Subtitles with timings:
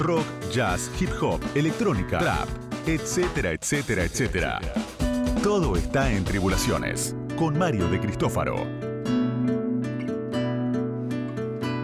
[0.00, 2.48] rock, jazz, hip hop, electrónica, trap,
[2.86, 4.60] etcétera, etcétera, etcétera.
[5.42, 8.56] Todo está en Tribulaciones, con Mario de Cristófaro.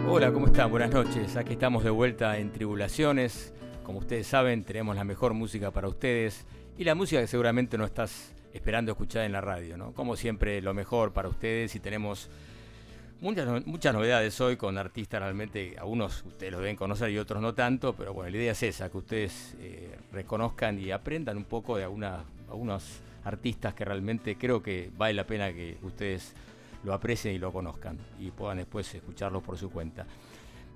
[0.09, 0.71] Hola, ¿cómo están?
[0.71, 1.35] Buenas noches.
[1.35, 3.53] Aquí estamos de vuelta en Tribulaciones.
[3.83, 6.45] Como ustedes saben, tenemos la mejor música para ustedes
[6.75, 9.93] y la música que seguramente no estás esperando escuchar en la radio, ¿no?
[9.93, 12.29] Como siempre, lo mejor para ustedes y tenemos
[13.21, 17.53] muchas, muchas novedades hoy con artistas realmente, algunos ustedes los deben conocer y otros no
[17.53, 21.77] tanto, pero bueno, la idea es esa, que ustedes eh, reconozcan y aprendan un poco
[21.77, 26.33] de algunas, algunos artistas que realmente creo que vale la pena que ustedes
[26.83, 30.05] lo aprecien y lo conozcan y puedan después escucharlos por su cuenta.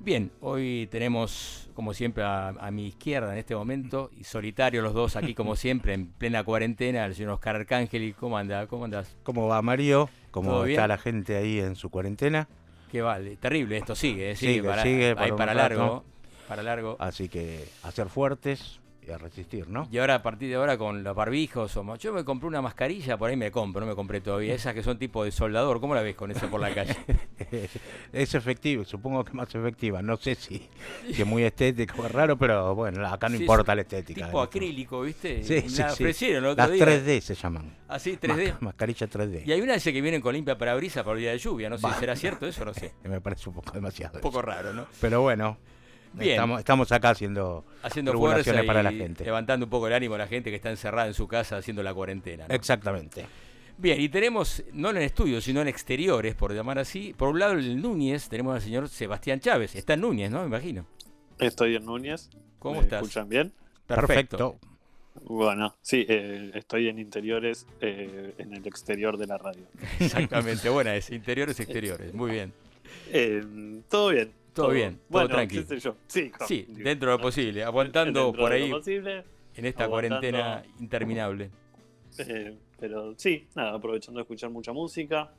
[0.04, 5.16] Bien, hoy tenemos como siempre a, mi izquierda en este momento, y solitario los dos
[5.16, 8.16] aquí como siempre, en plena cuarentena, el señor Oscar Arcángel.
[8.16, 8.66] ¿Cómo anda?
[8.66, 9.16] ¿Cómo andas?
[9.24, 10.10] ¿Cómo va Mario?
[10.32, 12.48] ¿Cómo está la gente ahí en su cuarentena?
[12.92, 14.36] Qué vale, terrible, esto sigue, ¿eh?
[14.36, 16.04] sigue, para, sigue para, largo,
[16.48, 16.98] para largo.
[17.00, 18.81] Así que a ser fuertes,
[19.18, 19.88] resistir, ¿no?
[19.92, 23.18] Y ahora a partir de ahora con los barbijos, o, yo me compré una mascarilla,
[23.18, 25.96] por ahí me compro, no me compré todavía, esas que son tipo de soldador, ¿cómo
[25.96, 26.96] la ves con eso por la calle?
[28.14, 30.70] es efectivo, supongo que más efectiva, no sé si,
[31.08, 34.26] es muy estético, es raro, pero bueno, acá no importa la estética.
[34.26, 35.44] Tipo acrílico, ¿viste?
[35.44, 37.76] Sí, sí, ofrecieron Las 3D se llaman.
[37.88, 38.18] ¿Ah, sí?
[38.22, 38.60] 3D.
[38.62, 39.44] mascarilla 3D.
[39.46, 41.70] Y hay una dice que vienen con limpia para brisa por el día de lluvia,
[41.70, 42.94] no sé si será cierto eso, no sé.
[43.04, 44.16] me parece un poco demasiado.
[44.16, 44.86] Un poco raro, ¿no?
[45.00, 45.58] Pero bueno,
[46.20, 49.24] Estamos, acá haciendo, haciendo fuerza para la gente.
[49.24, 51.84] Levantando un poco el ánimo a la gente que está encerrada en su casa haciendo
[51.84, 52.46] la cuarentena.
[52.50, 53.26] Exactamente.
[53.78, 57.14] Bien, y tenemos, no en el estudio, sino en exteriores, por llamar así.
[57.18, 59.76] Por un lado, el Núñez, tenemos al señor Sebastián Chávez.
[59.76, 60.42] Está en Núñez, ¿no?
[60.42, 60.86] Me imagino.
[61.40, 62.30] Estoy en Núñez.
[62.60, 63.02] ¿Cómo ¿Me estás?
[63.02, 63.54] ¿Escuchan bien?
[63.88, 64.60] Perfecto.
[65.24, 69.66] Bueno, sí, eh, estoy en interiores, eh, en el exterior de la radio.
[70.00, 72.54] Exactamente, buena es, interiores, exteriores, muy bien.
[73.12, 75.66] Eh, todo bien, todo, bien, todo bueno, tranquilo.
[76.08, 78.72] Sí, sí, dentro de lo posible, aguantando por ahí
[79.56, 81.52] en esta cuarentena interminable.
[82.18, 85.32] Eh, pero sí, nada, aprovechando de escuchar mucha música.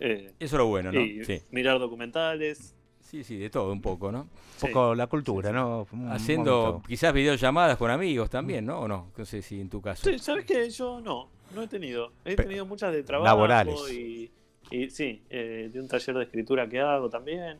[0.00, 1.00] Eh, Eso es lo bueno, ¿no?
[1.24, 1.40] sí.
[1.50, 2.74] Mirar documentales.
[3.00, 4.22] Sí, sí, de todo un poco, ¿no?
[4.22, 4.28] Un
[4.60, 5.86] poco la cultura, ¿no?
[6.08, 8.80] Haciendo quizás videollamadas con amigos también, ¿no?
[8.80, 9.12] ¿O no?
[9.16, 10.08] No sé si en tu caso.
[10.08, 10.70] Sí, ¿sabes qué?
[10.70, 12.12] Yo no, no he tenido.
[12.24, 13.26] He tenido muchas de trabajo.
[13.26, 13.74] Laborales.
[13.92, 14.30] Y,
[14.70, 17.58] y sí, eh, de un taller de escritura que hago también.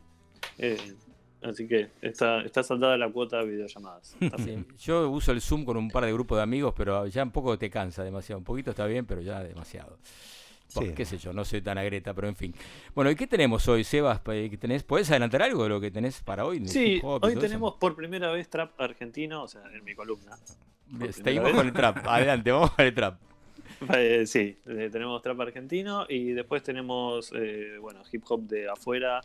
[0.57, 0.95] Eh,
[1.41, 4.15] así que está, está saldada la cuota de videollamadas.
[4.79, 7.57] yo uso el Zoom con un par de grupos de amigos, pero ya un poco
[7.57, 8.39] te cansa demasiado.
[8.39, 9.97] Un poquito está bien, pero ya demasiado.
[10.95, 12.53] qué sé yo, no soy tan agreta, pero en fin.
[12.95, 14.21] Bueno, ¿y qué tenemos hoy, Sebas?
[14.59, 16.65] tenés, ¿Podés adelantar algo de lo que tenés para hoy?
[16.67, 20.37] Sí, hoy tenemos por primera vez trap argentino, o sea, en mi columna.
[21.11, 21.97] Seguimos con el trap.
[22.07, 23.19] Adelante, vamos con el trap.
[23.95, 27.33] Eh, sí, eh, tenemos trap argentino y después tenemos,
[27.81, 29.21] bueno, hip hop de afuera,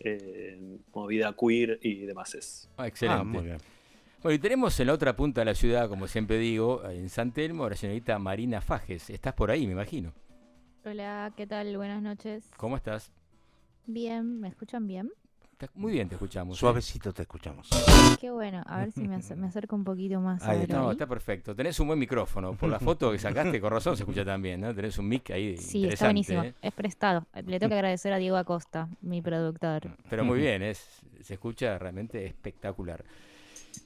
[0.00, 2.68] eh, movida queer y demás.
[2.76, 3.20] Ah, excelente.
[3.20, 3.58] Ah, muy bien.
[4.22, 7.32] Bueno, y tenemos en la otra punta de la ciudad, como siempre digo, en San
[7.32, 9.10] Telmo, la señorita Marina Fajes.
[9.10, 10.12] Estás por ahí, me imagino.
[10.84, 11.76] Hola, ¿qué tal?
[11.76, 12.48] Buenas noches.
[12.56, 13.12] ¿Cómo estás?
[13.86, 15.10] Bien, ¿me escuchan bien?
[15.74, 16.58] Muy bien, te escuchamos.
[16.58, 17.68] Suavecito te escuchamos.
[18.20, 20.42] Qué bueno, a ver si me, acerco un poquito más.
[20.42, 21.54] Ahí, no, está perfecto.
[21.54, 22.54] Tenés un buen micrófono.
[22.54, 24.74] Por la foto que sacaste, con razón se escucha también, ¿no?
[24.74, 25.56] Tenés un mic ahí.
[25.56, 26.42] Sí, está buenísimo.
[26.42, 26.54] ¿eh?
[26.62, 27.26] Es prestado.
[27.46, 29.90] Le tengo que agradecer a Diego Acosta, mi productor.
[30.08, 33.04] Pero muy bien, es, se escucha realmente espectacular.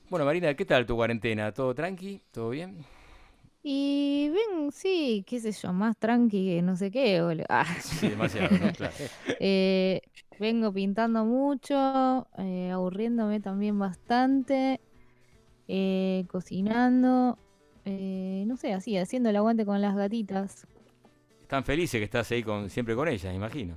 [0.08, 1.52] Bueno, Marina, ¿qué tal tu cuarentena?
[1.52, 2.20] ¿Todo tranqui?
[2.30, 2.84] ¿Todo bien?
[3.68, 7.20] Y ven, sí, qué sé yo, más tranqui que no sé qué.
[7.48, 7.66] Ah.
[7.80, 8.94] Sí, demasiado, Claro.
[9.40, 10.02] Eh,
[10.38, 14.80] vengo pintando mucho, eh, aburriéndome también bastante,
[15.66, 17.38] eh, cocinando,
[17.84, 20.68] no sé, así, haciendo el aguante con las gatitas.
[21.42, 23.74] Están felices que estás ahí con, siempre con ellas, imagino.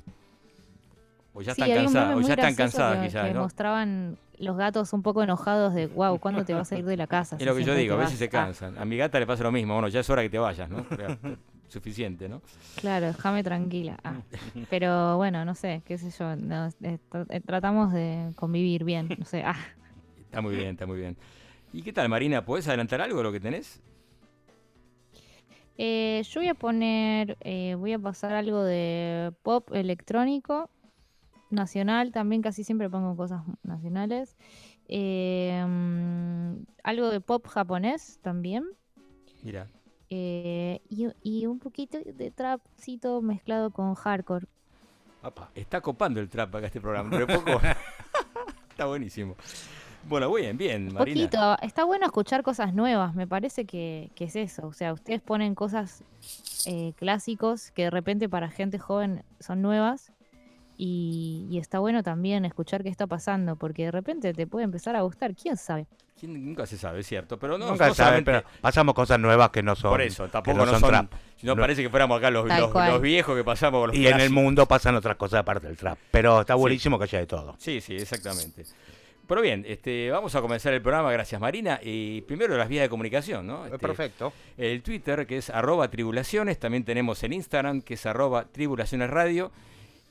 [1.40, 5.24] O ya están cansadas, o ya están cansadas quizás, que mostraban los gatos un poco
[5.24, 7.38] enojados de, wow, ¿cuándo te vas a ir de la casa?
[7.40, 8.78] Es lo que yo digo, a veces se cansan.
[8.78, 10.86] A mi gata le pasa lo mismo, bueno, ya es hora que te vayas, ¿no?
[11.70, 12.42] Suficiente, ¿no?
[12.76, 13.98] Claro, déjame tranquila.
[14.04, 14.16] Ah,
[14.70, 19.42] pero bueno, no sé, qué sé yo, eh, tratamos de convivir bien, no sé.
[19.46, 19.56] Ah.
[20.20, 21.16] Está muy bien, está muy bien.
[21.72, 22.44] ¿Y qué tal, Marina?
[22.44, 23.82] ¿Puedes adelantar algo de lo que tenés?
[25.78, 30.70] Eh, yo voy a poner, eh, voy a pasar algo de pop electrónico
[31.50, 34.36] nacional, también casi siempre pongo cosas nacionales.
[34.88, 38.66] Em, algo de pop japonés también.
[39.44, 39.68] Mira.
[40.10, 44.48] Eh, y, un poquito de trapcito mezclado con hardcore.
[45.54, 47.62] está copando el trap acá este programa, pero poco.
[48.72, 49.36] está buenísimo.
[50.08, 51.30] Bueno, bien, bien, Marina.
[51.30, 51.58] Poquito.
[51.62, 54.66] Está bueno escuchar cosas nuevas, me parece que, es eso.
[54.66, 56.04] O sea, ustedes ponen cosas
[56.66, 60.12] eh, clásicos que de repente para gente joven son nuevas
[60.82, 65.02] Y, está bueno también escuchar qué está pasando, porque de repente te puede empezar a
[65.02, 65.88] gustar, quién sabe.
[66.22, 69.62] Nunca se sabe, es cierto, pero no, nunca se sabe, pero pasamos cosas nuevas que
[69.62, 69.92] no son.
[69.92, 71.12] Por eso, tampoco no, son, trap.
[71.36, 74.30] Si no, parece que fuéramos acá los, los, viejos que pasamos los Y en el
[74.30, 77.56] mundo pasan otras cosas aparte del trap, pero está buenísimo que haya de todo.
[77.58, 78.64] Sí, sí, exactamente.
[79.28, 81.80] Pero bien, este, vamos a comenzar el programa, gracias Marina.
[81.84, 83.66] Y primero las vías de comunicación, ¿no?
[83.66, 84.32] Este, Perfecto.
[84.58, 89.52] El Twitter, que es arroba tribulaciones, también tenemos el Instagram, que es arroba tribulaciones radio,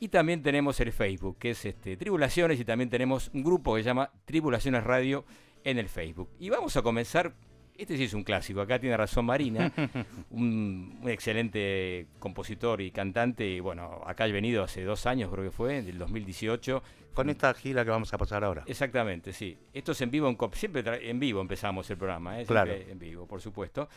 [0.00, 3.82] y también tenemos el Facebook, que es este, Tribulaciones, y también tenemos un grupo que
[3.82, 5.24] se llama Tribulaciones Radio
[5.64, 6.30] en el Facebook.
[6.38, 7.34] Y vamos a comenzar
[7.78, 9.72] este sí es un clásico, acá tiene razón Marina,
[10.30, 15.52] un, excelente compositor y cantante, y bueno, acá ha venido hace dos años, creo que
[15.52, 16.82] fue, del 2018.
[17.14, 18.62] Con esta gira que vamos a pasar ahora.
[18.66, 19.56] Exactamente, sí.
[19.72, 22.46] Esto es en vivo, en siempre en vivo empezamos el programa, ¿eh?
[22.46, 22.72] claro.
[22.72, 23.88] en vivo, por supuesto.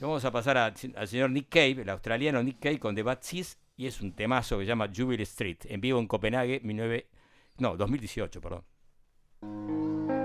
[0.00, 3.58] vamos a pasar al señor Nick Cave, el australiano Nick Cave con The Bad Seas,
[3.80, 7.08] y es un temazo que se llama Jubilee Street, en vivo en Copenhague, 19,
[7.60, 10.19] no, 2018, perdón.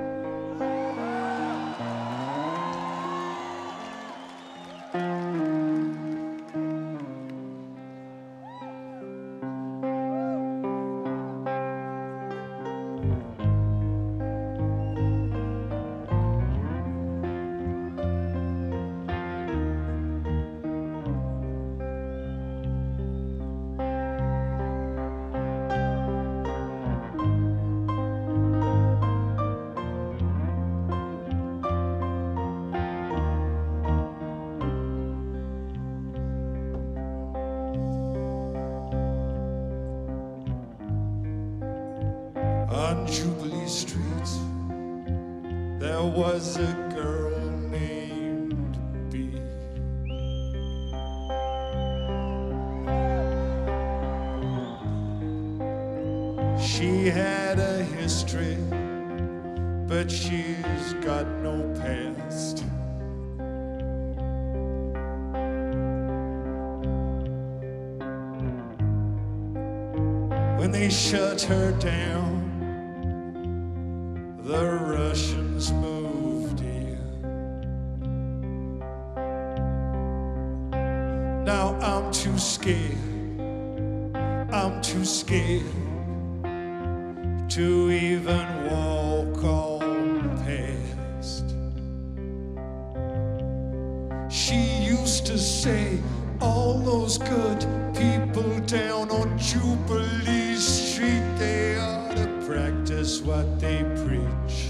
[95.26, 96.00] to say,
[96.40, 97.62] all those good
[97.96, 104.70] people down on Jubilee Street, they ought to practice what they preach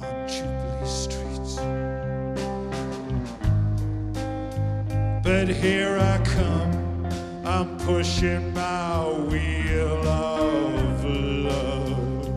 [0.00, 1.26] on Jubilee Street.
[5.24, 7.06] But here I come,
[7.44, 12.28] I'm pushing my wheel of love.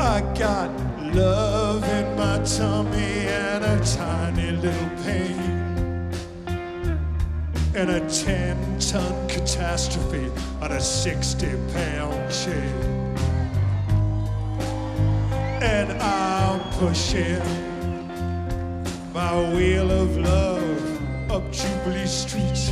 [0.00, 0.70] I got
[1.14, 1.53] love
[2.44, 5.54] tummy and a tiny little pain
[7.74, 10.30] and a 10 ton catastrophe
[10.60, 13.16] on a 60 pound chain.
[15.62, 17.40] And I'm pushing
[19.14, 22.70] my wheel of love up Jubilee Street.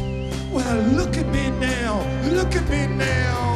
[0.53, 1.99] Well, look at me now,
[2.31, 3.52] look at me now.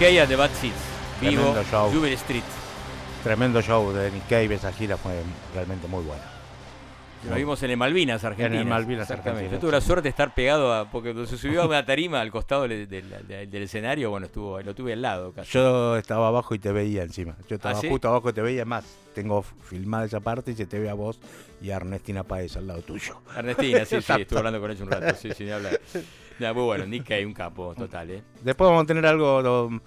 [0.00, 0.74] Cave at the Bad Seeds.
[1.20, 1.54] Vivo.
[1.92, 2.42] Jubilee Street.
[3.22, 4.54] tremendo show de Nick Cave.
[4.54, 5.12] Esa gira fue
[5.54, 6.22] realmente muy buena.
[7.28, 8.54] Lo vimos en el Malvinas, Argentina.
[8.62, 9.10] En el Malvinas.
[9.10, 10.90] Argentina, Yo tuve la suerte de estar pegado a.
[10.90, 14.24] Porque cuando se subió a una tarima al costado del, del- del- del escenario, bueno,
[14.24, 15.50] estuvo, lo tuve al lado casi.
[15.52, 17.36] Yo estaba abajo y te veía encima.
[17.46, 17.90] Yo estaba ¿Ah, sí?
[17.90, 18.84] justo abajo y te veía más.
[19.14, 21.20] Tengo filmada esa parte y se te ve a vos
[21.60, 23.20] y a Ernestina Paez al lado tuyo.
[23.36, 25.78] Ernestina, sí, sí, estuve hablando con ella un rato, sí, ni hablar.
[26.48, 28.22] Bueno, Nick Cave, un capo, total, ¿eh?
[28.42, 29.80] Después vamos a tener algo lo-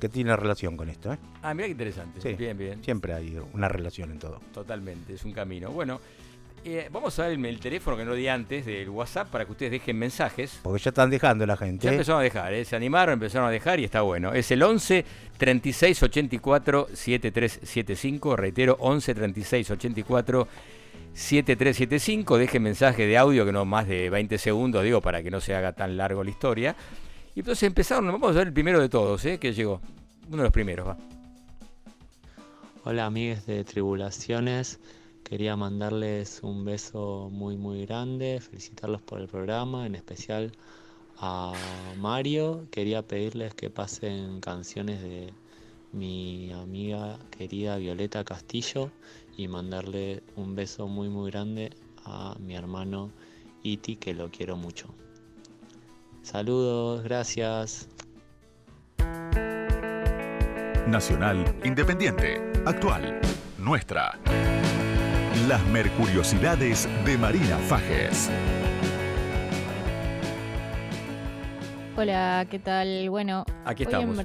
[0.00, 1.12] que tiene relación con esto.
[1.12, 1.18] ¿eh?
[1.42, 2.20] Ah, mira qué interesante.
[2.22, 2.32] Sí.
[2.34, 2.82] Bien, bien.
[2.82, 4.40] Siempre hay una relación en todo.
[4.52, 5.70] Totalmente, es un camino.
[5.70, 6.00] Bueno,
[6.64, 9.52] eh, vamos a ver el, el teléfono que no di antes del WhatsApp para que
[9.52, 10.58] ustedes dejen mensajes.
[10.62, 11.84] Porque ya están dejando la gente.
[11.84, 12.64] Ya empezaron a dejar, ¿eh?
[12.64, 14.32] se animaron, empezaron a dejar y está bueno.
[14.32, 15.04] Es el 11
[15.36, 18.36] 36 84 7375.
[18.36, 20.79] Reitero, 11 36 84 7375.
[22.38, 25.54] Dejen mensaje de audio que no más de 20 segundos, digo, para que no se
[25.54, 26.76] haga tan largo la historia.
[27.34, 29.38] Y entonces empezaron, vamos a ver el primero de todos, ¿eh?
[29.38, 29.80] que llegó.
[30.28, 30.96] Uno de los primeros, va.
[32.84, 34.80] Hola amigues de Tribulaciones,
[35.22, 40.52] quería mandarles un beso muy muy grande, felicitarlos por el programa, en especial
[41.18, 41.52] a
[41.98, 45.30] Mario, quería pedirles que pasen canciones de
[45.92, 48.90] mi amiga querida Violeta Castillo
[49.36, 51.70] y mandarle un beso muy muy grande
[52.04, 53.10] a mi hermano
[53.62, 54.94] Iti que lo quiero mucho.
[56.22, 57.88] Saludos, gracias.
[60.90, 63.20] nacional, independiente, actual,
[63.58, 64.18] nuestra.
[65.46, 68.28] Las Mercuriosidades de Marina Fajes.
[71.96, 73.08] Hola, ¿qué tal?
[73.08, 74.18] Bueno, aquí estamos.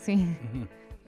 [0.00, 0.36] Sí.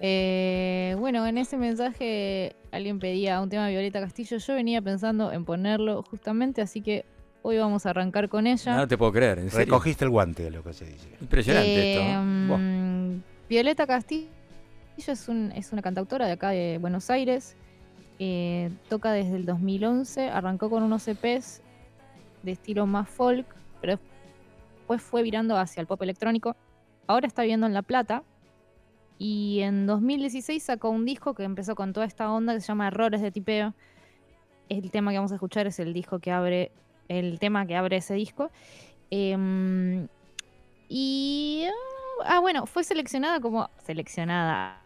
[0.01, 4.39] Eh, bueno, en ese mensaje alguien pedía un tema de Violeta Castillo.
[4.39, 7.05] Yo venía pensando en ponerlo justamente, así que
[7.43, 8.77] hoy vamos a arrancar con ella.
[8.77, 11.09] No, te puedo creer, ¿en Recogiste el guante, lo que se dice.
[11.21, 12.55] Impresionante esto.
[12.55, 14.29] Em, Violeta Castillo
[14.97, 17.57] es, un, es una cantautora de acá de Buenos Aires.
[18.21, 21.63] Eh, toca desde el 2011, arrancó con unos EPs
[22.43, 23.47] de estilo más folk,
[23.81, 23.99] pero
[24.77, 26.57] después fue virando hacia el pop electrónico.
[27.07, 28.23] Ahora está viviendo en La Plata.
[29.19, 32.89] Y en 2016 sacó un disco que empezó con toda esta onda que se llama
[32.89, 33.75] Errores de tipeo.
[34.69, 36.71] El tema que vamos a escuchar es el disco que abre,
[37.09, 38.51] el tema que abre ese disco.
[39.11, 40.07] Em,
[40.89, 41.67] y
[42.25, 44.83] ah, bueno, fue seleccionada como seleccionada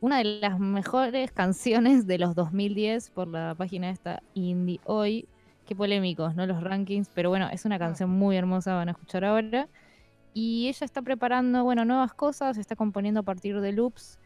[0.00, 5.26] una de las mejores canciones de los 2010 por la página esta Indie Hoy
[5.70, 6.46] qué polémicos, ¿no?
[6.46, 9.68] Los rankings, pero bueno, es una canción muy hermosa, van a escuchar ahora.
[10.32, 14.18] Y ella está preparando, bueno, nuevas cosas, está componiendo a partir de loops.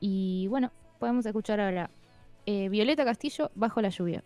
[0.00, 1.90] Y bueno, podemos escuchar ahora
[2.46, 4.22] eh, Violeta Castillo, Bajo la lluvia.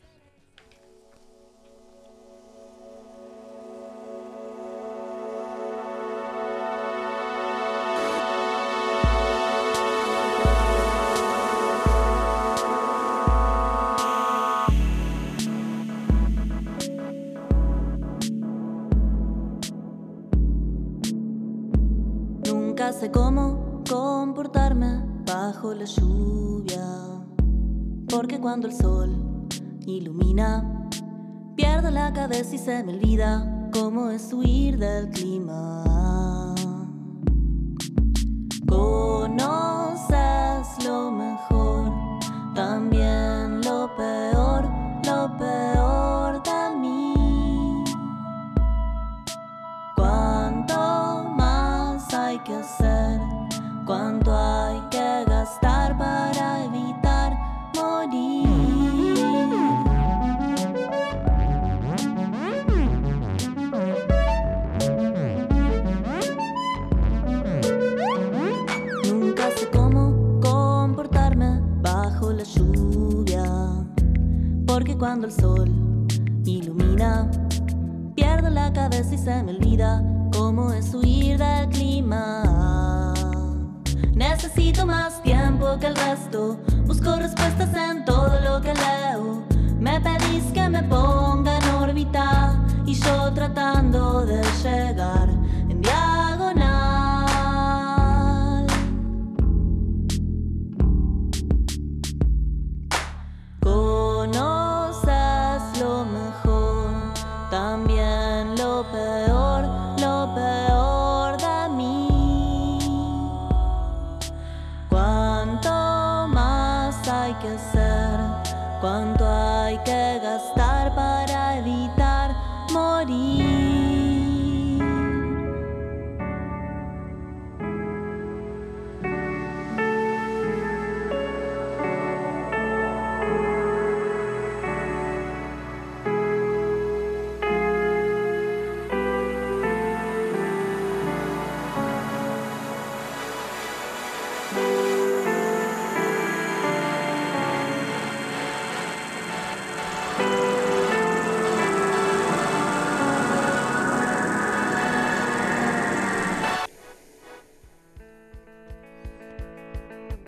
[28.56, 29.10] Cuando el sol
[29.84, 30.88] ilumina,
[31.56, 35.85] pierdo la cabeza y se me olvida cómo es huir del clima.
[75.06, 75.70] Cuando el sol
[76.44, 77.30] ilumina,
[78.16, 80.02] pierdo la cabeza y se me olvida
[80.36, 83.14] cómo es huir del clima.
[84.12, 86.58] Necesito más tiempo que el resto.
[86.86, 89.44] Busco respuestas en todo lo que leo.
[89.78, 95.35] Me pedís que me ponga en órbita y yo tratando de llegar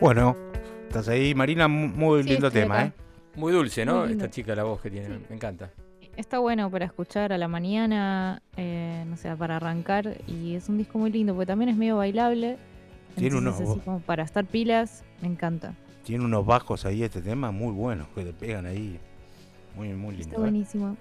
[0.08, 0.34] Bueno,
[0.86, 2.92] estás ahí, Marina, muy lindo tema, ¿eh?
[3.36, 4.06] Muy dulce, ¿no?
[4.06, 5.70] Esta chica, la voz que tiene, me encanta.
[6.16, 10.78] Está bueno para escuchar a la mañana, eh, no sé, para arrancar, y es un
[10.78, 12.56] disco muy lindo, porque también es medio bailable.
[13.16, 13.60] Tiene unos...
[13.60, 15.74] Así como para estar pilas, me encanta.
[16.04, 18.98] Tiene unos bajos ahí este tema muy buenos, que te pegan ahí.
[19.76, 20.24] Muy, muy lindo.
[20.24, 20.40] Está ¿eh?
[20.40, 20.96] buenísimo.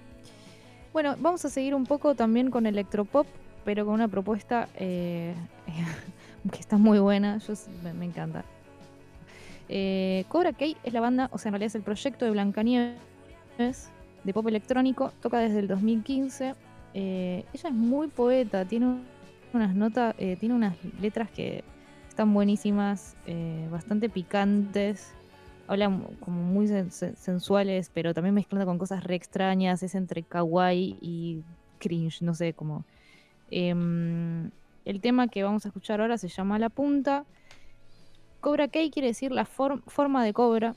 [0.92, 3.26] Bueno, vamos a seguir un poco también con electropop,
[3.64, 5.32] pero con una propuesta eh,
[6.52, 7.54] que está muy buena, yo
[7.94, 8.44] me encanta.
[9.68, 12.96] Eh, Cobra Kai es la banda, o sea, en realidad es el proyecto de Blancanieves
[14.24, 16.54] de pop electrónico, toca desde el 2015.
[16.94, 18.98] Eh, ella es muy poeta, tiene
[19.52, 21.64] unas notas, eh, tiene unas letras que
[22.08, 23.16] están buenísimas,
[23.70, 25.12] bastante picantes.
[25.68, 29.82] Habla como muy sensuales, pero también mezclando con cosas re extrañas.
[29.82, 31.42] Es entre kawaii y
[31.78, 32.84] cringe, no sé, como.
[33.50, 34.50] Em,
[34.84, 37.24] el tema que vamos a escuchar ahora se llama La Punta.
[38.40, 40.74] Cobra Kai quiere decir la forma de cobra.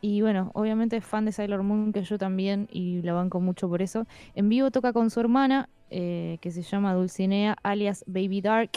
[0.00, 3.70] Y bueno, obviamente es fan de Sailor Moon, que yo también, y la banco mucho
[3.70, 4.06] por eso.
[4.34, 8.72] En vivo toca con su hermana, eh, que se llama Dulcinea, alias Baby Dark.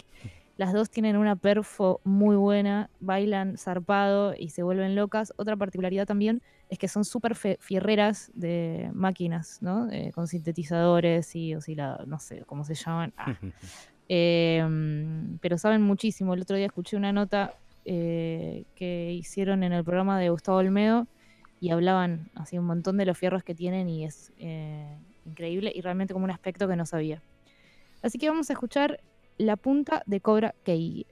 [0.55, 5.33] Las dos tienen una perfo muy buena, bailan zarpado y se vuelven locas.
[5.35, 9.91] Otra particularidad también es que son súper fierreras de máquinas, ¿no?
[9.91, 13.13] Eh, con sintetizadores y osciladores, no sé cómo se llaman.
[13.17, 13.35] Ah.
[14.09, 16.33] Em, pero saben muchísimo.
[16.33, 21.07] El otro día escuché una nota eh, que hicieron en el programa de Gustavo Olmedo
[21.59, 25.81] y hablaban así un montón de los fierros que tienen y es eh, increíble y
[25.81, 27.21] realmente como un aspecto que no sabía.
[28.01, 28.99] Así que vamos a escuchar
[29.37, 31.05] la punta de Cobra Kai.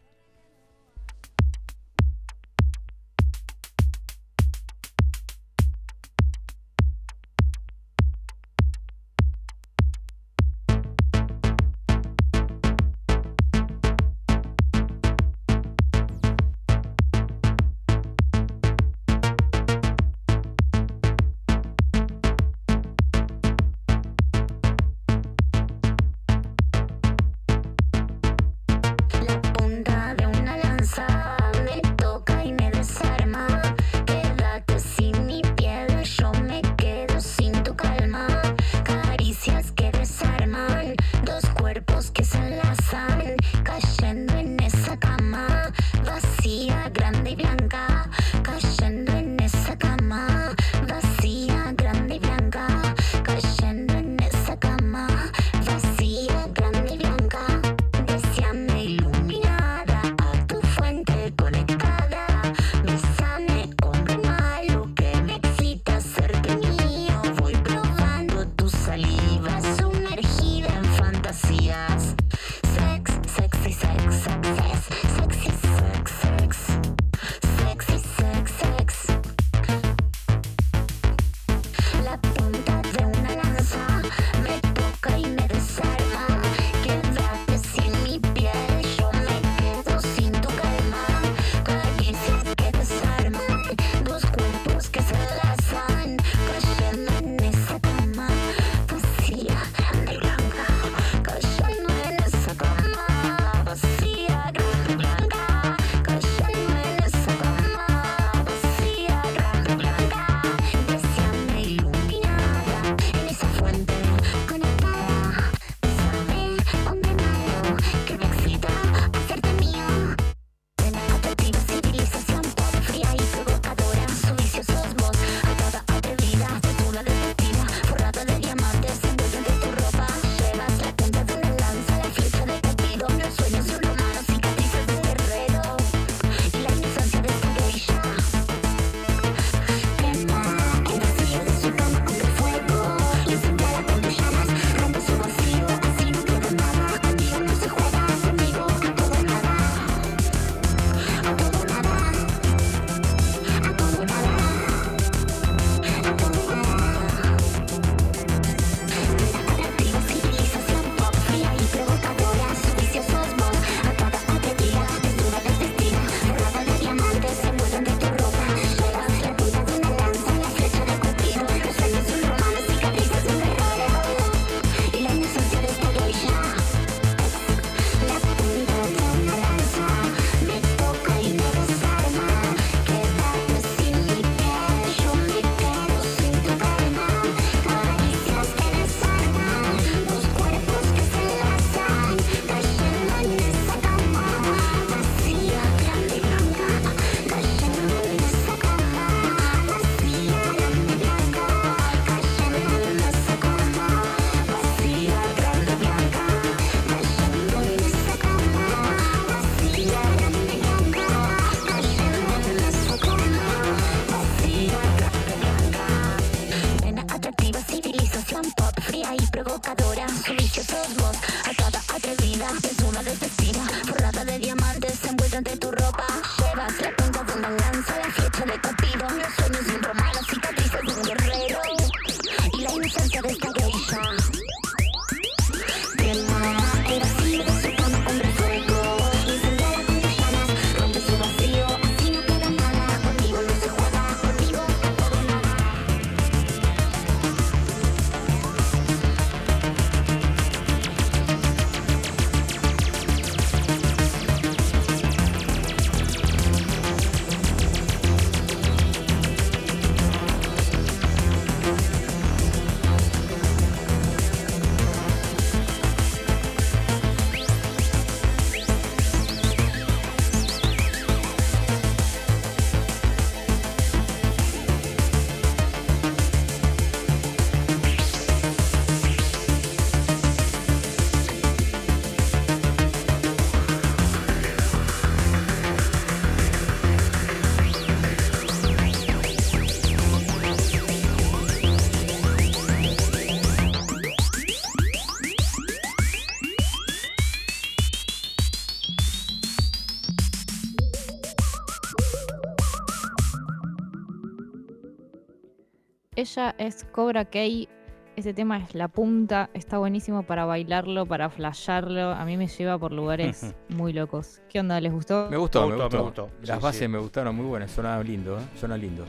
[306.36, 307.69] Ella es Cobra Kai.
[308.15, 312.12] Ese tema es la punta, está buenísimo para bailarlo, para flashearlo.
[312.12, 314.41] A mí me lleva por lugares muy locos.
[314.50, 314.80] ¿Qué onda?
[314.80, 315.28] ¿Les gustó?
[315.30, 316.30] Me gustó, me gustó.
[316.41, 318.43] Las bases me gustaron muy buenas, suena lindo, ¿eh?
[318.58, 319.06] suena lindo.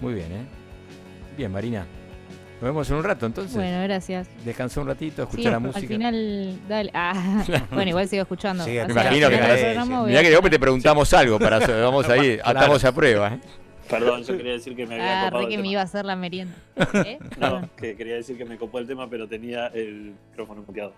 [0.00, 0.46] Muy bien, ¿eh?
[1.36, 1.86] Bien, Marina.
[2.54, 3.54] Nos vemos en un rato entonces.
[3.54, 4.28] Bueno, gracias.
[4.44, 5.80] Descansa un ratito, escucha la música.
[5.80, 6.90] Al final, dale.
[6.94, 8.64] Ah, bueno, igual sigo escuchando.
[8.64, 9.36] me imagino que,
[10.06, 13.34] Mirá que después te preguntamos algo para vamos ahí, atamos a prueba.
[13.34, 13.40] ¿eh?
[13.88, 15.48] Perdón, yo quería decir que me había ah, copado.
[15.48, 16.54] que me iba a hacer la merienda.
[16.94, 17.18] ¿Eh?
[17.38, 20.92] No, que quería decir que me copó el tema, pero tenía el micrófono muteado.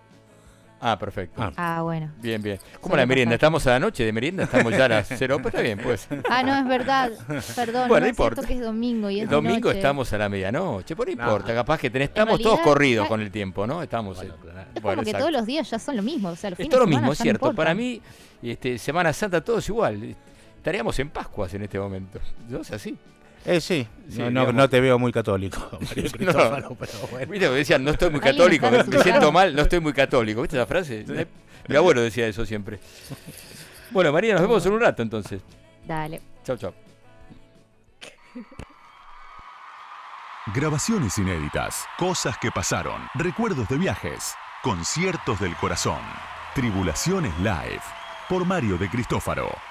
[0.83, 1.39] Ah, perfecto.
[1.39, 2.11] Ah, ah bueno.
[2.19, 2.59] Bien, bien.
[2.79, 3.35] ¿Cómo la merienda?
[3.35, 4.45] ¿Estamos a la noche de merienda?
[4.45, 5.37] ¿Estamos ya a las cero?
[5.39, 6.07] Pues está bien, pues.
[6.27, 7.11] Ah, no, es verdad.
[7.55, 8.41] Perdón, bueno, no, importa.
[8.41, 11.53] que es domingo y es Domingo estamos a la medianoche, por no importa.
[11.53, 13.83] Capaz que estamos todos corridos con el tiempo, ¿no?
[13.83, 14.17] Estamos...
[14.17, 14.31] Bueno,
[14.73, 16.29] es como que todos los días ya son lo mismo.
[16.29, 17.53] O sea, los es todo lo mismo, es cierto.
[17.53, 18.01] Para mí,
[18.41, 20.15] este, Semana Santa todo es igual.
[20.61, 22.19] Estaríamos en Pascuas en este momento.
[22.47, 22.95] ¿No es así?
[23.45, 23.87] Eh, sí,
[24.29, 26.75] no, no, te veo muy católico, Mario no.
[26.75, 27.31] pero bueno.
[27.31, 30.43] Viste, decían, no estoy muy católico, me, siento mal, no estoy muy católico.
[30.43, 31.03] ¿Viste esa frase?
[31.67, 32.79] Mi abuelo decía eso siempre.
[33.89, 35.41] Bueno, María, nos vemos en un rato entonces.
[35.87, 36.21] Dale.
[36.43, 36.75] Chao, chao.
[40.53, 46.01] Grabaciones inéditas, cosas que pasaron, recuerdos de viajes, conciertos del corazón,
[46.53, 47.81] Tribulaciones Live,
[48.29, 49.70] por Mario de Cristófaro.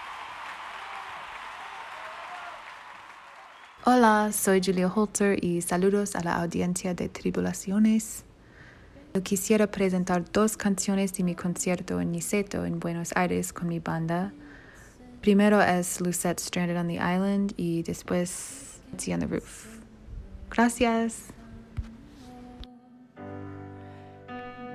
[3.87, 8.25] Hola, soy Julia Holter y saludos a la audiencia de Tribulaciones.
[9.23, 14.35] Quisiera presentar dos canciones de mi concierto en Niceto, en Buenos Aires, con mi banda.
[15.23, 19.79] Primero es Lucette Stranded on the Island y después See on the Roof.
[20.51, 21.29] Gracias.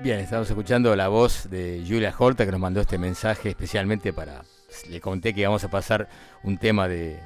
[0.01, 4.43] Bien, estamos escuchando la voz de Julia Holter que nos mandó este mensaje especialmente para...
[4.89, 6.09] Le conté que íbamos a pasar
[6.43, 7.19] un tema de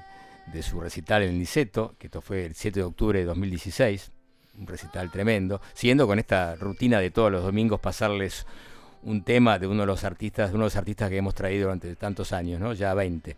[0.52, 4.12] de su recital en Niceto, que esto fue el 7 de octubre de 2016,
[4.60, 8.46] un recital tremendo, siguiendo con esta rutina de todos los domingos pasarles
[9.04, 11.64] un tema de uno de los artistas, de uno de los artistas que hemos traído
[11.64, 12.74] durante tantos años, ¿no?
[12.74, 13.36] Ya 20.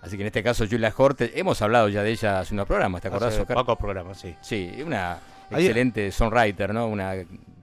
[0.00, 3.02] Así que en este caso Julia Horte, hemos hablado ya de ella hace unos programas,
[3.02, 3.56] ¿te acordás, Oscar?
[3.56, 4.34] Pocos programas, sí.
[4.40, 5.18] Sí, una
[5.50, 6.86] excelente songwriter, ¿no?
[6.86, 7.14] Una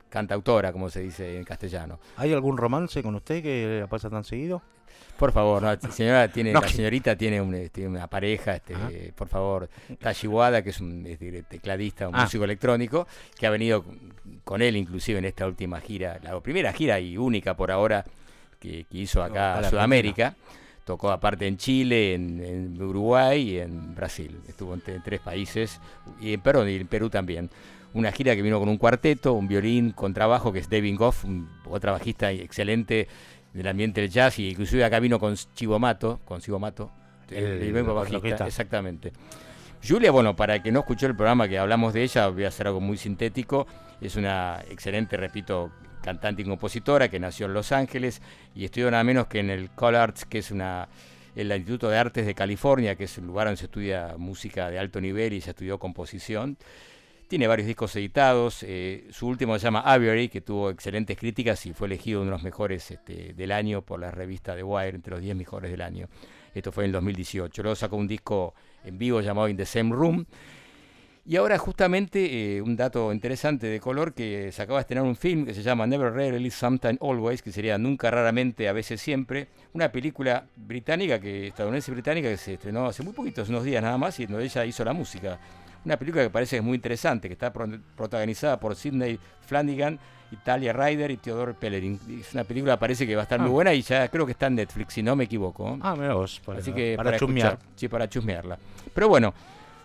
[0.09, 1.99] cantautora, como se dice en castellano.
[2.17, 4.61] ¿Hay algún romance con usted que le pasa tan seguido?
[5.17, 10.61] Por favor, la señora tiene, la señorita tiene, este, una pareja, este, por favor, Tashiwada,
[10.61, 11.03] que es un
[11.47, 12.23] tecladista, un ah.
[12.23, 13.85] músico electrónico, que ha venido
[14.43, 18.03] con él inclusive en esta última gira, la primera gira y única por ahora
[18.59, 20.35] que, hizo acá en Sudamérica.
[20.83, 24.39] Tocó aparte en Chile, en, Uruguay y en Brasil.
[24.47, 25.79] Estuvo en, tres países,
[26.21, 27.49] y en Perú, y en Perú también
[27.95, 31.23] una gira que vino con un cuarteto, un violín con trabajo, que es David Goff,
[31.23, 33.07] un, otra bajista excelente
[33.55, 36.91] del ambiente del jazz, y inclusive acá vino con Chivo Mato, con Chivo Mato,
[37.29, 39.13] el, mismo bajista, exactamente.
[39.87, 42.49] Julia, bueno, para el que no escuchó el programa que hablamos de ella, voy a
[42.49, 43.65] hacer algo muy sintético.
[44.01, 48.21] Es una excelente, repito, cantante y compositora que nació en Los Ángeles
[48.53, 50.89] y estudió nada menos que en el CalArts, que es una
[51.35, 54.79] el Instituto de Artes de California, que es un lugar donde se estudia música de
[54.79, 56.57] alto nivel y se estudió composición.
[57.27, 58.63] Tiene varios discos editados.
[58.63, 62.35] Eh, su último se llama Aviary, que tuvo excelentes críticas y fue elegido uno de
[62.37, 65.81] los mejores este, del año por la revista The Wire, entre los 10 mejores del
[65.81, 66.07] año.
[66.53, 67.63] Esto fue en el 2018.
[67.63, 70.25] Luego sacó un disco en vivo llamado In the Same Room.
[71.27, 75.15] Y ahora justamente eh, un dato interesante de color que se acaba de estrenar un
[75.15, 79.47] film que se llama Never Rarely, Sometime Always, que sería Nunca Raramente, a veces siempre,
[79.73, 83.97] una película británica, que estadounidense británica que se estrenó hace muy poquitos, unos días nada
[83.97, 85.39] más, y donde ella hizo la música.
[85.85, 89.99] Una película que parece muy interesante, que está protagonizada por Sidney Flanagan,
[90.31, 91.99] Italia Ryder y Theodore Pellerin.
[92.19, 93.53] Es una película que parece que va a estar muy ah.
[93.53, 95.77] buena y ya creo que está en Netflix, si no me equivoco.
[95.81, 96.41] Ah, mira vos.
[96.43, 97.59] Para, Así que para, chusmear.
[97.75, 98.57] sí, para chusmearla.
[98.93, 99.33] Pero bueno,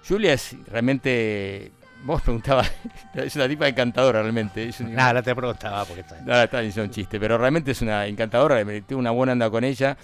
[0.07, 2.73] Julia es realmente Vos preguntabas,
[3.15, 4.71] es una tipa encantadora realmente.
[4.81, 6.21] Nada, te preguntaba porque está.
[6.23, 9.51] Nada, está diciendo un chiste, pero realmente es una encantadora, me tuve una buena anda
[9.51, 9.97] con ella.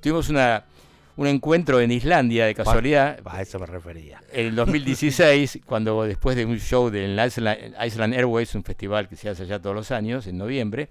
[0.00, 0.64] Tuvimos una
[1.16, 3.18] un encuentro en Islandia de casualidad.
[3.24, 4.20] A eso me refería.
[4.32, 9.28] En el 2016, cuando después de un show del Iceland, Airways, un festival que se
[9.28, 10.88] hace allá todos los años, en noviembre,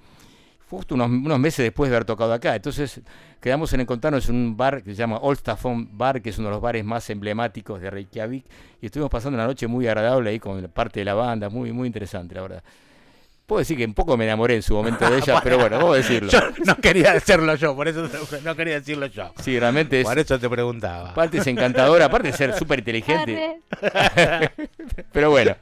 [0.70, 2.56] justo unos, meses después de haber tocado acá.
[2.56, 3.02] Entonces
[3.42, 6.54] quedamos en encontrarnos en un bar que se llama Olstafon Bar, que es uno de
[6.54, 8.46] los bares más emblemáticos de Reykjavik,
[8.82, 11.88] y estuvimos pasando una noche muy agradable ahí con parte de la banda, muy, muy
[11.88, 12.64] interesante, la verdad.
[13.50, 15.96] Puedo decir que un poco me enamoré en su momento de ella, pero bueno, vamos
[15.96, 16.30] a decirlo.
[16.30, 18.08] Yo no quería decirlo yo, por eso
[18.44, 19.34] no quería decirlo yo.
[19.42, 20.06] Sí, realmente es.
[20.06, 21.10] Por eso te preguntaba.
[21.10, 23.62] Aparte es encantadora, aparte de ser súper inteligente.
[25.12, 25.56] pero bueno,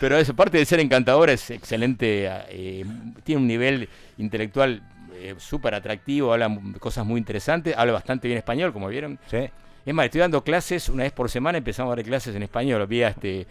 [0.00, 2.26] pero eso, aparte de ser encantadora, es excelente.
[2.48, 2.86] Eh,
[3.22, 8.72] tiene un nivel intelectual eh, súper atractivo, habla cosas muy interesantes, habla bastante bien español,
[8.72, 9.18] como vieron.
[9.30, 9.50] Sí.
[9.84, 12.86] Es más, estoy dando clases una vez por semana, empezamos a dar clases en español
[12.86, 13.46] vía este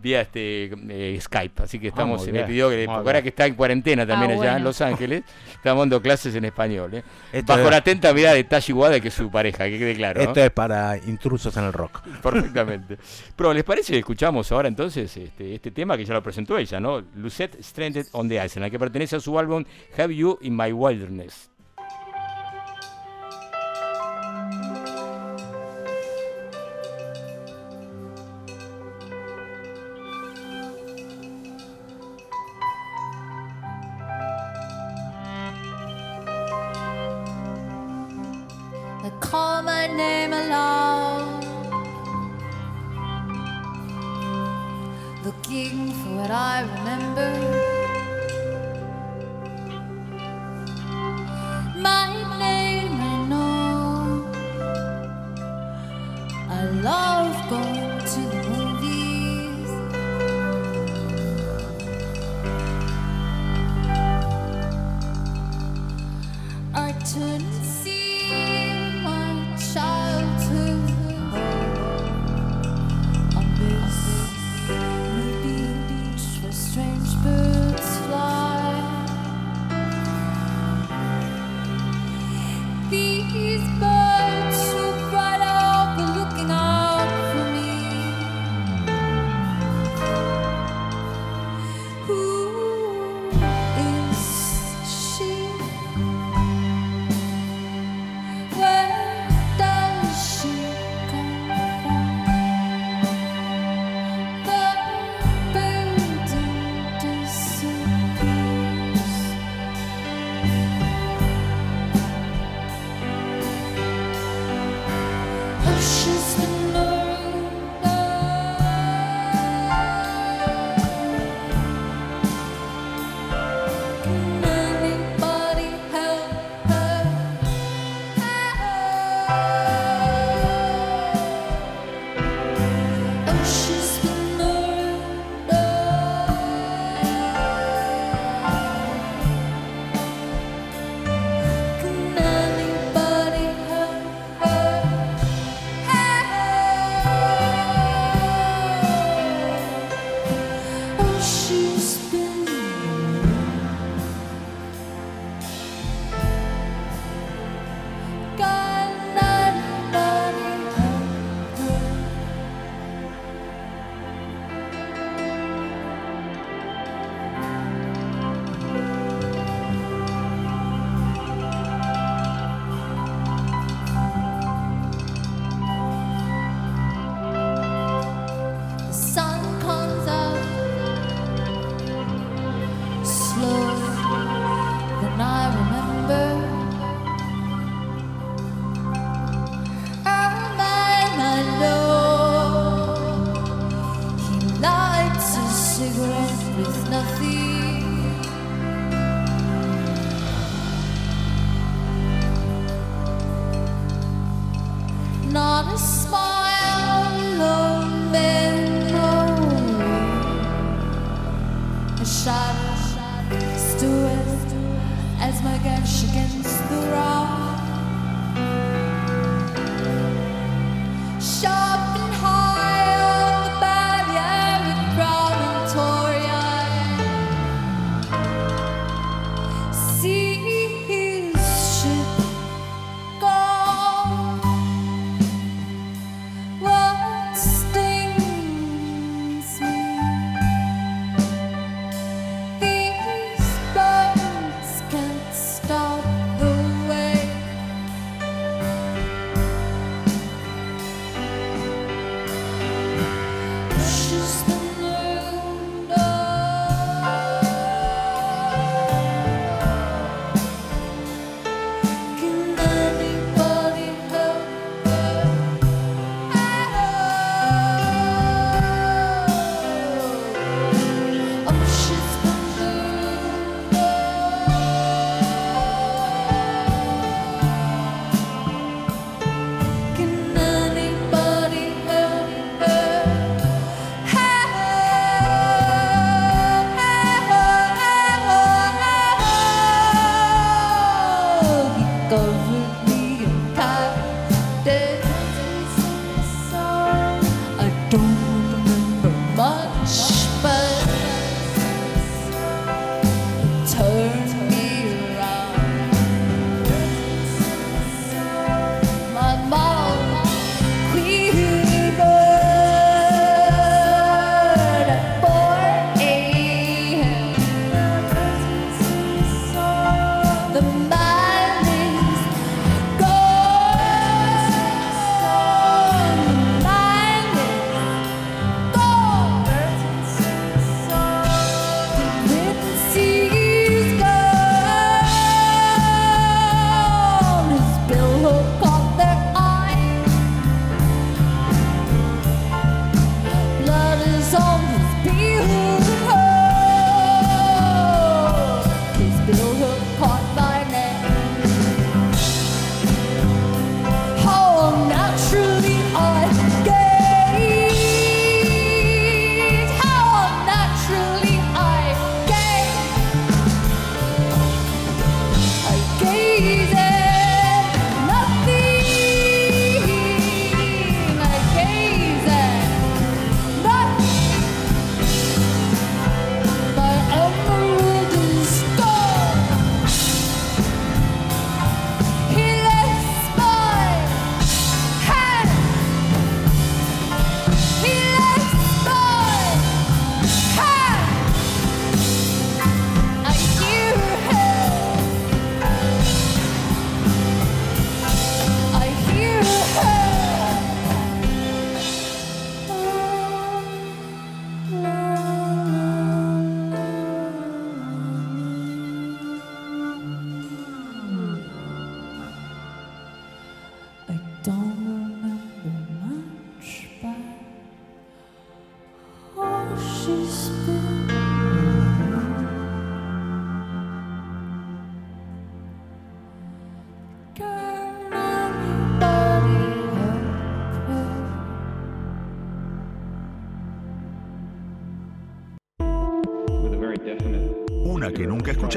[0.00, 1.62] vía este eh, Skype.
[1.62, 4.56] Así que estamos, en el video que ahora que está en cuarentena también ah, allá
[4.56, 6.94] en Los Ángeles, estamos dando clases en español.
[6.94, 7.42] ¿eh?
[7.44, 10.20] Bajo la atenta mirada de Tashi Wada, que es su pareja, que quede claro.
[10.20, 12.00] Esto es para intrusos en el rock.
[12.22, 12.98] Perfectamente.
[13.36, 16.80] Pero ¿les parece que escuchamos ahora entonces este, este tema que ya lo presentó ella,
[16.80, 17.02] ¿no?
[17.14, 19.64] Lucette Stranded on the Ice, en la que pertenece a su álbum
[19.96, 21.50] Have You in My Wilderness.
[39.98, 41.44] Name aloud.
[45.24, 47.32] Looking for what I remember.
[51.88, 52.08] My
[52.44, 54.22] name I know.
[56.56, 57.37] I love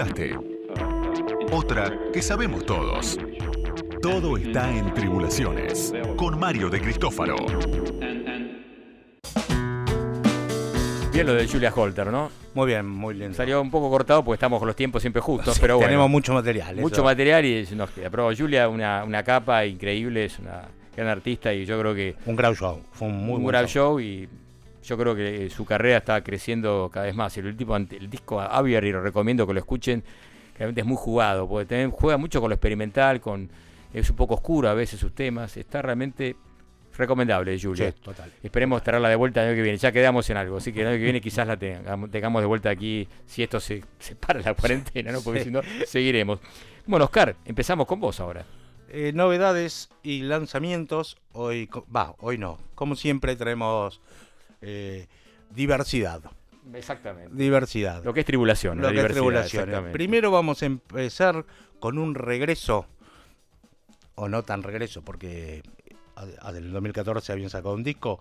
[0.02, 0.38] escuchaste.
[1.52, 3.18] Otra que sabemos todos.
[4.02, 5.94] Todo está en Tribulaciones.
[6.18, 7.36] Con Mario de Cristófaro.
[11.14, 12.32] Bien lo de Julia Holter, ¿no?
[12.54, 13.34] Muy bien, muy bien.
[13.36, 15.90] Salió un poco cortado porque estamos con los tiempos siempre justos, pero bueno.
[15.90, 16.78] Tenemos mucho material.
[16.78, 17.04] mucho eso.
[17.04, 18.10] material y nos queda.
[18.10, 20.64] Pero Julia, una, una capa increíble, es una
[20.96, 22.82] gran artista y yo creo que Un gran show.
[22.92, 24.28] Fue un muy un buen gran show y
[24.84, 27.36] yo creo que su carrera está creciendo cada vez más.
[27.38, 30.04] El, último, el disco Aviar, y lo recomiendo que lo escuchen,
[30.58, 33.50] realmente es muy jugado, porque también juega mucho con lo experimental, con
[33.94, 35.56] es un poco oscuro a veces sus temas.
[35.58, 36.36] Está realmente
[36.98, 37.92] recomendable, Julia.
[37.92, 38.32] Sí, total.
[38.44, 39.78] Esperemos traerla de vuelta el año que viene.
[39.78, 42.46] Ya quedamos en algo, así que el año que viene quizás la tengamos, tengamos de
[42.48, 45.22] vuelta aquí, si esto se, se para la cuarentena, ¿no?
[45.22, 45.46] Porque Sí.
[45.46, 46.40] si no, seguiremos.
[46.86, 48.46] Bueno, Oscar, empezamos con vos ahora.
[48.90, 51.18] Eh, novedades y lanzamientos.
[51.32, 52.60] Hoy, va, hoy no.
[52.76, 54.02] Como siempre traemos
[54.62, 55.08] eh,
[55.50, 56.22] diversidad.
[56.74, 57.36] Exactamente.
[57.36, 58.04] Diversidad.
[58.04, 58.78] Lo que es tribulación.
[58.80, 59.92] Lo la que es exactamente.
[59.92, 61.46] Primero vamos a empezar
[61.80, 62.86] con un regreso,
[64.16, 65.64] o no tan regreso, porque
[66.42, 68.20] a del 2014 habían sacado un disco.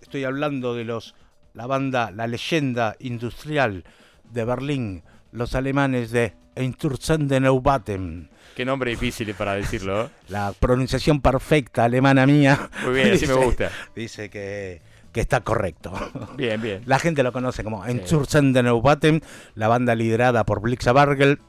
[0.00, 1.14] Estoy hablando de los
[1.54, 3.84] la banda, la leyenda industrial
[4.30, 5.02] de Berlín,
[5.32, 8.30] los alemanes de Einstürzende Neubauten.
[8.54, 10.04] Qué nombre difícil para decirlo.
[10.04, 10.08] ¿eh?
[10.28, 12.70] La pronunciación perfecta alemana mía.
[12.84, 13.70] Muy bien, así me dice- gusta.
[13.94, 14.82] Dice que,
[15.12, 15.92] que está correcto.
[16.36, 16.82] Bien, bien.
[16.86, 19.22] La gente lo conoce como Einstürzende Neubauten,
[19.54, 21.40] la banda liderada por Blixa Bargel,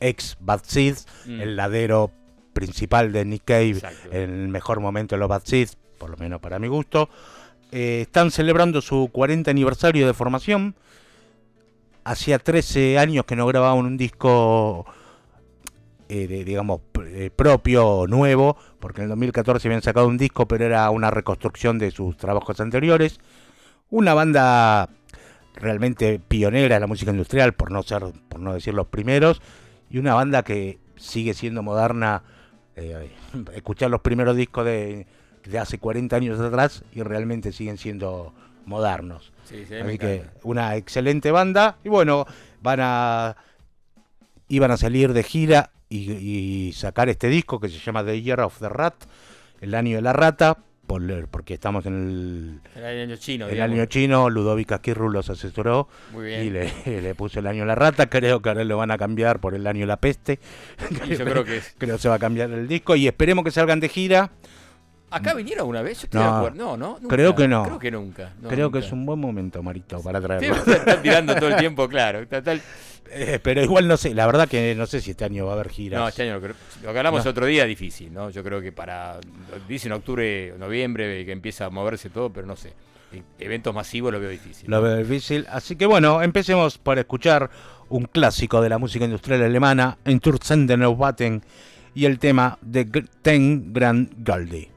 [0.00, 1.40] ex Bad Seeds, Mm.
[1.40, 2.10] el ladero
[2.52, 4.08] principal de Nick Cave Exacto.
[4.12, 7.08] en el mejor momento de los Bad Seeds, por lo menos para mi gusto.
[7.72, 10.76] Eh, están celebrando su 40 aniversario de formación.
[12.04, 14.84] Hacía 13 años que no grababan un disco,
[16.08, 20.64] eh, de- digamos, eh, propio, nuevo, porque en el 2014 habían sacado un disco, pero
[20.64, 23.18] era una reconstrucción de sus trabajos anteriores.
[23.90, 24.88] Una banda
[25.54, 29.40] realmente pionera en la música industrial, por no ser, por no decir los primeros,
[29.90, 32.22] y una banda que sigue siendo moderna.
[32.76, 33.10] eh,
[33.54, 35.06] escuchar los primeros discos de,
[35.44, 38.32] de hace 40 años atrás y realmente siguen siendo
[38.66, 39.32] modernos.
[39.44, 40.38] Sí, sí, me Así que encanta.
[40.42, 41.76] una excelente banda.
[41.84, 42.26] Y bueno,
[42.62, 43.36] van a.
[44.48, 48.40] iban a salir de gira y, y sacar este disco que se llama The Year
[48.40, 48.94] of the Rat,
[49.60, 53.74] el año de la rata, por- porque estamos en el, El año chino, el digamos.
[53.74, 54.28] año chino.
[54.30, 56.70] Ludovica Kirru los asesoró y le,
[57.02, 58.06] le puso el año de la rata.
[58.10, 60.38] Creo que ahora lo van a cambiar por el año de la peste.
[61.08, 63.44] Y yo creo que es- Creo que se va a cambiar el disco y esperemos
[63.44, 64.30] que salgan de gira.
[65.10, 66.00] ¿Acá vinieron una vez?
[66.00, 66.56] Yo estoy de No, acuerdo.
[66.56, 66.98] No, no.
[67.00, 67.14] nunca.
[67.14, 67.62] creo que no.
[67.64, 68.32] Creo que nunca.
[68.42, 70.56] No, Creo que es un buen momento, Marito, para traerlo.
[70.66, 72.26] están tirando todo el tiempo, claro.
[72.26, 72.60] Total-
[73.16, 75.54] Eh, pero igual no sé, la verdad que no sé si este año va a
[75.54, 76.00] haber giras.
[76.00, 77.30] No, este año lo, creo- lo que hablamos No.
[77.30, 78.30] otro día difícil, ¿no?
[78.30, 79.18] Yo creo que para,
[79.68, 82.72] dicen octubre, noviembre, que empieza a moverse todo, pero no sé.
[83.38, 84.68] Eventos masivos lo veo difícil.
[84.68, 85.46] Lo veo difícil.
[85.48, 87.48] Así que bueno, empecemos por escuchar
[87.88, 91.42] un clásico de la música industrial alemana, Einstürzende Neubauten,
[91.94, 92.84] y el tema de
[93.22, 94.68] Ten Grand Galdi.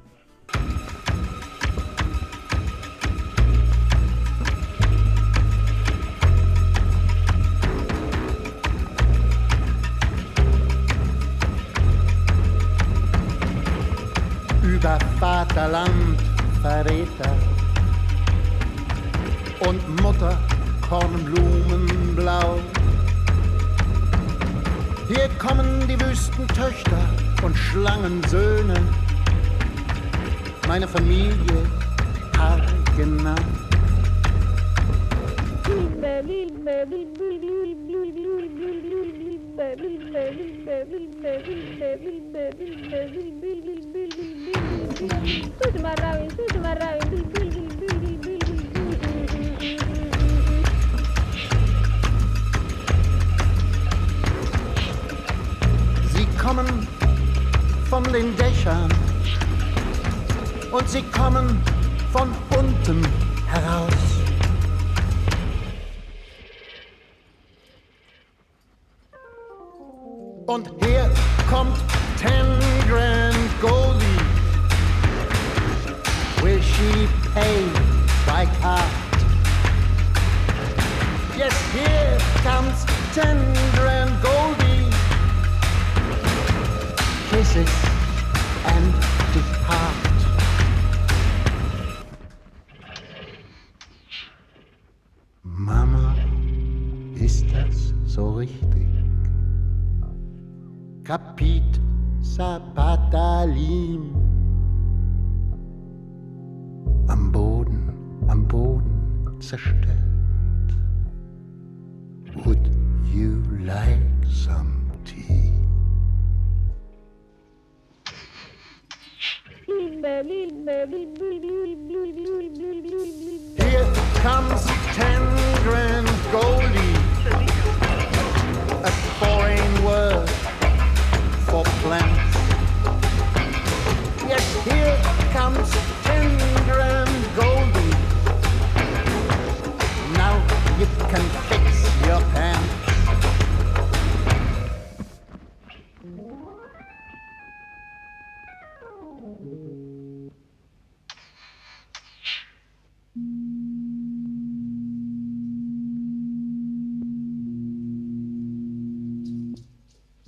[15.68, 16.07] Salam.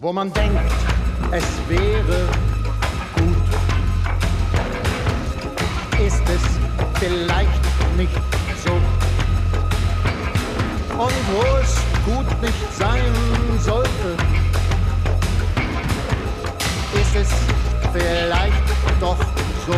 [0.02, 0.72] Wo man denkt,
[1.30, 2.30] es wäre
[3.18, 3.36] gut,
[6.00, 6.41] ist es
[7.02, 7.62] vielleicht
[7.97, 8.14] nicht
[8.64, 8.72] so.
[10.97, 11.76] Und wo es
[12.06, 13.14] gut nicht sein
[13.60, 14.16] sollte,
[16.93, 17.30] ist es
[17.91, 18.64] vielleicht
[19.02, 19.20] doch
[19.68, 19.76] so.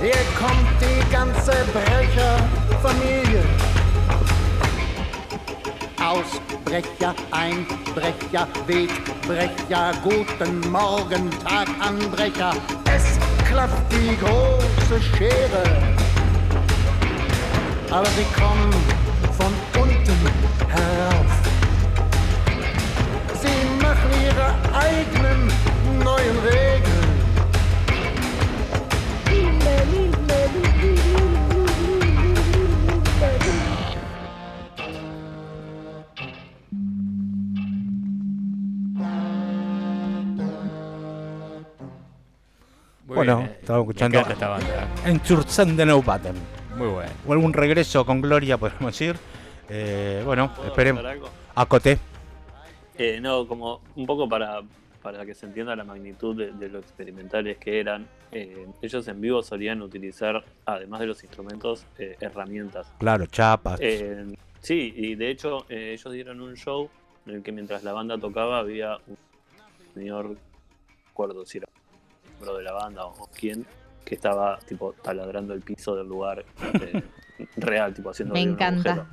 [0.00, 3.42] Hier kommt die ganze Brecherfamilie.
[6.00, 12.52] Ausbrecher, Einbrecher, Wegbrecher, guten Morgen, Taganbrecher.
[12.84, 13.18] Es
[13.48, 15.64] klafft die große Schere.
[17.90, 18.72] Aber sie kommen
[19.36, 20.18] von unten
[20.68, 21.26] herauf.
[23.42, 25.50] Sie machen ihre eigenen
[26.04, 26.97] neuen Regeln.
[43.24, 43.58] Bueno, eh.
[43.60, 44.88] estaba escuchando esta banda.
[45.04, 46.02] Enchurzen de No.
[46.76, 47.10] Muy bueno.
[47.26, 49.16] O algún regreso con gloria, podemos decir.
[49.68, 51.04] Eh, bueno, ¿Puedo esperemos.
[51.54, 51.98] Acote.
[52.96, 54.62] Eh, no, como un poco para,
[55.02, 59.20] para que se entienda la magnitud de, de lo experimentales que eran, eh, ellos en
[59.20, 62.92] vivo solían utilizar, además de los instrumentos, eh, herramientas.
[62.98, 63.78] Claro, chapas.
[63.80, 66.90] Eh, sí, y de hecho eh, ellos dieron un show
[67.26, 69.16] en el que mientras la banda tocaba había un
[69.94, 70.36] señor, no
[71.06, 71.68] recuerdo si era
[72.38, 73.66] miembro de la banda o, o quién,
[74.04, 76.44] que estaba tipo taladrando el piso del lugar
[76.80, 77.02] eh,
[77.56, 79.06] real, tipo haciendo Me encanta.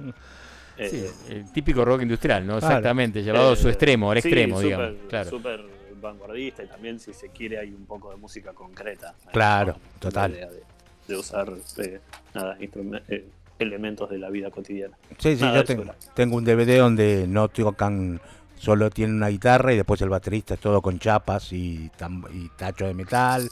[0.77, 2.59] Eh, Sí, el típico rock industrial, ¿no?
[2.59, 2.67] Claro.
[2.75, 4.95] Exactamente, llevado a su Eh, extremo, al sí, extremo, súper- digamos.
[5.09, 5.29] Claro.
[5.29, 5.61] Súper
[6.01, 9.15] vanguardista y también, si se quiere, hay un poco de música concreta.
[9.25, 9.31] ¿no?
[9.31, 10.31] Claro, total.
[10.33, 10.63] idea De,
[11.07, 11.99] de usar eh,
[12.33, 13.25] nada, eh,
[13.57, 14.97] elementos de la vida cotidiana.
[15.17, 18.19] Sí, sí, Nada, yo tengo, tengo un DVD donde no tocan,
[18.65, 21.91] solo tienen una guitarra y después el baterista es todo con chapas y,
[22.33, 23.47] y tacho de metal,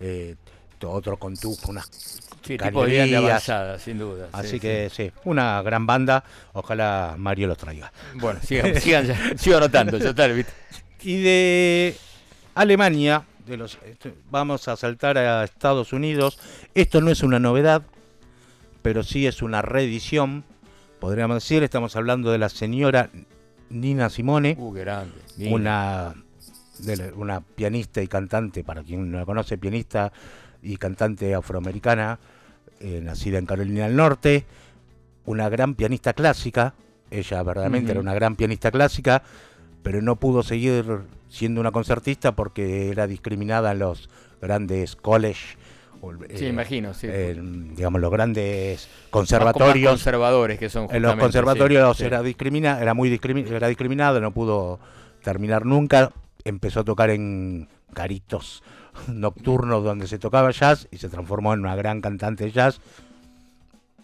[0.00, 0.34] eh,
[0.86, 1.88] otro con tubo, unas
[2.44, 4.26] Sí, de avanzada, sin duda.
[4.26, 4.60] sí, Así sí.
[4.60, 7.90] que sí, una gran banda, ojalá Mario los traiga.
[8.14, 10.52] Bueno, sigan, sigan, ya- sigo anotando, está, ¿viste?
[11.02, 11.96] Y de
[12.54, 16.38] Alemania, de los, esto- vamos a saltar a Estados Unidos.
[16.74, 17.82] Esto no es una novedad,
[18.82, 20.44] pero sí es una reedición,
[21.00, 21.62] podríamos decir.
[21.62, 23.08] Estamos hablando de la señora
[23.70, 25.14] Nina Simone, Uh, qué grande.
[25.36, 25.54] Nina.
[25.54, 26.14] una,
[27.16, 30.12] una pianista y cantante, para quien no la conoce, pianista
[30.62, 32.18] y cantante afroamericana,
[32.80, 34.44] eh, nacida en Carolina del Norte,
[35.26, 36.74] una gran pianista clásica,
[37.10, 39.22] ella verdaderamente era una gran pianista clásica,
[39.82, 44.08] pero no pudo seguir siendo una concertista porque era discriminada en los
[44.40, 45.56] grandes college,
[46.34, 47.06] Sí, eh, imagino, sí.
[47.76, 49.90] digamos, los grandes conservatorios.
[49.92, 54.30] conservadores que son En los conservatorios sí, era discrimina, era muy discrimi- era discriminado, no
[54.32, 54.78] pudo
[55.22, 56.12] terminar nunca.
[56.44, 58.62] Empezó a tocar en garitos
[59.08, 62.80] nocturnos donde se tocaba jazz y se transformó en una gran cantante de jazz,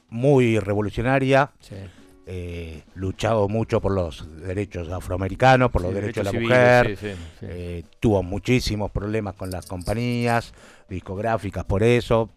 [0.08, 1.76] muy revolucionaria, Sí.
[2.32, 6.96] Eh, luchado mucho por los derechos afroamericanos, por los Sí, derechos, de la civiles, mujer,
[6.96, 10.52] sí, eh, tuvo muchísimos problemas con las compañías
[10.88, 12.30] discográficas por eso,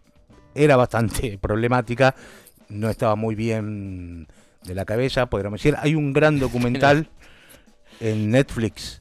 [0.52, 2.14] era bastante problemática,
[2.68, 4.26] no estaba muy bien
[4.64, 5.76] de la cabeza, podríamos decir.
[5.80, 7.08] Hay un gran documental
[8.00, 9.00] en Netflix,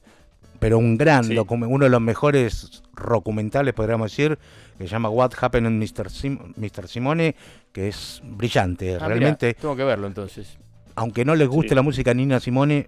[0.59, 4.37] pero un gran uno de los mejores documentales, podríamos decir,
[4.77, 6.11] que se llama What Happened in Mr.
[6.11, 6.87] Sim- Mr.
[6.87, 7.35] Simone,
[7.71, 9.55] que es brillante, Ah, mirá, realmente.
[9.55, 10.57] tengo que verlo entonces.
[10.95, 11.75] Aunque no les guste Sí.
[11.75, 12.87] la música de Nina Simone,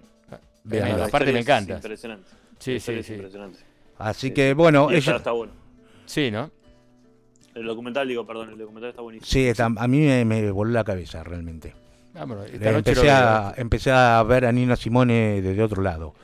[0.64, 1.74] Vean, aparte me es encanta.
[1.74, 2.28] Impresionante.
[2.58, 3.14] Sí, sí, es sí.
[3.14, 3.58] impresionante.
[3.98, 5.52] así Sí, que bueno, Y está, ella, está bueno.
[6.06, 6.50] Sí, ¿no?
[7.54, 9.26] El documental, digo, perdón, el documental está buenísimo.
[9.30, 11.74] Sí, está- a mí me, me voló la cabeza realmente.
[12.14, 15.82] Ah, bueno, esta Le noche empecé, a, empecé a ver a Nina Simone desde otro
[15.82, 16.14] lado.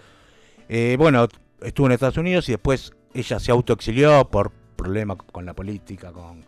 [0.69, 1.27] Eh, bueno,
[1.63, 6.45] estuvo en Estados Unidos y después ella se autoexilió por problemas con la política, con,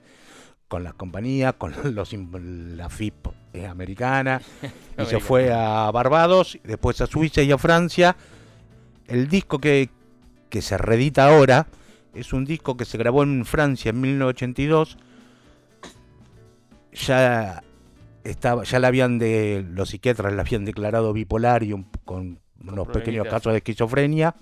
[0.68, 4.40] con las compañías, con los, la FIP eh, americana.
[4.98, 8.16] y se fue a Barbados, después a Suiza y a Francia.
[9.07, 9.88] El disco que,
[10.50, 11.66] que se reedita ahora
[12.14, 14.98] es un disco que se grabó en Francia en 1982.
[16.92, 17.62] Ya
[18.22, 22.86] estaba, ya la habían de los psiquiatras la habían declarado bipolar y un- con unos
[22.88, 24.34] pequeños casos de esquizofrenia.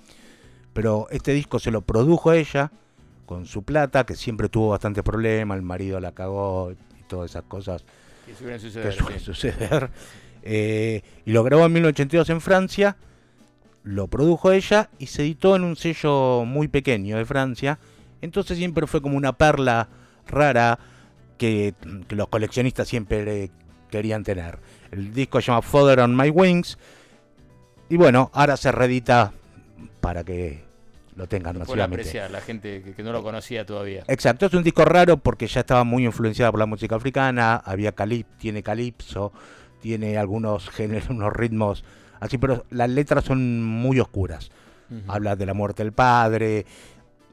[0.72, 2.70] Pero este disco se lo produjo ella
[3.26, 7.44] con su plata, que siempre tuvo bastantes problemas, el marido la cagó y todas esas
[7.44, 7.84] cosas
[8.26, 8.92] Que suelen que suceder.
[8.92, 9.24] suele sí.
[9.24, 9.90] suceder.
[10.42, 12.96] Eh, y lo grabó en 1982 en Francia,
[13.84, 17.78] lo produjo ella y se editó en un sello muy pequeño de Francia.
[18.20, 19.88] Entonces siempre fue como una perla
[20.26, 20.78] rara
[21.38, 21.74] que,
[22.08, 23.50] que los coleccionistas siempre
[23.90, 24.58] querían tener.
[24.90, 26.78] El disco se llama Fodder on My Wings.
[27.88, 29.32] Y bueno, ahora se reedita
[30.00, 30.64] para que
[31.16, 32.00] lo tengan masivamente.
[32.00, 34.04] apreciar, la gente que, que no lo conocía todavía.
[34.08, 37.92] Exacto, es un disco raro porque ya estaba muy influenciada por la música africana, había
[37.92, 39.32] calip, tiene calipso,
[39.80, 41.84] tiene algunos géneros, unos ritmos
[42.20, 44.50] así, pero las letras son muy oscuras.
[45.08, 46.66] Habla de la muerte del padre,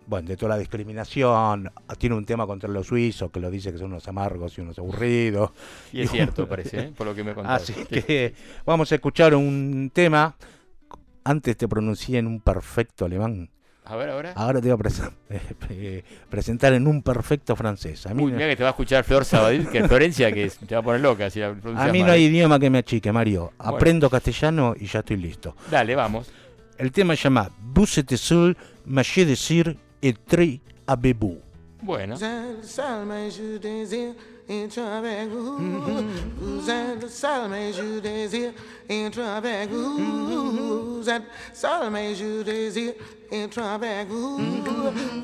[0.08, 3.78] bueno, de toda la discriminación, tiene un tema contra los suizos que lo dice que
[3.78, 5.52] son unos amargos y unos aburridos.
[5.92, 6.94] Y es cierto, parece, ¿eh?
[6.98, 7.74] por lo que me contaste.
[7.74, 8.34] Así que
[8.66, 10.36] vamos a escuchar un tema.
[11.26, 13.50] Antes te pronuncié en un perfecto alemán.
[13.90, 14.34] A ver, ahora.
[14.36, 15.12] Ahora te voy a presen-
[15.72, 18.06] eh, presentar en un perfecto francés.
[18.06, 20.32] A mí, Uy, no, mira que te va a escuchar Flor Sabadell, que es Florencia,
[20.32, 21.54] que es- te va a poner loca si la a
[21.92, 22.12] mí no mal.
[22.12, 23.52] hay idioma que me achique, Mario.
[23.58, 23.76] Bueno.
[23.78, 25.56] Aprendo castellano y ya estoy listo.
[25.72, 26.30] Dale, vamos.
[26.78, 31.42] El tema se llama Vous êtes seul, machez decir et très abebou.
[31.82, 32.16] Bueno.
[32.16, 34.14] Vous désire
[34.50, 35.58] être avec vous.
[36.40, 38.52] Vous êtes seul, mais je désire
[38.90, 40.98] être avec vous.
[41.00, 41.24] Vous êtes
[41.54, 42.94] seul, mais je désire
[43.32, 44.38] être avec vous.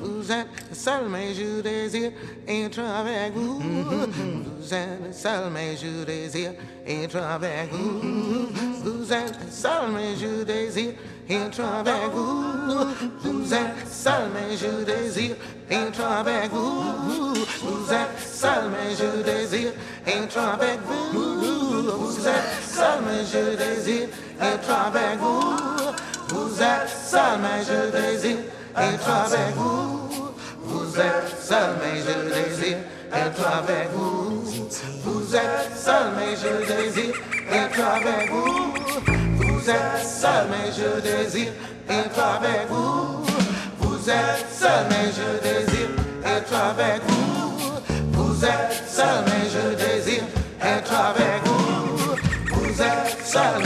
[0.02, 2.12] Vous êtes le seul, mais je désire
[2.46, 3.60] être avec vous.
[3.60, 6.52] Vous êtes le seul, mais je désire
[6.86, 8.48] être avec vous.
[8.84, 10.94] Vous êtes le seul, mais je désire
[11.28, 12.44] être avec vous.
[13.22, 15.36] Vous êtes seul, mais je désire
[15.70, 16.82] être avec vous.
[17.62, 19.72] Vous êtes seul, mais je désire
[20.06, 21.42] être avec vous.
[21.98, 24.08] Vous êtes seul, mais je désire
[24.40, 25.56] être avec vous.
[26.36, 28.36] Vous êtes seul, mais je désire
[28.76, 30.10] être avec vous.
[30.64, 32.76] Vous êtes seul, mais je désire
[33.10, 34.44] être avec vous.
[35.04, 37.14] Vous êtes seul, mais je désire
[37.50, 38.74] être avec vous.
[39.38, 41.52] Vous êtes seul, mais je désire
[41.88, 43.24] être avec vous.
[43.78, 45.88] Vous êtes seul, mais je désire
[46.36, 47.56] être avec vous.
[48.12, 50.24] Vous êtes seul, mais je désire
[50.62, 52.14] être avec vous.
[52.52, 53.65] Vous êtes seul,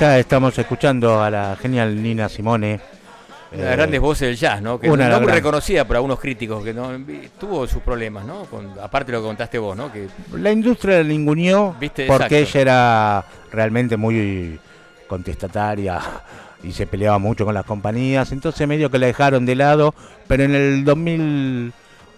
[0.00, 2.80] Acá estamos escuchando a la genial Nina Simone.
[3.52, 4.80] Una de las Eh, grandes voces del jazz, ¿no?
[4.80, 6.90] Que una no muy reconocida por algunos críticos, que no
[7.38, 8.44] tuvo sus problemas, ¿no?
[8.44, 9.92] Con, aparte de lo que contaste vos, ¿no?
[9.92, 12.58] Que La industria la ninguneó Viste, porque exacto.
[12.58, 14.58] ella era realmente muy
[15.06, 16.00] contestataria
[16.62, 19.94] y se peleaba mucho con las compañías, entonces medio que la dejaron de lado,
[20.26, 20.82] pero en el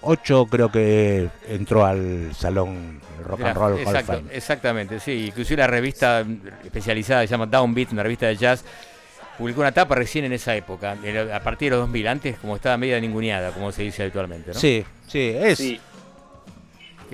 [0.02, 4.24] 2008 creo que entró al salón Rock and Roll Hall.
[4.30, 5.26] Exactamente, sí.
[5.28, 6.24] Inclusive la revista
[6.64, 8.64] especializada se llama Downbeat, una revista de jazz,
[9.38, 10.96] publicó una tapa recién en esa época,
[11.32, 14.58] a partir de los 2000, antes como estaba media ninguneada, como se dice habitualmente, ¿no?
[14.58, 15.58] Sí, sí, es...
[15.58, 15.80] Sí.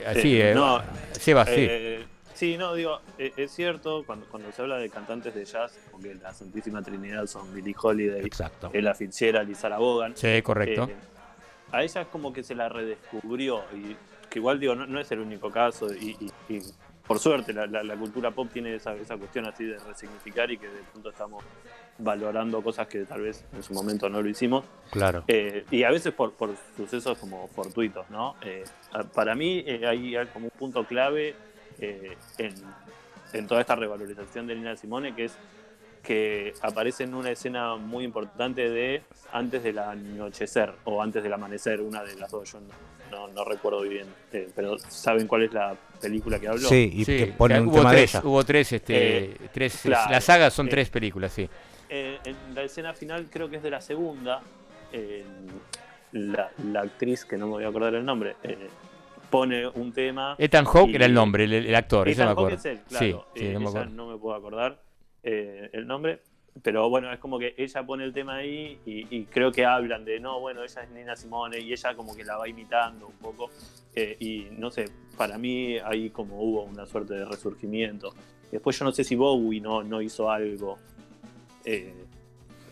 [0.06, 0.80] Así, Eh, eh, no,
[1.18, 1.32] sí.
[1.36, 5.76] Eh, sí, no, digo, eh, es cierto, cuando, cuando se habla de cantantes de jazz,
[5.90, 8.70] porque la Santísima Trinidad son Billie Holiday, Exacto.
[8.72, 10.16] Ella Fitzgerald y Sarah Vaughan.
[10.16, 10.88] Sí, correcto.
[11.72, 13.96] A ella es como que se la redescubrió, y
[14.30, 16.16] que igual digo, no, no es el único caso, y,
[16.48, 16.60] y- y
[17.06, 20.58] por suerte la, la- la cultura pop tiene esa, esa cuestión así de resignificar y
[20.58, 21.42] que de pronto estamos
[21.98, 24.64] valorando cosas que tal vez en su momento no lo hicimos.
[24.90, 25.24] Claro.
[25.26, 28.36] Eh, y a veces por, por sucesos como fortuitos, ¿no?
[28.42, 28.62] Eh,
[29.14, 31.34] para mí eh, hay, hay como un punto clave
[31.78, 32.54] en,
[33.32, 35.36] en toda esta revalorización de Nina Simone, que es
[35.98, 41.80] que aparece en una escena muy importante de antes del anochecer o antes del amanecer,
[41.80, 42.66] una de las dos, yo no,
[43.10, 46.68] no- no recuerdo bien, eh, pero ¿saben cuál es la película que hablo?
[46.68, 48.22] Sí, y que pone que un hubo tema de tres, ella.
[48.24, 51.48] hubo tres, este, Eh, tres claro, la saga son eh, tres películas, sí.
[51.90, 54.40] Eh, en la escena final creo que es de la segunda,
[54.92, 55.24] eh,
[56.12, 58.68] la, la actriz, que no me voy a acordar el nombre, eh,
[59.30, 60.36] pone un tema.
[60.38, 62.56] Ethan Hawke era el nombre, el, el actor, Ethan me Hawke acuerdo.
[62.56, 63.26] es él, Sí, claro.
[63.34, 63.90] sí, eh, no me ella acuerdo.
[63.94, 64.78] no me puedo acordar
[65.30, 66.20] eh, el nombre.
[66.62, 70.04] Pero bueno, es como que ella pone el tema ahí y, y creo que hablan
[70.04, 73.16] de, no, bueno, ella es Nina Simone y ella como que la va imitando un
[73.18, 73.50] poco.
[73.94, 78.12] eh, y no sé, para mí ahí como hubo una suerte de resurgimiento.
[78.50, 80.78] Después yo no sé si Bowie no, no hizo algo.
[81.64, 81.94] eh,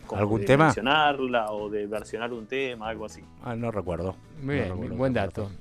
[0.05, 0.65] como ¿Algún de tema?
[0.65, 3.21] mencionarla o de versionar un tema, algo así.
[3.43, 4.15] Ah, no recuerdo.
[4.41, 5.51] Muy No bien, recuerdo buen dato.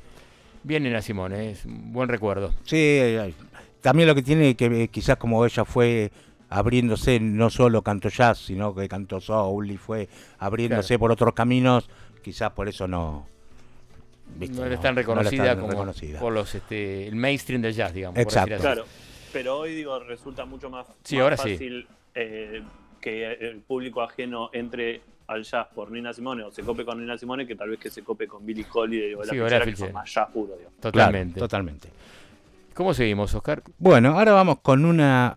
[0.64, 2.52] Bien Nina Simone, es un buen recuerdo.
[2.64, 3.32] Sí, eh,
[3.80, 6.10] también lo que tiene que quizás como ella fue
[6.48, 11.88] abriéndose, no solo cantó jazz, sino que cantó soul y fue abriéndose por otros caminos,
[12.22, 13.26] quizás por eso no...
[14.36, 14.56] ¿viste?
[14.56, 16.20] No tan no era reconocida tan como reconocida.
[16.20, 18.18] por los este, el mainstream del jazz, digamos.
[18.18, 18.56] Exacto.
[18.58, 18.84] Claro,
[19.32, 21.52] pero hoy digo, resulta mucho más, Sí, más ahora sí.
[21.52, 22.62] fácil eh,
[23.00, 27.18] que el público ajeno entre al jazz por Nina Simone o se cope con Nina
[27.18, 29.92] Simone que tal vez que se cope con Billie Holiday o la Sí, que son
[29.92, 30.56] más jazz puro.
[30.56, 30.70] Digo.
[30.80, 31.34] Totalmente.
[31.34, 31.88] Claro, totalmente.
[32.74, 33.62] ¿Cómo seguimos, Oscar?
[33.78, 35.36] Bueno, ahora vamos con una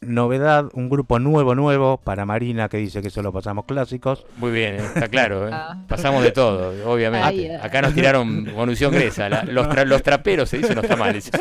[0.00, 4.24] novedad, un grupo nuevo, nuevo para Marina que dice que solo pasamos clásicos.
[4.38, 5.48] Muy bien, eh, está claro.
[5.48, 5.50] eh.
[5.52, 5.82] Ah.
[5.88, 7.26] Pasamos de todo, obviamente.
[7.26, 7.56] Ay, ay.
[7.62, 9.28] Acá nos tiraron munición gresa.
[9.28, 11.12] la- los, tra- los traperos se dice no está mal.
[11.12, 11.30] dice.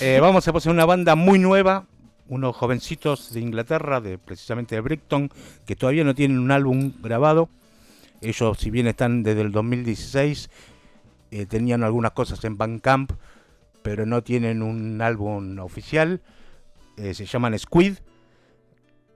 [0.00, 1.86] Eh, vamos a pasar una banda muy nueva,
[2.28, 5.30] unos jovencitos de Inglaterra, de precisamente de Brighton,
[5.66, 7.48] que todavía no tienen un álbum grabado.
[8.20, 10.50] Ellos, si bien están desde el 2016,
[11.30, 13.12] eh, tenían algunas cosas en Bandcamp,
[13.82, 16.20] pero no tienen un álbum oficial.
[16.98, 17.94] Eh, se llaman Squid.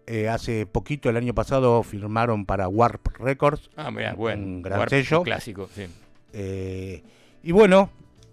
[0.06, 3.70] Eh, hace poquito, el año pasado, firmaron para Warp Records.
[3.76, 4.42] Ah, mira, bueno.
[4.42, 5.18] un gran Warp, sello.
[5.18, 5.86] un clásico, sí.
[6.32, 7.02] Eh,
[7.42, 7.90] y bueno,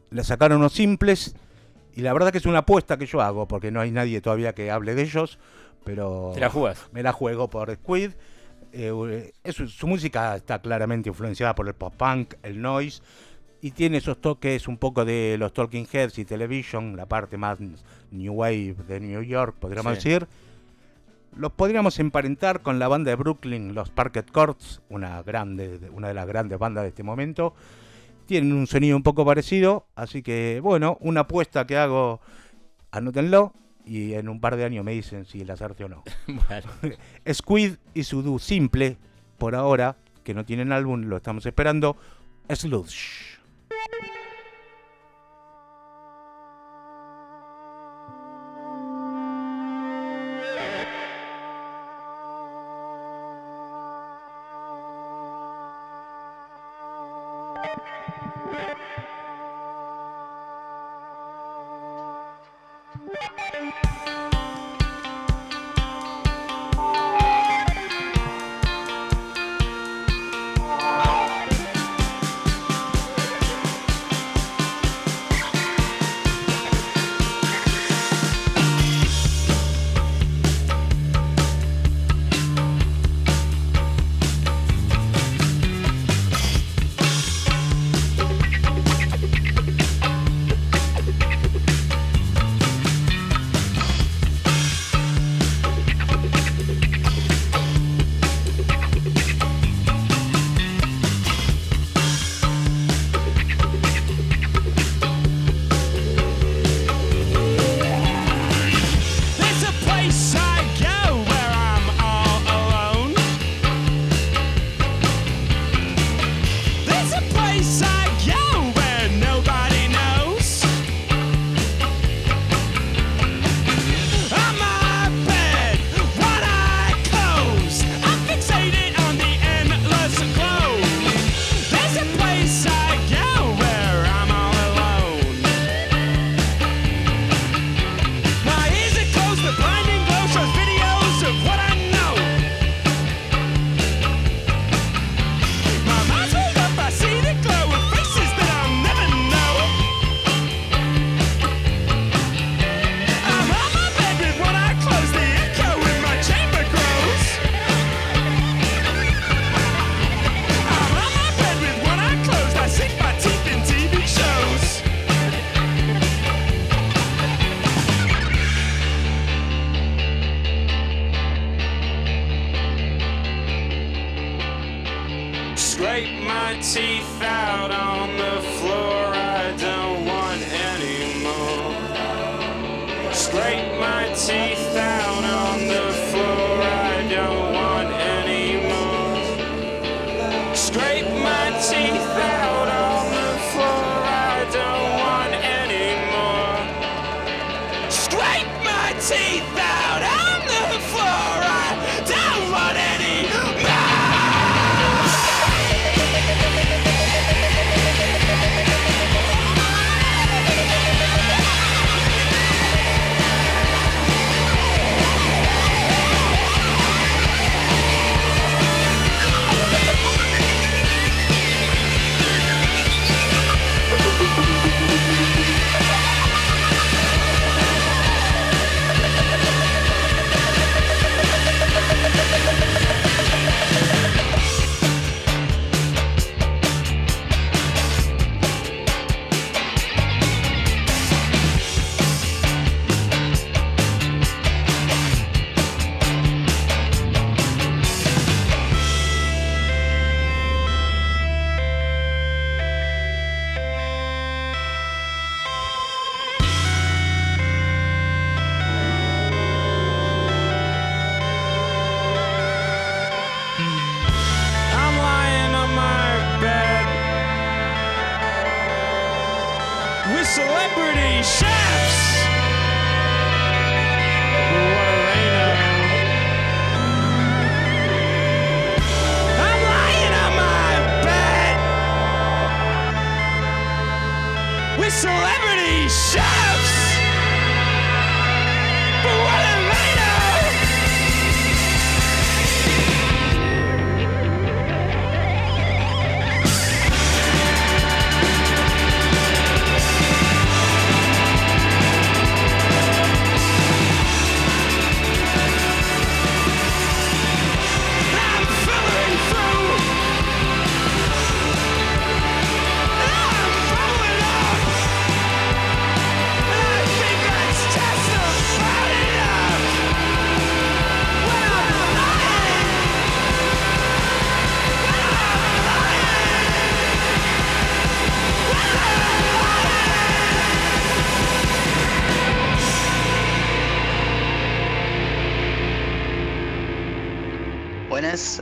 [0.09, 1.35] le sacaron unos simples.
[1.95, 4.53] Y la verdad que es una apuesta que yo hago, porque no hay nadie todavía
[4.53, 5.37] que hable de ellos.
[5.83, 6.51] Pero ¿Te la
[6.91, 8.11] me la juego por Squid.
[8.71, 13.01] Eh, es- su música está claramente influenciada por el pop punk, el noise.
[13.61, 17.59] Y tiene esos toques un poco de los Talking Heads y Television, la parte más
[18.11, 20.09] New Wave de New York, podríamos Sí.
[20.09, 20.27] decir.
[21.35, 26.13] Los podríamos emparentar con la banda de Brooklyn, los Parquet Courts, una, grande, una de
[26.13, 27.53] las grandes bandas de este momento.
[28.25, 32.19] Tienen un sonido un poco parecido, así que bueno, una apuesta que hago,
[32.91, 33.53] anótenlo
[33.85, 36.03] y en un par de años me dicen si la acerté o no.
[36.27, 36.69] Bueno,
[37.33, 38.97] Squid y su simple,
[39.37, 41.95] por ahora, que no tienen álbum, lo estamos esperando,
[42.49, 43.28] Slush.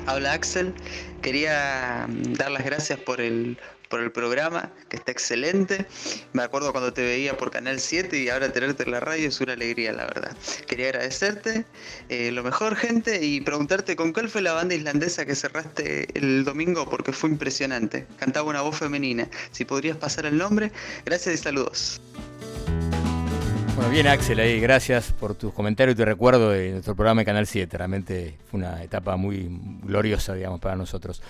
[0.05, 0.73] Habla Axel.
[1.21, 3.57] Quería mm, dar las gracias por el,
[3.89, 5.85] por el programa, que está excelente.
[6.33, 9.39] Me acuerdo cuando te veía por Canal 7 y ahora tenerte en la radio es
[9.39, 10.35] una alegría, la verdad.
[10.67, 11.65] Quería agradecerte
[12.09, 16.43] eh, lo mejor, gente, y preguntarte con cuál fue la banda islandesa que cerraste el
[16.43, 18.07] domingo porque fue impresionante.
[18.17, 19.29] Cantaba una voz femenina.
[19.51, 20.71] Si podrías pasar el nombre,
[21.05, 22.01] gracias y saludos.
[23.77, 27.25] Bueno, bien Axel ahí, gracias por tus comentarios y tu recuerdo de nuestro programa de
[27.25, 27.77] Canal 7.
[27.77, 29.47] Realmente fue una etapa muy
[29.83, 31.21] gloriosa, digamos, para nosotros.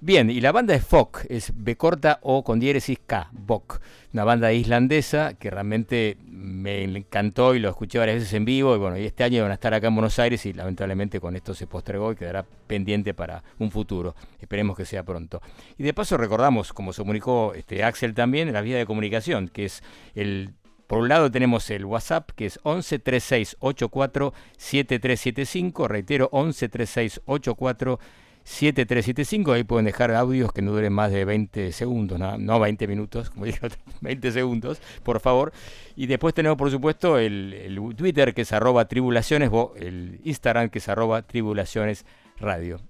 [0.00, 3.82] Bien, y la banda es FOK, es B corta o con diéresis K, BOK.
[4.14, 8.74] Una banda islandesa que realmente me encantó y lo escuché varias veces en vivo.
[8.74, 11.36] Y bueno, y este año van a estar acá en Buenos Aires y lamentablemente con
[11.36, 14.14] esto se postergó y quedará pendiente para un futuro.
[14.40, 15.42] Esperemos que sea pronto.
[15.76, 19.66] Y de paso recordamos, como se comunicó este Axel también, la vía de comunicación, que
[19.66, 19.82] es
[20.14, 20.54] el
[20.90, 27.20] por un lado tenemos el WhatsApp que es 11 36 84 7375, reitero 11 36
[27.26, 28.00] 84
[28.42, 32.88] 7375, ahí pueden dejar audios que no duren más de 20 segundos, no, no 20
[32.88, 33.60] minutos, como dije,
[34.00, 35.52] 20 segundos, por favor.
[35.94, 40.88] Y después tenemos por supuesto el, Twitter que es arroba tribulaciones, el Instagram que es
[40.88, 42.04] arroba tribulaciones
[42.40, 42.80] radio.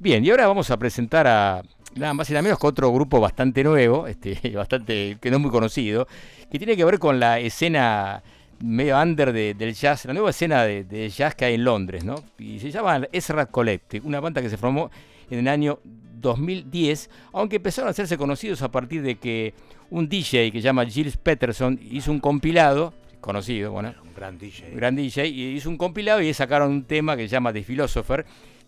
[0.00, 1.62] Bien, y ahora vamos a presentar a
[1.96, 5.42] nada más y nada menos que otro grupo bastante nuevo, este, bastante que no es
[5.42, 6.06] muy conocido,
[6.50, 8.22] que tiene que ver con la escena
[8.60, 12.04] medio under de- del jazz, la nueva escena de, de jazz que hay en Londres,
[12.04, 12.14] ¿no?
[12.38, 14.90] Y se llama Ezra Collective, una banda que se formó
[15.30, 15.78] en el año
[16.20, 19.54] 2010, aunque empezaron a hacerse conocidos a partir de que
[19.90, 24.70] un DJ que se llama Gilles Peterson hizo un compilado, conocido, bueno, Un gran DJ.
[24.74, 28.24] gran DJ, y hizo un compilado y sacaron un tema que se llama The Philosopher,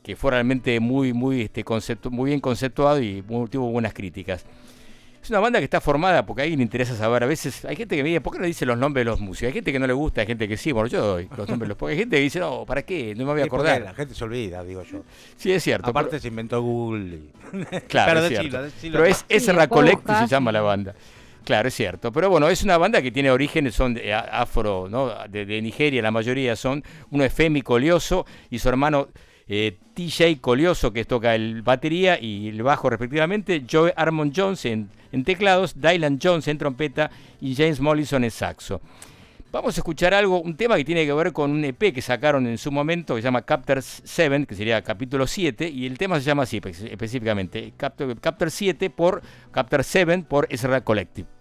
[0.09, 4.47] que fue realmente muy, muy, este, conceptu- muy bien conceptuado y tuvo buenas críticas.
[5.23, 7.23] Es una banda que está formada porque a alguien le interesa saber.
[7.25, 9.21] A veces hay gente que me dice, ¿por qué no dice los nombres de los
[9.21, 9.49] músicos?
[9.49, 10.73] Hay gente que no le gusta, hay gente que sí.
[10.73, 13.15] Bueno, yo doy los nombres de los porque Hay gente que dice, no, ¿para qué?
[13.15, 13.83] No me voy a Sí, acordar.
[13.83, 15.03] La gente se olvida, digo yo.
[15.37, 15.91] Sí, es cierto.
[15.91, 17.17] Aparte pero- se inventó Google.
[17.17, 17.31] y-
[17.89, 18.63] Claro, Pero es decilo, cierto.
[18.63, 18.93] decilo.
[18.99, 20.95] Pero es después Collective se llama la banda.
[21.45, 22.11] Claro, es cierto.
[22.13, 25.13] Pero bueno, es una banda que tiene orígenes, son de afro, ¿no?
[25.29, 26.83] De, de Nigeria, la mayoría son.
[27.11, 29.09] Uno es Femi Colioso y su hermano
[29.49, 34.89] eh, TJ Colioso, que toca el batería y el bajo respectivamente, Joe Armond Jones en,
[35.25, 38.81] teclados, Dylan Jones en trompeta y James Mollison en saxo.
[39.51, 42.47] Vamos a escuchar algo, un tema que tiene que ver con un EP que sacaron
[42.47, 46.21] en su momento, que se llama Captor 7, que sería capítulo 7, y el tema
[46.21, 51.38] se llama así específicamente, Captor, 7 por Captor 7 por Ezra Collective.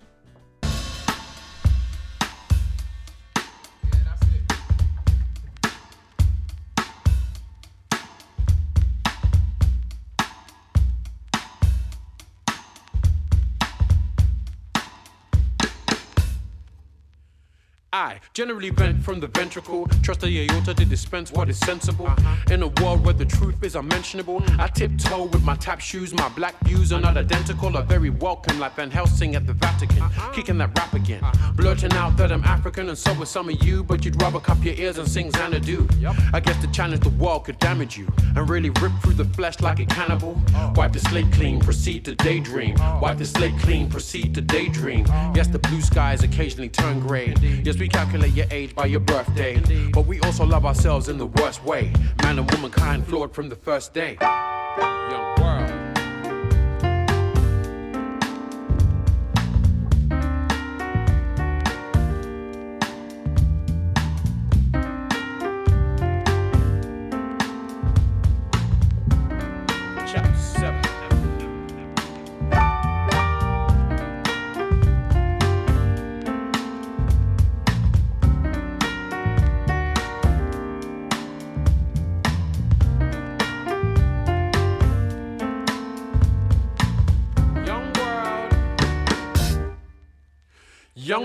[17.97, 19.87] I generally vent from the ventricle.
[20.03, 22.05] Trust the aorta to dispense what is sensible.
[22.05, 22.53] Uh-huh.
[22.53, 26.13] In a world where the truth is unmentionable, I tiptoe with my tap shoes.
[26.13, 30.03] My black views are not identical, are very welcome, like Van Helsing at the Vatican.
[30.03, 30.31] Uh-huh.
[30.31, 31.23] Kicking that rap again.
[31.23, 31.53] Uh-huh.
[31.53, 33.83] Blurting out that I'm African, and so are some of you.
[33.83, 35.87] But you'd rather cup your ears and sing Xanadu.
[36.33, 39.59] I guess the challenge the world could damage you and really rip through the flesh
[39.59, 40.39] like a cannibal.
[40.53, 40.71] Oh.
[40.75, 42.75] Wipe the slate clean, proceed to daydream.
[42.79, 42.99] Oh.
[43.01, 45.07] Wipe the slate clean, proceed to daydream.
[45.09, 45.33] Oh.
[45.35, 47.33] Yes, the blue skies occasionally turn gray.
[47.63, 49.59] Yes, we calculate your age by your birthday.
[49.91, 51.91] But we also love ourselves in the worst way.
[52.23, 54.17] Man and womankind flawed from the first day.
[54.21, 55.66] Young world.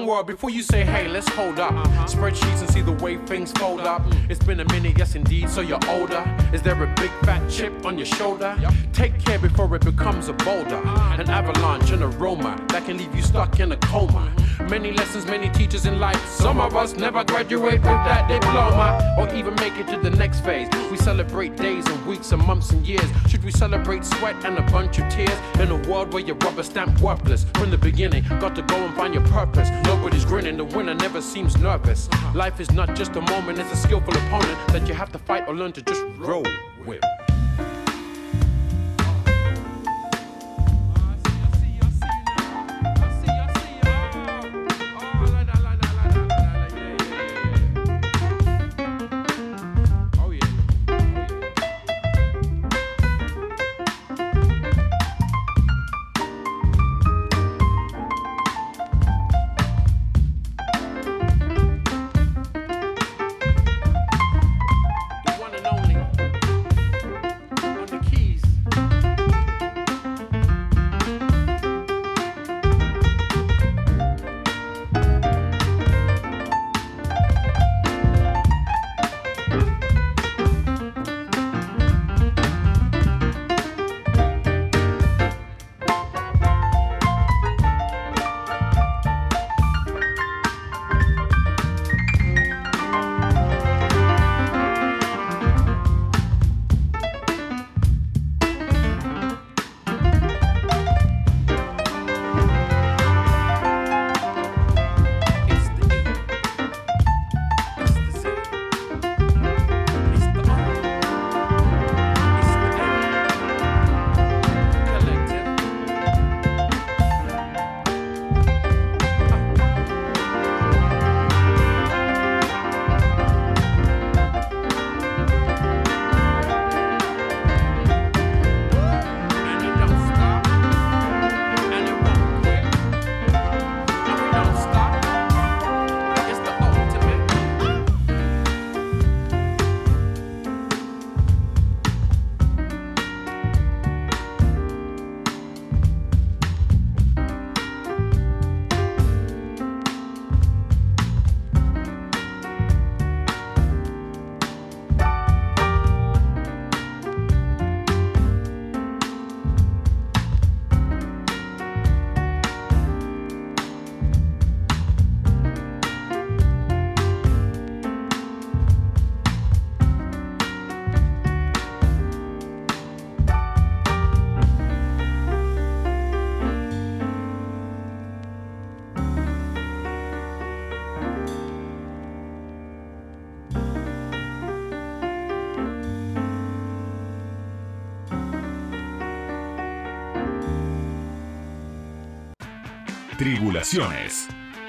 [0.07, 1.73] World, before you say, hey, let's hold up.
[1.73, 2.05] Uh-huh.
[2.07, 4.03] Spreadsheets and see the way things fold up.
[4.03, 4.31] Mm.
[4.31, 6.25] It's been a minute, yes indeed, so you're older.
[6.53, 8.57] Is there a big fat chip on your shoulder?
[8.93, 10.77] Take care before it becomes a boulder.
[10.77, 11.21] Uh-huh.
[11.21, 14.33] An avalanche, an aroma that can leave you stuck in a coma.
[14.35, 14.67] Mm-hmm.
[14.69, 16.25] Many lessons, many teachers in life.
[16.29, 20.41] Some of us never graduate with that diploma or even make it to the next
[20.41, 20.69] phase.
[20.91, 23.09] We celebrate days and weeks and months and years.
[23.29, 26.63] Should we celebrate sweat and a bunch of tears in a world where you're rubber
[26.63, 28.25] stamp worthless from the beginning?
[28.41, 29.69] Got to go and find your purpose.
[29.95, 32.09] Nobody's grinning, the winner never seems nervous.
[32.35, 35.47] Life is not just a moment, it's a skillful opponent that you have to fight
[35.47, 36.47] or learn to just roll
[36.87, 37.05] with.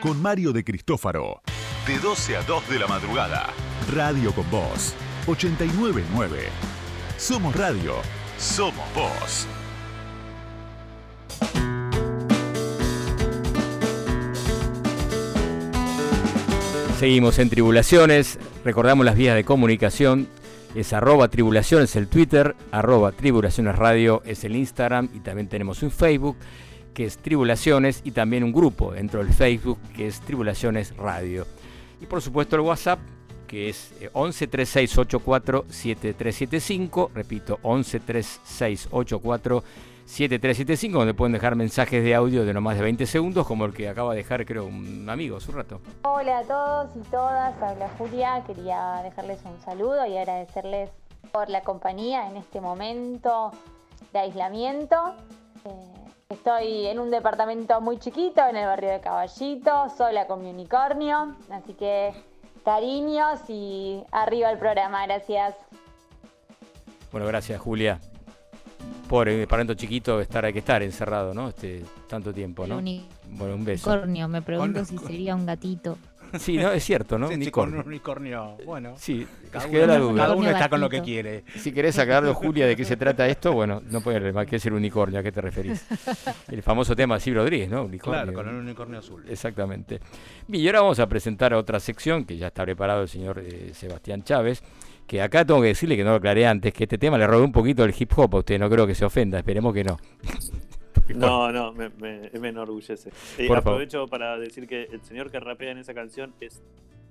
[0.02, 1.42] Con Mario de Cristófaro.
[1.86, 3.50] De 12 a 2 de la madrugada.
[3.94, 4.94] Radio con Voz.
[5.28, 6.46] 899.
[7.18, 7.96] Somos radio.
[8.38, 9.46] Somos voz.
[16.98, 18.40] Seguimos en Tribulaciones.
[18.64, 20.30] Recordamos las vías de comunicación.
[20.76, 25.92] Es arroba tribulaciones el Twitter, arroba tribulaciones radio es el Instagram y también tenemos un
[25.92, 26.38] Facebook
[26.94, 31.46] que es Tribulaciones y también un grupo dentro del Facebook que es Tribulaciones Radio.
[32.02, 33.00] Y por supuesto el WhatsApp
[33.48, 39.64] que es 11 3684 7375, repito, 11 3684
[40.06, 43.74] 7375, donde pueden dejar mensajes de audio de no más de 20 segundos, como el
[43.74, 45.82] que acaba de dejar, creo, un amigo hace un rato.
[46.04, 48.44] Hola a todos y todas, habla Julia.
[48.48, 50.90] Quería dejarles un saludo y agradecerles
[51.32, 53.52] por la compañía en este momento
[54.12, 55.14] de aislamiento.
[55.66, 56.03] Eh,
[56.34, 61.36] estoy en un departamento muy chiquito en el barrio de Caballito, sola con mi unicornio,
[61.50, 62.14] así que
[62.66, 65.56] cariños y arriba el programa, gracias.
[67.12, 68.00] Bueno, gracias Julia.
[69.08, 71.50] Pobre departamento chiquito, estar, hay que estar encerrado, ¿no?
[71.50, 72.80] Este, tanto tiempo, ¿no?
[72.80, 73.90] El Bueno, un beso.
[73.92, 75.98] unicornio, me pregunto si sería un gatito.
[76.40, 77.28] Sí, no, es cierto, ¿no?
[77.28, 77.76] Sí, Unicornio.
[77.78, 78.58] con un unicornio.
[78.66, 80.22] Bueno, Sí, cada la uno, duda.
[80.24, 81.44] cada uno está con lo que quiere.
[81.58, 84.66] Si querés aclararlo, Julia, de qué se trata esto, bueno, no puede más que es
[84.66, 85.86] el unicornio, ¿a qué te referís?
[86.50, 87.84] El famoso tema de Silvio Rodríguez, ¿no?
[87.84, 88.24] Unicornio.
[88.24, 89.24] Claro, con un unicornio azul.
[89.28, 90.00] Exactamente.
[90.48, 93.72] Y ahora vamos a presentar a otra sección que ya está preparado el señor eh,
[93.74, 94.64] Sebastián Chávez.
[95.06, 97.44] Que acá tengo que decirle que no lo aclaré antes, que este tema le robé
[97.44, 99.98] un poquito el hip hop a usted, no creo que se ofenda, esperemos que no.
[101.16, 103.10] No, no, me, me, me enorgullece.
[103.38, 103.58] Y Por favor.
[103.58, 106.62] aprovecho para decir que el señor que rapea en esa canción es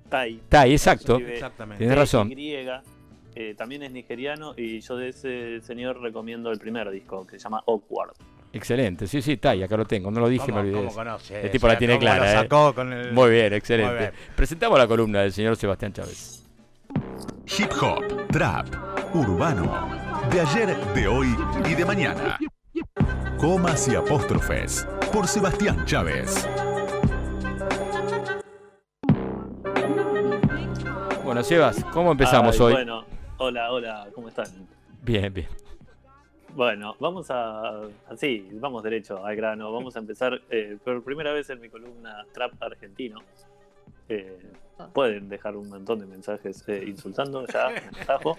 [0.09, 0.40] Tai.
[0.48, 1.16] Tai, exacto.
[1.18, 1.78] Exactamente.
[1.78, 2.28] Tienes razón.
[2.28, 2.54] TY,
[3.34, 7.44] eh, también es nigeriano y yo de ese señor recomiendo el primer disco que se
[7.44, 8.12] llama Awkward.
[8.54, 10.76] Excelente, sí, sí, está, y acá lo tengo, no lo dije, ¿Cómo- me olvidé.
[10.84, 12.30] cómo conoce el tipo la tiene ¿Cómo lo clara.
[12.32, 12.34] ¿eh?
[12.34, 13.90] sacó con el- Muy bien, excelente.
[13.90, 14.12] Muy bien.
[14.36, 16.44] Presentamos la columna del señor Sebastián Chávez.
[17.59, 18.66] Hip hop, trap,
[19.14, 19.88] urbano.
[20.30, 21.34] De ayer, de hoy
[21.70, 22.38] y de mañana.
[23.43, 24.86] Comas y apóstrofes.
[25.12, 26.48] Por Sebastián Chávez.
[31.24, 32.73] Bueno, Sebas, ¿cómo empezamos Ay, hoy?
[32.74, 33.05] Bueno,
[33.39, 34.47] hola, hola, ¿cómo están?
[35.02, 35.48] Bien, bien.
[36.55, 37.81] Bueno, vamos a.
[38.09, 39.73] Así, vamos derecho al grano.
[39.73, 43.19] Vamos a empezar eh, por primera vez en mi columna Trap Argentino.
[44.08, 44.38] Eh,
[44.92, 47.68] pueden dejar un montón de mensajes eh, insultando ya,
[48.02, 48.36] atajo.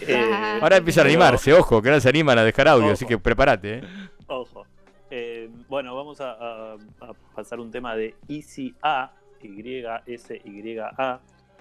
[0.00, 2.92] Eh, Ahora empieza a animarse, ojo, que ahora se animan a dejar audio, Ojo.
[2.94, 3.78] así que prepárate.
[3.78, 3.82] ¿eh?
[4.28, 4.66] Ojo.
[5.10, 9.12] Eh, bueno, vamos a, a- a pasar un tema de Easy A,
[9.42, 11.20] Y-S-Y-A.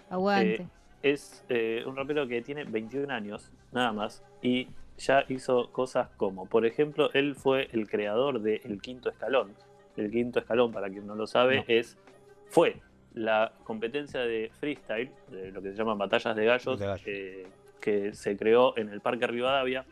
[0.10, 0.56] Aguante.
[0.56, 0.68] Eh,
[1.02, 6.46] es eh, un rapero que tiene 21 años, nada más, y ya hizo cosas como,
[6.46, 9.54] por ejemplo, él fue el creador de El Quinto Escalón.
[9.98, 11.64] El Quinto Escalón, para quien no lo sabe, No.
[11.68, 11.98] es
[12.48, 12.82] fue
[13.14, 17.48] la competencia de freestyle, de lo que se llaman batallas de gallos, De eh,
[17.80, 19.86] que se creó en el Parque Rivadavia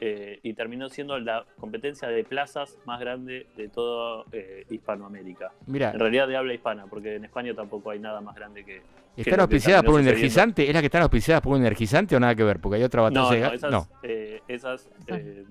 [0.00, 5.52] eh, y terminó siendo la competencia de plazas más grande de toda eh, Hispanoamérica.
[5.66, 5.90] Mirá.
[5.92, 8.82] En realidad de habla hispana, porque en España tampoco hay nada más grande que...
[9.16, 10.68] ¿Están auspiciadas por un energizante?
[10.68, 12.60] ¿Es la que están auspiciadas por un energizante o nada que ver?
[12.60, 13.88] Porque hay otra batalla No, no, esas, no.
[14.02, 15.42] eh, esas eh,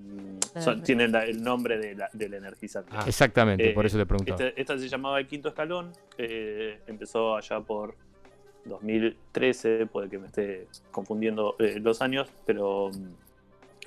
[0.54, 0.60] Ah.
[0.60, 2.90] son- tienen la- el nombre de la- del energizante.
[2.94, 3.02] Ah.
[3.08, 4.40] Exactamente, Eh, por eso te preguntaba.
[4.44, 7.96] Este- esta se llamaba El Quinto Escalón, eh, empezó allá por
[8.64, 13.25] 2013, puede que me esté confundiendo eh, los años, pero mm,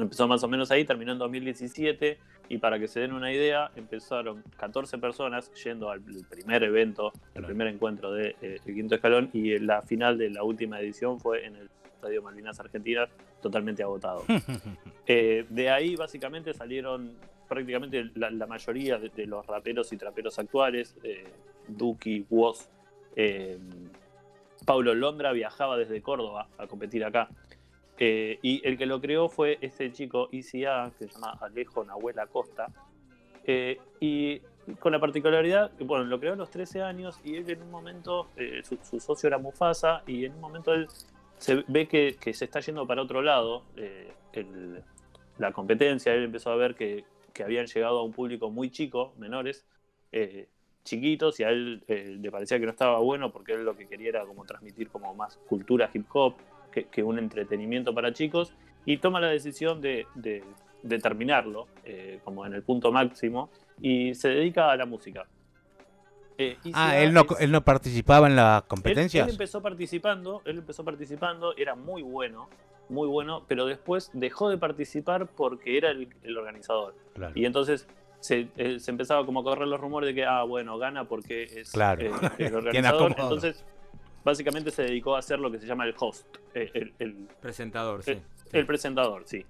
[0.03, 2.17] empezó más o menos ahí, terminó en 2017
[2.49, 7.43] y para que se den una idea, empezaron 14 personas yendo al primer evento, el
[7.43, 11.19] primer encuentro de eh, El Quinto Escalón y eh, la final de la última edición
[11.19, 13.09] fue en el Estadio Malvinas Argentinas,
[13.41, 14.23] totalmente agotado.
[15.11, 17.15] Eh, de ahí básicamente salieron
[17.47, 21.23] prácticamente la, la mayoría de, de los raperos y traperos actuales, eh,
[21.67, 22.69] Duki, Woz,
[24.67, 27.27] Paulo Londra viajaba desde Córdoba a competir acá.
[27.99, 32.17] Eh, y el que lo creó fue este chico ICA, que se llama Alejo Nahuel
[32.19, 32.67] Acosta.
[33.43, 34.39] Eh, y
[34.80, 38.27] con la particularidad, bueno, lo creó a los 13 años y él en un momento,
[38.38, 40.88] eh, su, su socio era Mufasa, y en un momento él
[41.38, 44.84] se ve que, que se está yendo para otro lado eh, el-
[45.38, 49.13] la competencia, él empezó a ver que, que habían llegado a un público muy chico,
[49.17, 49.65] menores,
[50.11, 50.47] eh,
[50.84, 53.88] chiquitos, y a él eh, le parecía que no estaba bueno porque él lo que
[53.88, 56.35] quería era como transmitir como más cultura hip hop
[56.71, 58.53] que, que un entretenimiento para chicos,
[58.85, 60.43] y toma la decisión de, de-
[60.81, 63.49] de terminarlo eh, como en el punto máximo
[63.81, 65.25] y se dedica a la música.
[66.37, 69.27] Eh, Ah, él no, es- él no participaba en las él- competencias.
[69.27, 72.47] Él, empezó participando, él empezó participando, era muy bueno,
[72.87, 76.95] muy bueno, pero después dejó de participar porque era el, el organizador.
[77.13, 77.33] Claro.
[77.35, 77.87] Y entonces
[78.21, 81.43] se, eh, se empezaba como a correr los rumores de que, ah, bueno, gana porque
[81.43, 82.01] es Claro.
[82.01, 83.11] eh, el organizador.
[83.17, 83.65] Entonces,
[84.30, 88.03] básicamente se dedicó a hacer lo que se llama el host, eh, el, el- Presentador,
[88.03, 88.11] sí.
[88.11, 88.22] el-
[88.53, 89.45] el presentador, sí.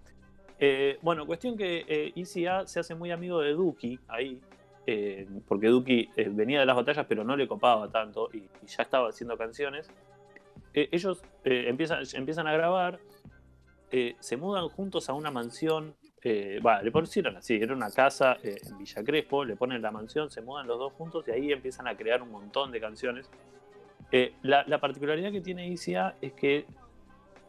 [0.57, 4.39] Eh, bueno, cuestión que eh, ECA se hace muy amigo de Duki ahí,
[4.87, 8.67] eh, porque Duki eh, venía de las batallas pero no le copaba tanto y, y
[8.67, 9.89] ya estaba haciendo canciones.
[10.73, 12.99] Eh, ellos empiezan, empiezan a grabar,
[14.19, 15.95] se mudan juntos a una mansión,
[16.65, 20.41] va, le pusieron así, era una casa en Villa Crespo, le ponen la mansión, se
[20.41, 23.29] mudan los dos juntos y ahí empiezan a crear un montón de canciones.
[24.11, 26.65] Eh, la, la particularidad que tiene ECA es que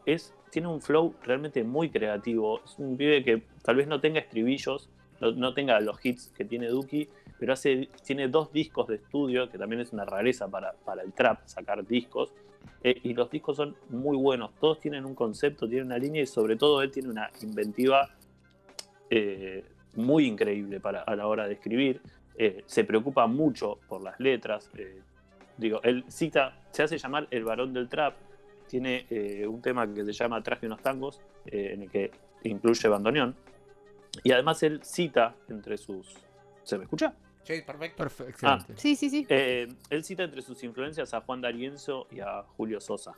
[0.05, 2.61] es, tiene un flow realmente muy creativo.
[2.63, 4.89] Es un pibe que tal vez no tenga estribillos,
[5.19, 7.07] no, tenga los hits que tiene Duki,
[7.39, 11.13] pero hace, tiene dos discos de estudio, que también es una rareza para, para el
[11.13, 12.33] trap, sacar discos.
[12.83, 14.51] Eh, y los discos son muy buenos.
[14.59, 18.09] Todos tienen un concepto, tienen una línea y sobre todo él tiene una inventiva
[19.09, 19.63] eh,
[19.95, 22.01] muy increíble para, a la hora de escribir.
[22.65, 24.71] Se preocupa mucho por las letras.
[25.61, 28.15] Digo, él cita, se hace llamar el varón del trap.
[28.67, 32.11] Tiene eh, un tema que se llama Traje unos tangos, eh, en el que
[32.43, 33.35] incluye bandoneón.
[34.23, 36.13] Y además él cita entre sus.
[36.63, 37.13] ¿Se me escucha?
[37.43, 37.97] Sí, perfecto.
[38.03, 38.59] Perfecto, Ah.
[38.75, 39.25] Sí, sí, sí.
[39.29, 43.13] eh, él cita entre sus influencias a Juan D'Arienzo y a Julio Sosa.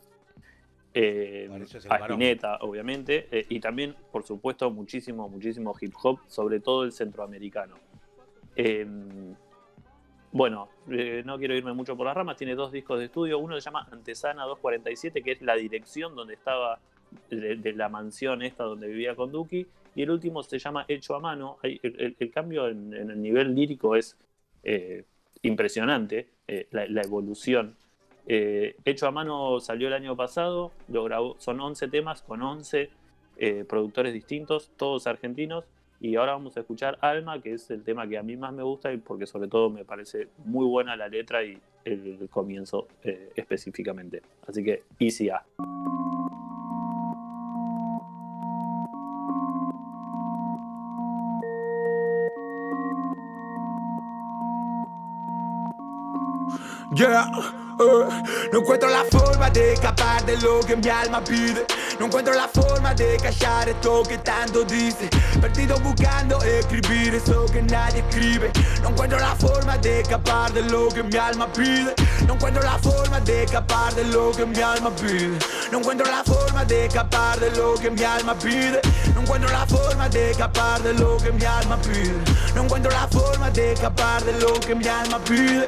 [0.93, 1.97] Eh, Bueno, es a.
[1.97, 3.27] Spinetta, obviamente.
[3.31, 7.75] eh, y también, por supuesto, muchísimo, muchísimo hip hop, sobre todo el centroamericano.
[10.33, 12.35] Bueno, eh, no quiero irme mucho por las ramas.
[12.35, 13.37] Tiene dos discos de estudio.
[13.37, 16.79] Uno se llama Antesana 247, que es la dirección donde estaba,
[17.29, 19.67] de, la mansión esta donde vivía con Duki.
[19.95, 21.59] Y el último se llama Hecho a Mano.
[21.61, 24.17] El, cambio en, el nivel lírico es
[24.63, 25.05] eh,
[25.43, 27.75] impresionante, eh, la, evolución.
[28.25, 32.89] Hecho a Mano salió el año pasado, lo grabó, son 11 temas con 11
[33.37, 35.65] eh, productores distintos, todos argentinos.
[36.03, 38.61] Y ahora vamos a escuchar Alma, que es el tema que a mí más me
[38.61, 43.31] gusta y porque sobre todo me parece muy buena la letra y el comienzo eh,
[43.37, 44.21] específicamente.
[44.45, 45.45] Así que Easy A.
[56.95, 61.65] Eh, no encuentro la forma de escapar de lo que mi alma pide.
[61.99, 65.09] No encuentro la forma de callar esto que tanto dice.
[65.41, 68.51] Perdido buscando escribir eso que nadie escribe.
[68.83, 71.95] No encuentro la forma de escapar de lo que mi alma pide.
[72.27, 75.39] No encuentro la forma de escapar de lo que mi alma pide.
[75.71, 78.81] No encuentro la forma de escapar de lo que mi alma pide.
[79.15, 82.13] No encuentro la forma de escapar de lo que mi alma pide.
[82.53, 85.65] No encuentro la forma de escapar de lo que mi alma pide.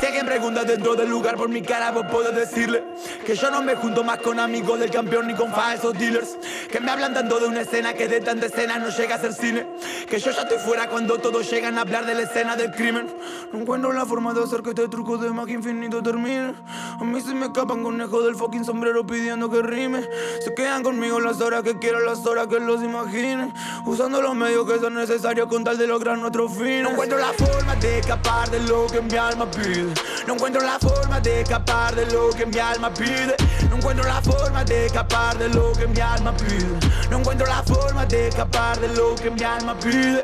[0.00, 2.84] Si alguien pregunta dentro del lugar por mi cara, vos puedo decirle
[3.24, 6.36] que yo no me junto más con amigos del campeón ni con falsos dealers.
[6.70, 9.32] Que me hablan tanto de una escena que de tanta escena no llega a ser
[9.32, 9.66] cine.
[10.08, 13.06] Que yo ya estoy fuera cuando todos llegan a hablar de la escena del crimen.
[13.52, 16.54] No encuentro la forma de hacer que este truco de magia infinito termine.
[17.00, 20.06] A mí se me escapan conejos del fucking sombrero pidiendo que rime.
[20.44, 23.54] Se quedan conmigo las horas que quieran, las horas que los imaginen.
[23.86, 26.82] Usando los medios que son necesarios con tal de lograr nuestro fin.
[26.82, 29.93] No encuentro la forma de escapar de lo que mi alma pide.
[30.26, 33.36] No encuentro la forma de escapar de lo que mi alma pide.
[33.68, 36.78] No encuentro la forma de escapar de lo que mi alma pide.
[37.10, 40.22] No encuentro la forma de escapar de lo que mi alma pide.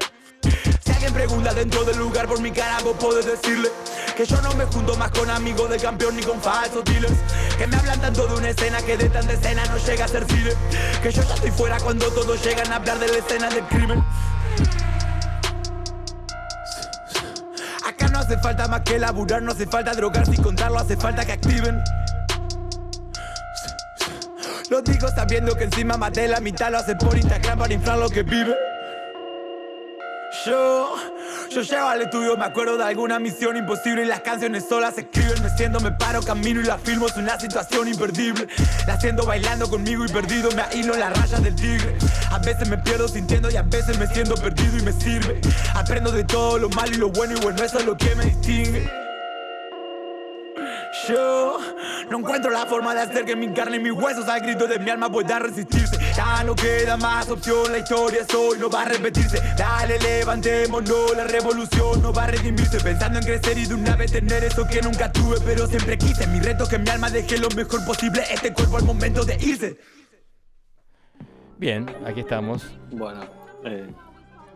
[0.84, 3.70] Si alguien pregunta dentro del lugar por mi cara, vos decirle
[4.16, 7.14] que yo no me junto más con amigos del campeón ni con falsos dealers.
[7.58, 10.26] Que me hablan tanto de una escena que de tanta escena no llega a ser
[10.26, 10.52] cine.
[11.02, 14.04] Que yo ya estoy fuera cuando todos llegan a hablar de la escena del crimen.
[18.30, 21.82] Hace falta más que laburar, no hace falta drogarse y contarlo, hace falta que activen.
[24.68, 28.08] Lo digo sabiendo que encima maté la mitad, lo hace por Instagram para inflar lo
[28.08, 28.54] que vive.
[30.46, 30.94] Yo,
[31.50, 35.02] yo llego al estudio, me acuerdo de alguna misión imposible y las canciones solas se
[35.02, 35.42] escriben.
[35.42, 38.46] Me siento, me paro, camino y la filmo, es una situación imperdible.
[38.86, 41.96] La siento bailando conmigo y perdido, me hilo en las rayas del tigre.
[42.30, 45.40] A veces me pierdo sintiendo y a veces me siento perdido y me sirve.
[45.74, 48.26] Aprendo de todo lo malo y lo bueno y bueno, eso es lo que me
[48.26, 49.09] distingue.
[51.08, 51.58] Yo
[52.10, 54.78] no encuentro la forma de hacer que mi carne y mis huesos al grito de
[54.80, 55.96] mi alma puedan resistirse.
[56.16, 59.40] Ya no queda más opción, la historia es hoy, no va a repetirse.
[59.56, 62.80] Dale, levantémonos, la revolución no va a redimirse.
[62.80, 66.26] Pensando en crecer y de una vez tener eso que nunca tuve, pero siempre quise.
[66.26, 69.36] Mi reto es que mi alma deje lo mejor posible este cuerpo al momento de
[69.40, 69.78] irse.
[71.56, 72.66] Bien, aquí estamos.
[72.90, 73.20] Bueno,
[73.64, 73.86] eh,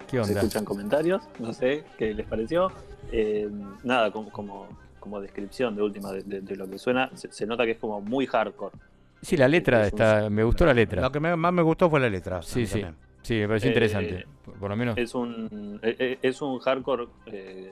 [0.09, 0.33] ¿Qué onda?
[0.33, 2.73] se escuchan comentarios, no sé qué les pareció.
[3.13, 3.49] Eh,
[3.85, 4.67] nada, como, como,
[5.05, 7.79] como descripción de última de, de- de lo que suena, se, se nota que es
[7.79, 8.75] como muy hardcore.
[9.21, 10.29] Sí, la letra está.
[10.31, 11.03] Me gustó la letra.
[11.03, 12.43] Lo que me- más me gustó fue la letra.
[12.43, 12.81] Sí, sí.
[12.81, 12.97] también.
[13.23, 14.27] Sí, me pareció interesante.
[14.59, 14.99] Por, lo menos.
[14.99, 17.07] Es un, e, e, es un hardcore,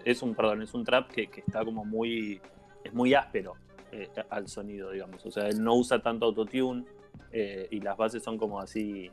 [0.05, 2.41] es un, perdón, es un trap que, que está como muy,
[2.85, 3.55] es muy áspero
[4.31, 5.25] al sonido, digamos.
[5.27, 6.85] O sea, él no usa tanto autotune
[7.71, 9.11] y las bases son como así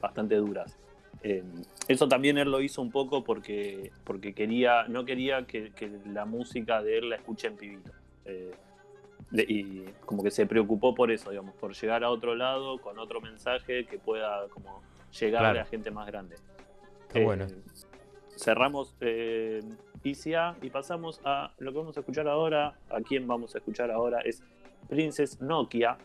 [0.00, 0.76] bastante duras.
[1.22, 1.42] Eh,
[1.88, 5.72] eso también él lo hizo un poco porque, porque quería, no quería que,
[6.06, 7.90] la música de él la escuche en pibito.
[8.26, 8.54] Eh,
[9.32, 13.20] y como que se preocupó por eso, digamos, por llegar a otro lado con otro
[13.20, 14.82] mensaje que pueda como
[15.18, 16.36] llegarle a gente más grande.
[17.12, 17.44] Qué bueno.
[17.44, 17.56] Eh,
[18.36, 19.62] cerramos eh,
[20.02, 22.74] ICA y pasamos a lo que vamos a escuchar ahora.
[22.90, 24.42] A quién vamos a escuchar ahora es
[24.88, 25.96] Princess Nokia.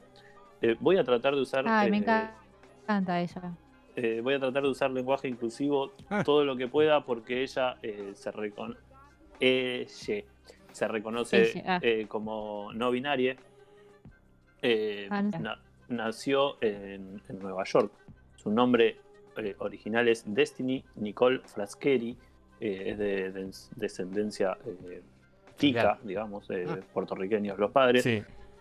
[0.79, 1.65] voy a tratar de usar.
[1.67, 3.53] Ay, me encanta ella.
[3.95, 6.23] Eh, voy a tratar de usar lenguaje inclusivo ah.
[6.23, 8.13] todo lo que pueda porque ella eh,
[9.87, 10.25] se,
[10.71, 11.79] se reconoce ah.
[11.81, 13.35] eh, como no binaria.
[15.09, 15.57] Ah,
[15.89, 17.91] nació en, Nueva York.
[18.35, 18.97] Su nombre
[19.59, 22.17] original es Destiny Nicole Frascheri.
[22.59, 24.57] es de, descendencia
[25.57, 26.47] tica, digamos,
[26.93, 28.07] puertorriqueños los padres.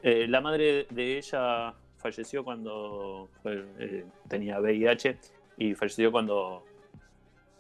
[0.03, 1.73] la madre de ella
[2.03, 5.17] falleció cuando eh, tenía VIH
[5.57, 6.65] y falleció cuando,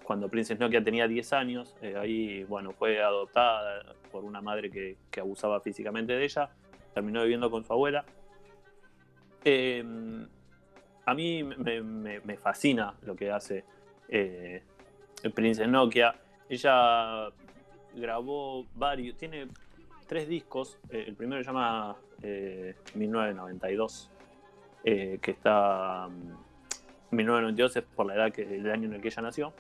[0.02, 1.76] cuando Princess Nokia tenía 10 años.
[1.80, 6.50] Eh, ahí, bueno, fue adoptada por una madre que, abusaba físicamente de ella.
[6.92, 8.04] Terminó viviendo con su abuela.
[9.44, 10.26] Em,
[11.06, 13.64] a mí me, fascina lo que hace
[14.08, 14.62] eh,
[15.34, 16.14] Princess Nokia.
[16.48, 17.30] Ella
[17.94, 19.48] grabó varios, tiene
[20.06, 20.78] tres discos.
[20.90, 21.96] el primero se llama
[22.94, 24.11] 1992.
[24.84, 26.08] Eh, que está
[27.12, 29.52] 1992 mm, es por la edad que el año en el que ella nació.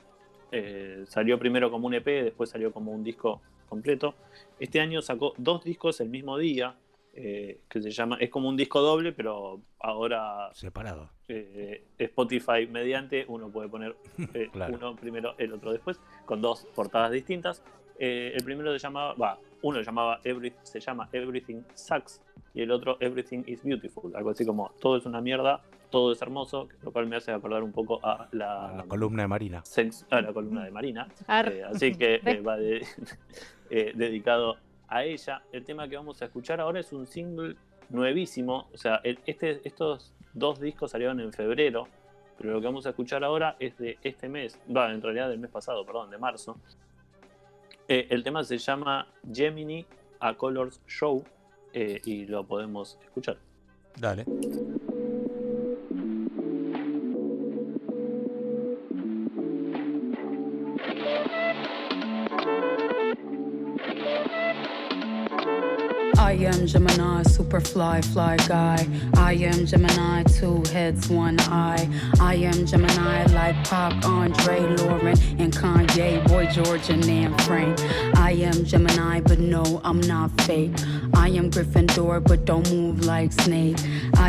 [0.50, 4.14] Eh, salió primero como un EP, después salió como un disco completo.
[4.58, 6.74] Este año sacó dos discos el mismo día,
[7.14, 11.10] eh, que se llama, es como un disco doble, pero ahora separado.
[11.98, 13.96] Spotify mediante, uno puede poner
[14.70, 17.62] uno primero, el otro después, con dos portadas distintas.
[17.98, 22.20] el primero se llamaba, va, uno se llamaba Every, se llama Everything Sucks
[22.54, 26.20] y el otro Everything is Beautiful, algo así como todo es una mierda, todo es
[26.20, 29.62] hermoso, lo cual me hace acordar un poco a la, columna de Marina.
[30.10, 31.08] a la columna de Marina.
[31.28, 32.56] Eh, así que eh, va
[33.70, 34.56] eh, dedicado
[34.88, 35.42] a ella.
[35.52, 37.56] El tema que vamos a escuchar ahora es un single
[37.90, 41.86] nuevísimo, o sea, este, estos dos discos salieron en febrero,
[42.38, 45.38] pero lo que vamos a escuchar ahora es de este mes, va, en realidad del
[45.38, 46.56] mes pasado, perdón, de marzo.
[48.00, 49.84] El tema se llama Gemini
[50.20, 51.24] A Colors Show
[51.72, 53.38] eh, y lo podemos escuchar.
[53.98, 54.24] Dale.
[66.62, 68.86] Am Gemini, super fly, fly guy.
[69.16, 71.88] I am Gemini, two heads, one eye.
[72.20, 77.80] I am Gemini, like Pop, Andre, Lauren, and Kanye, Boy George, and Nan Frank.
[78.16, 80.72] I am Gemini, but no, I'm not fake.
[81.14, 83.78] I am Gryffindor, but don't move like Snake.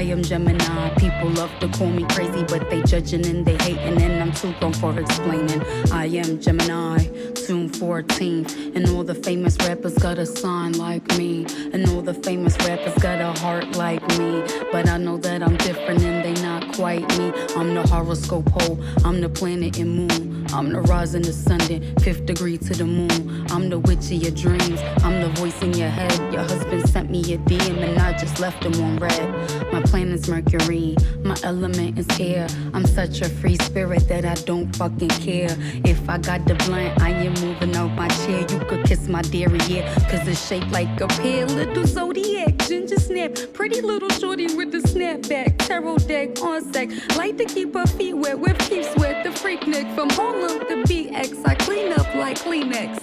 [0.02, 4.22] Am Gemini, people love to call me crazy, but they judging and they hating, and
[4.22, 5.62] I'm too grown for explaining.
[5.92, 11.46] I am Gemini, soon 14, and all the famous rappers got a sign like me,
[11.74, 14.44] and all the famous rappers got a heart like me.
[14.72, 17.32] But I know that I'm different and they not quite me.
[17.56, 20.43] I'm the horoscope hole, I'm the planet and moon.
[20.52, 21.60] I'm the rising, the sun,
[22.00, 23.46] fifth degree to the moon.
[23.52, 26.34] I'm the witch of your dreams, I'm the voice in your head.
[26.34, 29.72] Your husband sent me a DM and I just left him on red.
[29.72, 32.48] My planet's Mercury, my element is air.
[32.74, 35.56] I'm such a free spirit that I don't fucking care.
[35.86, 38.42] If I got the blunt, I am moving out my chair.
[38.42, 41.46] You could kiss my derriere, cause it's shaped like a pear.
[41.46, 46.90] Little zodiac, ginger snap, pretty little shorty with the snapback, tarot deck on sec.
[47.18, 49.24] Like to keep her feet wet with keep sweat.
[49.24, 50.10] The freak neck from
[50.44, 51.46] Harlem to BX.
[51.46, 53.00] I clean up like Kleenex.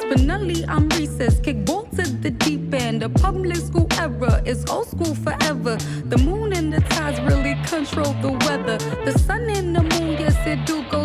[0.00, 1.38] Spinelli, I'm recess.
[1.38, 3.02] Kick ball to the deep end.
[3.02, 5.76] The public school era is old school forever.
[6.06, 8.78] The moon and the tides really control the weather.
[9.04, 11.03] The sun and the moon, yes, it do go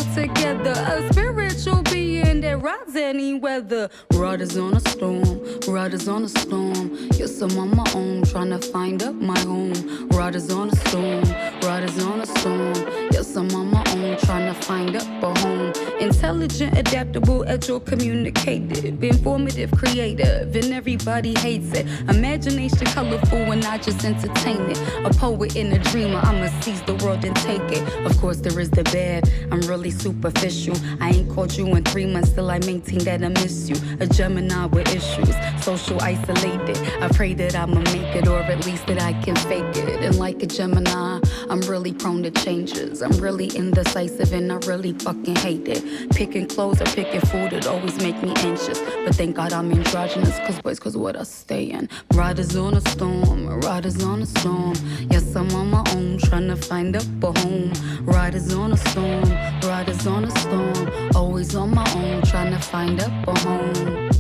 [3.20, 3.90] any weather.
[4.14, 6.98] Riders on a storm, riders on a storm.
[7.14, 9.74] Yes, I'm on my own, trying to find up my home.
[10.10, 11.24] Riders on a storm,
[11.64, 12.76] riders on a storm.
[13.12, 15.74] Yes, I'm on my own, trying to find up a home.
[16.00, 21.88] Intelligent, adaptable, agile, communicative, informative, creative, and everybody hates it.
[22.10, 24.78] Imagination colorful and I just entertain it.
[25.06, 28.06] A poet and a dreamer, I'ma seize the world and take it.
[28.06, 30.76] Of course, there is the bad, I'm really superficial.
[31.00, 33.76] I ain't called you in three months till I maintain that that I miss you.
[34.00, 35.34] A Gemini with issues,
[35.64, 36.78] social isolated.
[37.02, 40.04] I pray that I'ma make it, or at least that I can fake it.
[40.04, 41.20] And like a Gemini,
[41.50, 43.02] I'm really prone to changes.
[43.02, 46.12] I'm really indecisive and I really fucking hate it.
[46.12, 48.80] Picking clothes or picking food, it always make me anxious.
[49.06, 51.90] But thank God I'm androgynous, cause boys, cause what I stay in.
[52.14, 54.76] Riders on a storm, riders on a storm.
[55.10, 57.74] Yes, I'm on my own, trying to find up a home.
[58.04, 59.30] Riders on a storm,
[59.64, 61.10] riders on a storm.
[61.16, 63.10] Always on my own, trying to find a
[63.40, 64.19] home.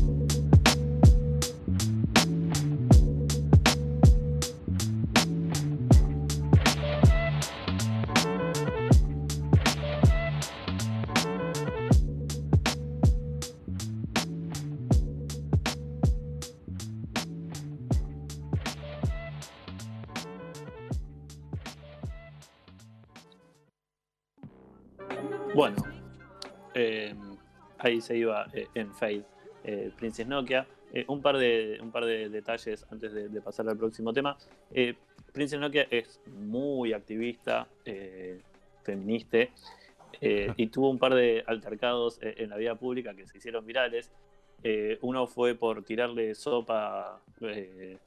[27.79, 29.23] Ahí se iba eh, en Fade,
[29.63, 30.67] eh, Princess Nokia.
[30.91, 34.35] Eh, un, par de, un par de detalles antes de, pasar al próximo tema.
[35.31, 37.67] Princess Nokia es muy activista,
[38.83, 39.37] feminista,
[40.19, 44.11] y tuvo un par de altercados en la vida pública que se hicieron virales.
[45.01, 47.99] Uno fue por tirarle sopa en,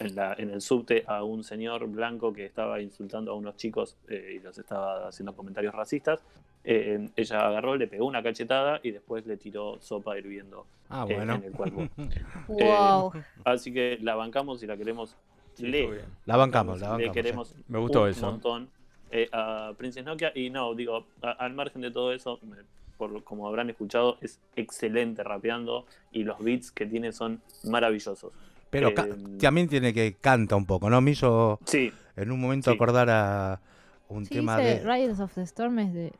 [0.00, 5.06] el subte a un señor blanco que estaba insultando a unos chicos y los estaba
[5.06, 6.24] haciendo comentarios racistas.
[6.66, 11.14] Eh, ella agarró, le pegó una cachetada y después le tiró sopa hirviendo Ah, eh,
[11.20, 11.86] en el cuerpo.
[12.48, 13.12] Wow.
[13.14, 15.16] Eh, así que la bancamos y la queremos.
[15.58, 17.62] le, La bancamos, la le bancamos, queremos sí.
[17.68, 18.26] Me gustó un eso.
[18.30, 18.68] montón
[19.10, 20.32] eh, a Princess Nokia.
[20.34, 22.56] Y no, digo, a- al margen de todo eso, me-
[22.96, 28.32] por lo- como habrán escuchado, es excelente rapeando y los beats que tiene son maravillosos.
[28.70, 31.00] Pero Eh, también tiene que canta un poco, ¿no?
[31.00, 32.74] Me hizo Sí, en un momento sí.
[32.74, 33.60] acordar a
[34.08, 36.12] un Sí, tema dice de, Riders of the Storm es de.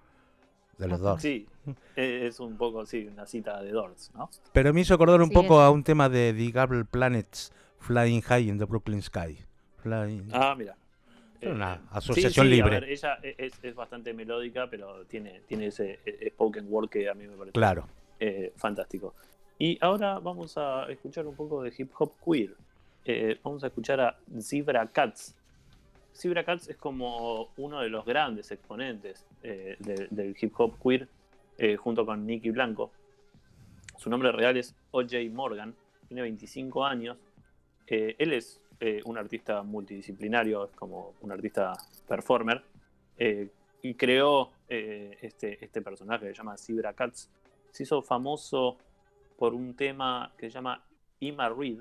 [0.85, 1.21] De los dos.
[1.23, 1.47] sí,
[1.97, 4.31] eh, es un poco, sí, una cita de Doors, ¿no?
[4.53, 7.53] Pero me hizo acordar un Sí, poco es- a un tema de The Gable Planets
[7.79, 9.39] Flying High in the Brooklyn Sky.
[9.83, 10.77] Flying- Ah, mira.
[11.41, 12.77] Es una Eh, asociación sí, sí, libre.
[12.77, 16.89] A ver, ella e- es, es bastante melódica, pero tiene, tiene ese eh, spoken word
[16.89, 17.87] que a mí me parece Claro.
[18.19, 19.15] eh, fantástico.
[19.59, 22.55] Y ahora vamos a escuchar un poco de hip hop queer.
[23.05, 25.35] Eh, vamos a escuchar a Zebra Cats.
[26.15, 31.09] Zebra Cats es como uno de los grandes exponentes eh, de- del hip hop queer,
[31.59, 32.93] eh, junto con Nicky Blanco.
[33.99, 35.17] Su nombre real es O.J.
[35.33, 35.75] Morgan,
[36.09, 37.17] tiene 25 años.
[37.87, 38.61] Eh, él es
[39.07, 41.73] un artista multidisciplinario, es como un artista
[42.07, 42.63] performer,
[43.81, 47.31] y creó este, este personaje que se llama Zebra Cats.
[47.71, 48.77] Se hizo famoso
[49.39, 50.85] por un tema que se llama
[51.21, 51.79] Ima Reed.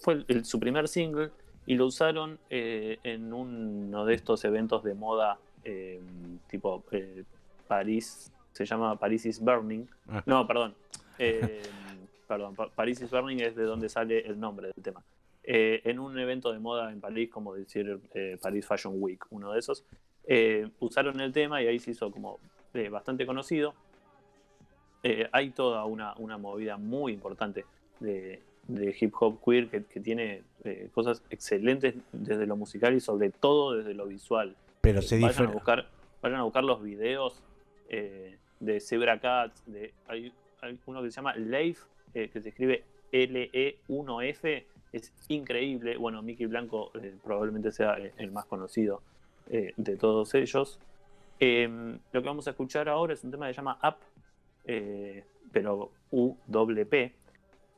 [0.00, 1.30] Fue el- su primer single
[1.66, 6.00] y lo usaron eh, en uno de estos eventos de moda eh,
[6.48, 7.24] tipo eh,
[7.66, 9.86] París, se llama Paris is Burning.
[10.08, 10.22] Ah.
[10.26, 10.74] No, perdón.
[11.18, 11.62] Eh,
[12.28, 15.02] perdón, Pa- Paris is Burning es de donde sale el nombre del tema.
[15.46, 18.00] En un evento de moda en París, como decir
[18.40, 19.84] Paris Fashion Week, uno de esos,
[20.80, 22.38] usaron el tema y ahí se hizo como
[22.90, 23.74] bastante conocido.
[25.32, 27.66] Hay toda una, una movida muy importante
[28.00, 33.00] de, de hip hop queer que, que tiene eh, cosas excelentes desde lo musical y
[33.00, 34.56] sobre todo desde lo visual.
[34.80, 35.86] Pero Eh, se vayan, a buscar,
[36.22, 37.42] vayan a buscar los videos
[37.90, 40.32] eh, de Zebra Cats, de, hay,
[40.62, 45.96] hay uno que se llama Leif, que se escribe L-E-1-F, es increíble.
[45.96, 46.92] Bueno, Mickey Blanco
[47.24, 49.02] probablemente sea el más conocido
[49.48, 50.78] de todos ellos.
[51.40, 53.96] Em, lo que vamos a escuchar ahora es un tema que se llama Up,
[55.50, 57.12] pero U-P-P,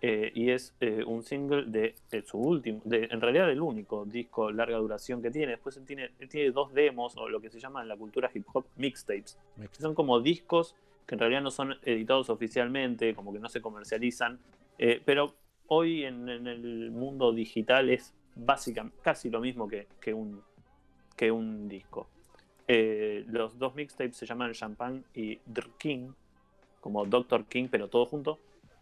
[0.09, 4.05] eh, y es eh, un single de, de su último, de, en realidad el único
[4.05, 5.53] disco larga duración que tiene.
[5.53, 8.31] Después él tiene, él tiene dos demos, o lo que se llama en la cultura
[8.33, 9.37] hip hop mixtapes.
[9.57, 10.77] que Son como discos
[11.09, 14.39] que en realidad no son editados oficialmente, como que no se comercializan,
[14.79, 15.35] eh, pero
[15.67, 20.41] hoy en, en el mundo digital es básicamente casi lo mismo que, que un,
[21.17, 22.07] que un disco.
[22.69, 25.71] Eh, los dos mixtapes se llaman Champagne y Dr.
[25.79, 26.13] King,
[26.81, 27.47] como Dr.
[27.47, 28.39] King, pero todo junto.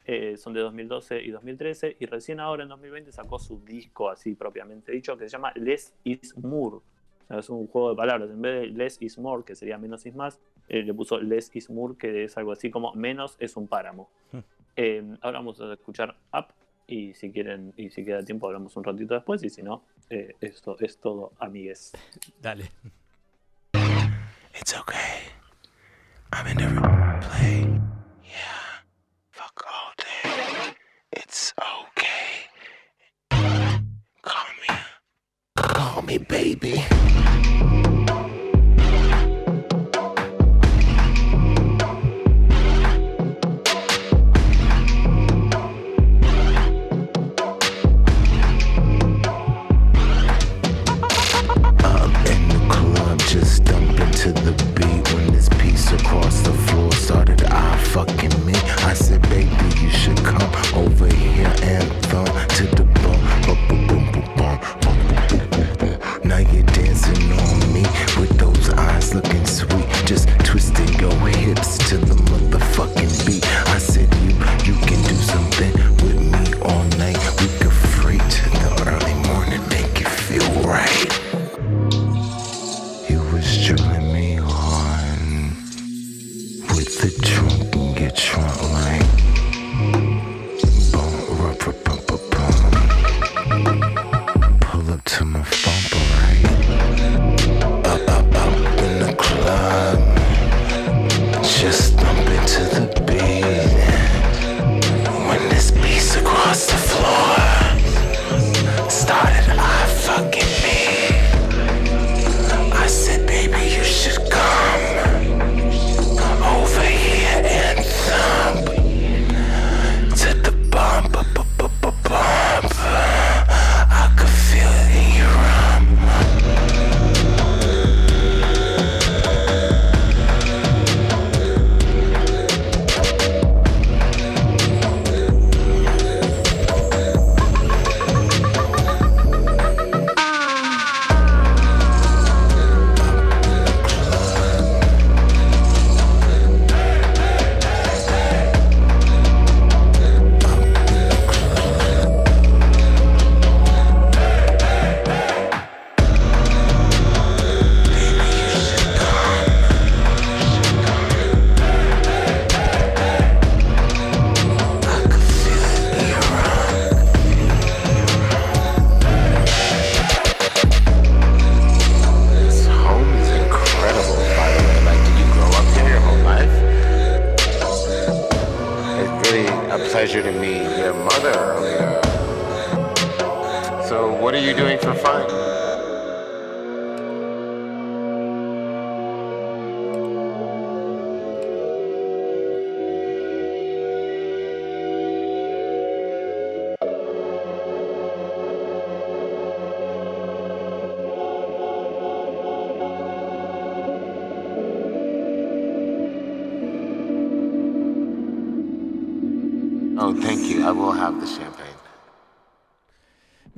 [0.06, 4.34] Eh, son de 2012 y 2013 y recién ahora en 2020 sacó su disco así
[4.34, 6.76] propiamente dicho que se llama Less is More.
[6.76, 8.30] O sea, es un juego de palabras.
[8.30, 11.50] En vez de Less is More, que sería menos is más, eh, le puso Less
[11.54, 14.10] is More, que es algo así como menos es un páramo.
[14.76, 16.48] Eh, ahora vamos a escuchar Up
[16.86, 20.34] y si quieren y si queda tiempo hablamos un ratito después y si no, eh,
[20.40, 21.92] esto es todo, amigues.
[22.40, 22.70] Dale.
[24.54, 24.98] It's okay.
[26.32, 26.80] I'm in every
[27.20, 27.93] play.
[31.26, 32.50] It's okay.
[34.22, 34.76] Call me.
[35.56, 36.84] Call me, baby.
[54.24, 58.63] the beat when this piece across the floor started I fucking me
[59.94, 63.33] should come over here and thump to the bone.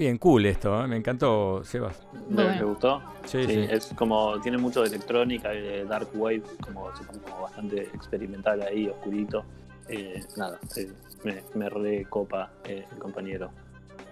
[0.06, 0.86] Bien, cool esto, ¿eh?
[0.86, 2.00] me encantó, Sebas.
[2.30, 3.02] ¿Le, gustó?
[3.24, 3.66] Sí, sí.
[3.68, 6.92] Es como, tiene mucho de electrónica y de dark wave, como,
[7.24, 9.44] como bastante experimental ahí, oscurito.
[9.88, 10.92] Eh, nada, eh,
[11.24, 13.50] me, me recopa eh, el compañero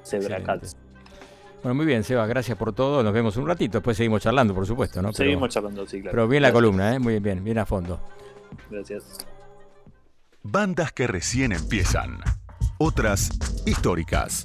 [0.04, 0.42] Zebra.
[0.42, 0.76] Cats.
[1.62, 3.04] Bueno, muy bien, Sebas, gracias por todo.
[3.04, 5.10] Nos vemos un ratito, después seguimos charlando, por supuesto, ¿no?
[5.10, 6.10] Pero- Seguimos charlando, sí, claro.
[6.10, 6.98] Pero bien la columna, ¿eh?
[6.98, 8.00] Muy bien, bien a fondo.
[8.68, 9.04] Gracias.
[10.42, 12.18] Bandas que recién empiezan.
[12.78, 13.30] Otras
[13.64, 14.44] históricas.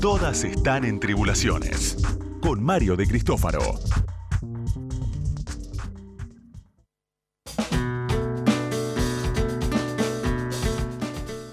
[0.00, 1.96] Todas están en tribulaciones.
[2.40, 3.60] Con Mario de Cristófaro.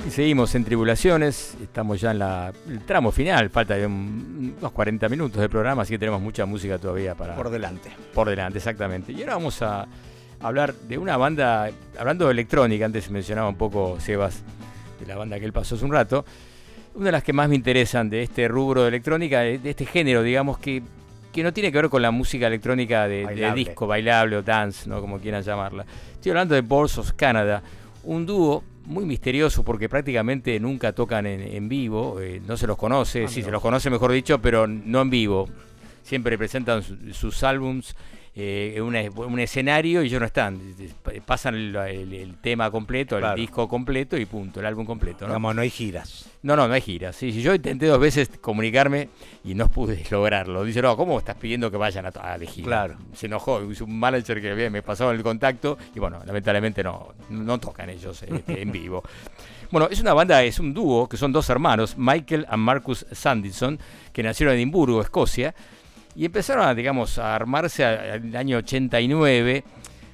[0.08, 4.72] Y seguimos en tribulaciones, estamos ya en la, el tramo final, falta de un- unos
[4.72, 7.36] 40 minutos de programa, así que tenemos mucha música todavía para...
[7.36, 7.92] Por delante.
[8.14, 9.12] Por delante, exactamente.
[9.12, 9.86] Y ahora vamos a
[10.40, 11.70] hablar de una banda,
[12.00, 14.44] hablando de electrónica, antes mencionaba un poco Sebas,
[15.00, 16.24] de la banda que él pasó hace un rato,
[16.98, 19.86] una de las que más me interesan de este rubro de electrónica, de de este
[19.86, 20.82] género, digamos, que,
[21.32, 25.00] que no tiene que ver con la música electrónica de, disco, bailable o dance, ¿no?
[25.00, 25.86] como quieran llamarla.
[26.14, 27.62] Estoy hablando de Balls of Canada,
[28.04, 32.78] un dúo muy misterioso porque prácticamente nunca tocan en, en vivo, eh, no se los
[32.78, 35.48] conoce, Ah, sí, se los conoce mejor dicho, pero no en vivo.
[36.04, 37.96] Siempre presentan su- sus álbums
[38.40, 40.60] eh, una- un escenario y ellos no están.
[41.26, 43.34] Pasan el, el- el tema completo, Claro.
[43.34, 45.22] el disco completo y punto, el álbum completo.
[45.26, 45.30] ¿no?
[45.30, 46.30] Digamos, no hay giras.
[46.44, 47.16] No, no, no hay giras.
[47.16, 49.10] Sí, sí, yo intenté dos veces comunicarme
[49.44, 50.64] y no pude lograrlo.
[50.64, 52.68] Dice, no, ¿cómo estás pidiendo que vayan a, a de gira?
[52.68, 52.98] Claro.
[53.14, 57.60] Se enojó, hizo un manager que me pasaba el contacto y bueno, lamentablemente no, no
[57.60, 59.02] tocan ellos este, en vivo.
[59.72, 63.78] Bueno, es una banda, es un dúo que son dos hermanos, Michael y Marcus Sandison,
[64.14, 65.54] que nacieron en Edimburgo, Escocia,
[66.18, 69.64] y empezaron a, digamos, a armarse a- en el año 89,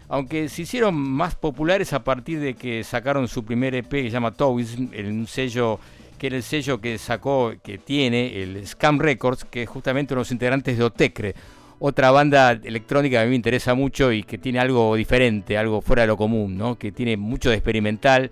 [0.09, 4.09] aunque se hicieron más populares a partir de que sacaron su primer EP que se
[4.11, 5.79] llama Toys, un sello
[6.17, 10.31] que era el sello que sacó, que tiene el Scam Records, que es justamente unos
[10.31, 11.35] integrantes de Otecre,
[11.79, 15.81] otra banda electrónica que a mí me interesa mucho y que tiene algo diferente, algo
[15.81, 16.77] fuera de lo común, ¿no?
[16.77, 18.29] que tiene mucho de experimental,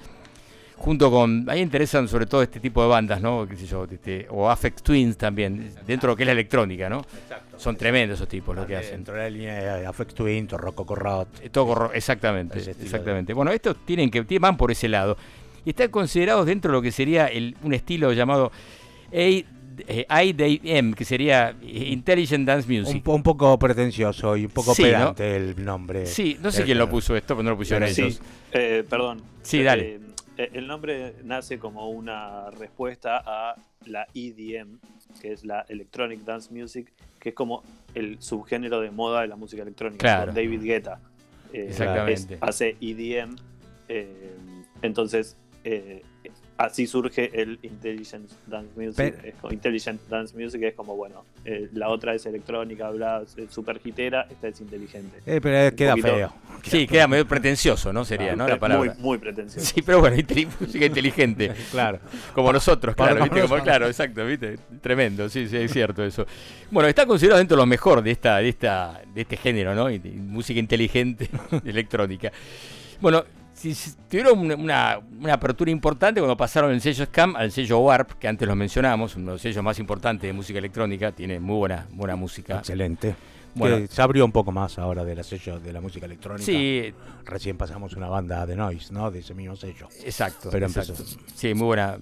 [0.82, 3.48] junto con, a mí me interesan sobre todo este tipo de bandas, ¿no?
[3.48, 6.90] ¿Qué sé yo, este, o Afex Twins también, dentro de lo que es la electrónica,
[6.90, 7.06] ¿no?
[7.58, 8.94] Son tremendos esos tipos lo que hacen.
[8.96, 11.28] Dentro de la línea de Afex Twin, Rocco Corrot.
[11.44, 13.34] Eh, todo corro- exactamente, exactamente.
[13.34, 15.16] Bueno, estos tienen que van por ese lado.
[15.64, 18.52] y están considerados dentro de lo que sería el, un estilo llamado
[19.12, 19.46] A eh,
[20.10, 23.04] IDM, que sería Intelligent Dance Music.
[23.08, 25.36] Un, un poco pretencioso y un poco Sí, pedante ¿no?
[25.36, 26.06] el nombre.
[26.08, 28.22] Sí, no sé quién lo puso esto, pero no lo pusieron Sí, ellos.
[28.54, 29.22] eh, perdón.
[29.44, 29.96] Sí, dale.
[29.96, 30.00] Eh,
[30.54, 33.56] el nombre nace como una respuesta a
[33.86, 34.80] la EDM,
[35.22, 37.64] que es la Electronic Dance Music, que es como
[37.94, 40.00] el subgénero de moda de la música electrónica.
[40.02, 40.32] Claro.
[40.34, 41.00] David Guetta.
[41.54, 42.36] Eh, Exactamente.
[42.36, 43.36] es- hace EDM.
[43.90, 44.36] eh,
[44.82, 45.36] entonces,
[45.66, 46.02] eh,
[46.58, 48.96] así surge el Intelligent Dance Music.
[48.98, 53.24] Pero- es como- Intelligent Dance Music es como, bueno, eh, la otra es electrónica, bla,
[53.36, 55.18] es super hitera, esta es inteligente.
[55.26, 56.34] Eh, pero Un queda poquito- feo.
[56.64, 58.06] Sí, queda medio pretencioso, ¿no?
[58.06, 58.44] Sería, Ah, ¿no?
[58.44, 58.96] muy- La palabra.
[59.00, 59.66] muy pretencioso.
[59.66, 60.16] Sí, pero bueno,
[60.60, 61.52] música inteligente.
[61.72, 62.00] Claro.
[62.36, 63.26] Como nosotros, claro,
[63.64, 64.60] claro, exacto, ¿viste?
[64.82, 66.28] Tremendo, sí, sí, es cierto eso.
[66.70, 69.88] Bueno, está considerado dentro de lo mejor de esta, de esta, de este género, ¿no?
[70.14, 71.28] Música inteligente
[71.66, 72.32] electrónica.
[73.00, 73.24] Bueno,
[73.62, 77.80] si, si tuvieron una, una- una apertura importante cuando pasaron el sello Scam al sello
[77.80, 81.40] Warp, que antes los mencionamos, uno de los sellos más importantes de música electrónica, tiene
[81.40, 82.58] muy buena, buena música.
[82.58, 83.16] Excelente.
[83.54, 83.78] Bueno.
[83.78, 86.46] Que se abrió un poco más ahora de la sello de la música electrónica.
[86.46, 86.94] Sí.
[87.26, 89.12] Recién pasamos una banda de Noise, ¿no?
[89.12, 89.88] De ese mismo sello.
[90.06, 90.50] Exacto.
[90.52, 90.94] Pero exacto.
[90.94, 91.20] empezó.
[91.36, 91.98] Sí, muy buena.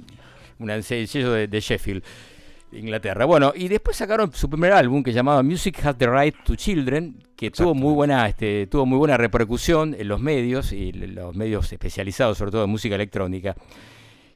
[0.59, 2.03] Una el sello de, de Sheffield,
[2.71, 3.25] Inglaterra.
[3.25, 7.23] Bueno, y después sacaron su primer álbum que llamaba Music Has the Right to Children,
[7.35, 11.71] que tuvo muy buena, este, tuvo muy buena repercusión en los medios y los medios
[11.71, 13.55] especializados, sobre todo en música electrónica.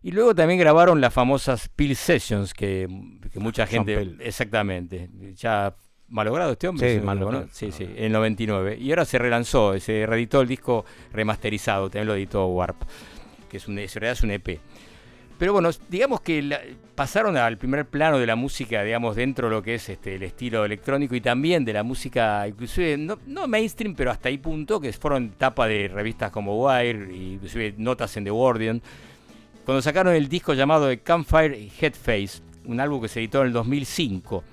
[0.02, 2.88] Y luego también grabaron las famosas Peel Sessions, que,
[3.32, 4.16] que mucha gente.
[4.20, 5.10] Exactamente.
[5.36, 5.74] Ya
[6.10, 7.00] malogrado este hombre.
[7.00, 7.46] Sí, malogrado.
[7.46, 7.50] ¿no?
[7.52, 8.78] Sí, sí, en el 99.
[8.80, 12.84] Y ahora se relanzó, se reeditó el disco remasterizado, también lo editó Warp,
[13.50, 14.60] que es un, en realidad es un EP.
[15.44, 19.62] Pero bueno, digamos que pasaron al primer plano de la música, digamos, dentro de lo
[19.62, 24.10] que es este, el estilo electrónico y también de la música, inclusive, no, mainstream, pero
[24.10, 28.30] hasta ahí punto, que fueron tapa de revistas como Wire, y inclusive notas en The
[28.30, 28.82] Guardian,
[29.66, 33.52] cuando sacaron el disco llamado The Campfire Headface, un álbum que se editó en el
[33.52, 34.46] 2005,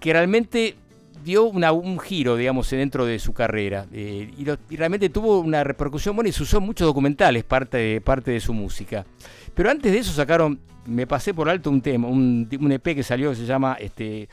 [0.00, 0.74] que realmente
[1.22, 3.86] dio un giro, digamos, dentro de su carrera.
[3.92, 8.00] eh, y realmente tuvo una repercusión buena y se usó en muchos documentales, parte de,
[8.00, 9.04] parte de su música.
[9.54, 13.30] Pero antes de eso sacaron, me pasé por alto un tema, un, EP que salió
[13.30, 14.28] que se llama este,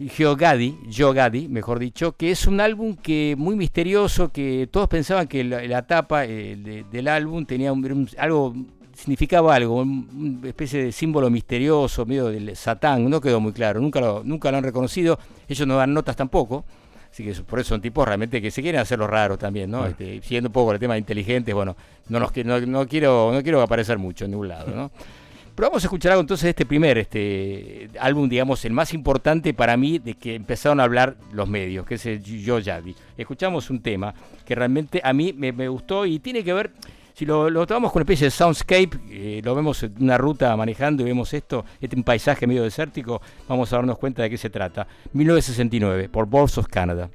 [0.00, 5.44] Geogadi, Geogadi, mejor dicho, que es un álbum que muy misterioso, que todos pensaban que
[5.44, 8.54] la, la tapa eh, de- del álbum tenía un- algo,
[8.94, 13.80] significaba algo, un- una especie de símbolo misterioso, medio del Satán, no quedó muy claro,
[13.80, 15.18] nunca lo, nunca lo han reconocido,
[15.48, 16.64] ellos no dan notas tampoco,
[17.16, 19.78] así que por eso son tipos realmente que se quieren hacer los raros también, ¿no?
[19.78, 19.90] Bueno.
[19.98, 21.74] Este, siguiendo un poco el tema de inteligentes, bueno,
[22.10, 24.90] no, nos, no, no quiero, no quiero aparecer mucho en ningún lado, ¿no?
[25.54, 29.54] Pero vamos a escuchar algo entonces de este primer este, álbum, digamos, el más importante
[29.54, 32.94] para mí de que empezaron a hablar los medios, que es el Yo Yavi.
[33.16, 34.12] Escuchamos un tema
[34.44, 36.72] que realmente a mí me, me gustó y tiene que ver,
[37.16, 40.54] si lo, lo tomamos con una especie de soundscape, eh, lo vemos en una ruta
[40.54, 44.50] manejando y vemos esto, este paisaje medio desértico, vamos a darnos cuenta de qué se
[44.50, 44.86] trata.
[45.14, 47.08] 1969, por Balls of Canada.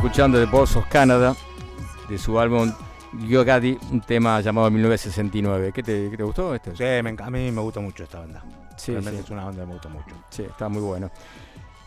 [0.00, 1.36] Escuchando The Boss of Canada
[2.08, 2.72] de su álbum
[3.28, 5.72] Yo Gaddy, un tema llamado 1969.
[5.74, 6.74] ¿Qué te, qué te gustó este?
[6.74, 8.42] Sí, me a mí me gusta mucho esta banda.
[8.78, 9.24] Sí, Realmente sí.
[9.26, 10.14] es una banda que me gusta mucho.
[10.30, 11.10] Sí, está muy bueno.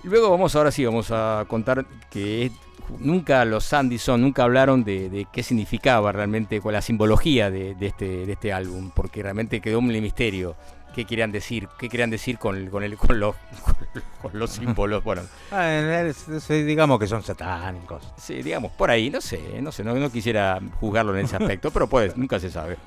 [0.04, 2.52] Y luego vamos, ahora sí, vamos a contar que
[3.00, 7.88] nunca los Sandison nunca hablaron de, de qué significaba realmente con la simbología de, de
[7.88, 10.56] este, de este álbum, porque realmente quedó un misterio.
[10.94, 11.68] ¿Qué querían decir?
[11.80, 13.36] ¿Qué querían decir con, con, el, con, los,
[14.22, 15.04] con los símbolos?
[15.04, 18.04] Bueno, es- es- digamos que son satánicos.
[18.18, 21.72] Sí, digamos, por ahí, no sé, no sé, no, no quisiera juzgarlo en ese aspecto,
[21.72, 22.78] pero pues, nunca se sabe.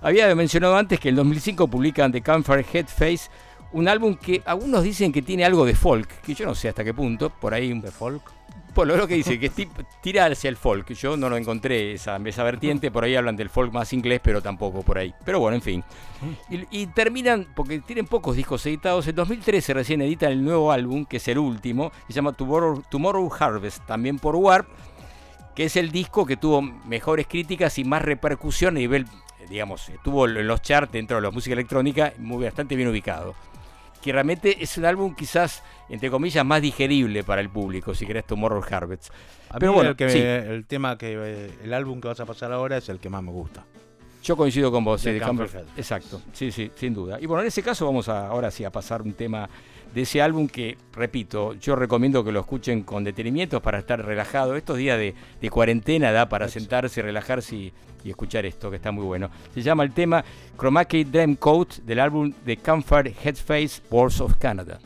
[0.00, 3.30] Había mencionado antes que en 2005 publican The Campfire Headface,
[3.72, 6.84] un álbum que algunos dicen que tiene algo de folk, que yo no sé hasta
[6.84, 7.72] qué punto, por ahí...
[7.80, 8.22] ¿De folk?
[8.74, 9.50] Por lo que dice, que
[10.02, 13.48] tira hacia el folk, yo no lo encontré esa, esa vertiente, por ahí hablan del
[13.48, 15.14] folk más inglés, pero tampoco por ahí.
[15.24, 15.84] Pero bueno, en fin.
[16.50, 21.04] Y, y terminan, porque tienen pocos discos editados, en 2013 recién editan el nuevo álbum,
[21.04, 24.66] que es el último, se llama Tomorrow, Tomorrow Harvest, también por Warp,
[25.54, 29.06] que es el disco que tuvo mejores críticas y más repercusión a nivel,
[29.48, 33.34] digamos, estuvo en los charts dentro de la música electrónica, muy bastante bien ubicado.
[34.04, 38.26] Que realmente es un álbum quizás, entre comillas, más digerible para el público, si querés
[38.26, 39.08] Tomorrow Harvest.
[39.48, 42.20] A mí Pero bueno, el, que sí, el tema que eh, el álbum que vas
[42.20, 43.64] a pasar ahora es el que más me gusta.
[44.24, 45.20] Yo coincido con vos, de de.
[45.76, 47.20] Exacto, sí, sí, sin duda.
[47.20, 49.48] Y bueno, en ese caso vamos a, ahora sí a pasar un tema
[49.94, 54.56] de ese álbum que, repito, yo recomiendo que lo escuchen con detenimiento para estar relajado.
[54.56, 57.72] Estos días de, de cuarentena da para sentarse, relajarse y,
[58.02, 59.30] y escuchar esto, que está muy bueno.
[59.52, 60.24] Se llama el tema
[60.58, 64.80] Chroma Key Dream Coat del álbum The Campfire Headface Wars of Canada.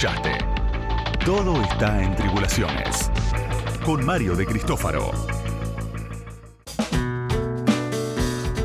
[0.00, 0.32] Escuchaste.
[1.26, 3.10] Todo está en Tribulaciones.
[3.84, 5.10] Con Mario de Cristófaro.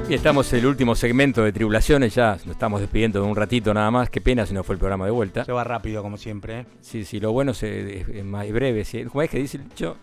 [0.07, 3.73] Y estamos en el último segmento de Tribulaciones, ya nos estamos despidiendo de un ratito
[3.73, 4.09] nada más.
[4.09, 5.43] Qué pena si no fue el programa de vuelta.
[5.43, 6.59] Se va rápido, como siempre.
[6.61, 6.65] ¿eh?
[6.79, 8.85] Sí, sí, lo bueno se- es, es más breve.
[8.85, 9.97] Si, ¿Cómo es que dice el dicho?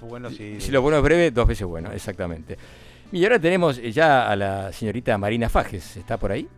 [0.00, 0.56] Lo bueno sí.
[0.60, 2.56] Si lo bueno es breve, dos veces bueno, exactamente.
[3.12, 5.98] Y ahora tenemos ya a la señorita Marina Fajes.
[5.98, 6.48] ¿Está por ahí?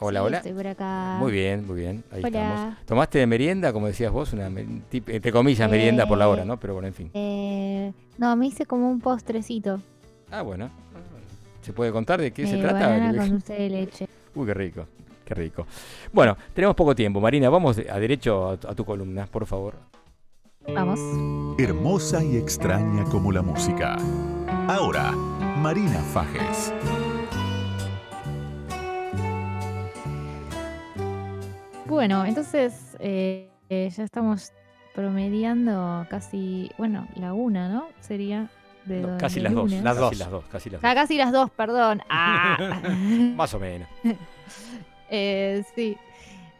[0.00, 0.36] Hola, Sí, hola.
[0.38, 1.16] Estoy por acá.
[1.18, 2.02] Muy bien, muy bien.
[2.10, 2.28] Ahí Hola.
[2.28, 2.76] estamos.
[2.86, 4.32] ¿Tomaste de merienda, como decías vos?
[4.32, 6.58] Una, entre comillas, merienda por la hora, Eh, ¿no?
[6.58, 7.10] Pero bueno, en fin.
[7.14, 9.80] Eh, no, me hice como un postrecito.
[10.30, 10.70] Ah, bueno.
[11.62, 13.14] ¿Se puede contar de qué se Eh, trata?
[13.16, 14.08] con dulce de leche.
[14.34, 14.86] Uy, qué rico,
[15.26, 15.66] qué rico.
[16.12, 17.20] Bueno, tenemos poco tiempo.
[17.20, 19.74] Marina, vamos a derecho a, a tu columna, por favor.
[20.74, 20.98] Vamos.
[21.58, 23.96] Hermosa y extraña como la música.
[24.68, 26.72] Ahora, Marina Fajes.
[31.90, 34.52] Bueno, entonces eh, eh, ya estamos
[34.94, 37.88] promediando casi, bueno, la una, ¿no?
[38.00, 38.48] Sería
[38.84, 40.94] de No, casi las dos, las Casi dos, las las dos, casi las Ah, dos.
[40.94, 42.00] casi las dos, perdón.
[42.10, 42.56] Ah.
[43.36, 43.88] Más o menos.
[45.12, 45.96] Eh, sí.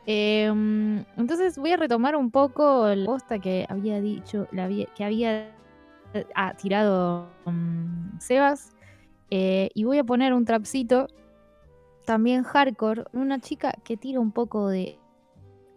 [0.07, 4.86] Eh, mm, entonces voy a retomar un poco la posta que había dicho, la había-
[4.86, 5.52] que había
[6.35, 8.73] ah, tirado mm, Sebas.
[9.31, 11.07] eh, y voy a poner un trapcito
[12.07, 13.05] también hardcore.
[13.12, 14.98] Una chica que tira un poco de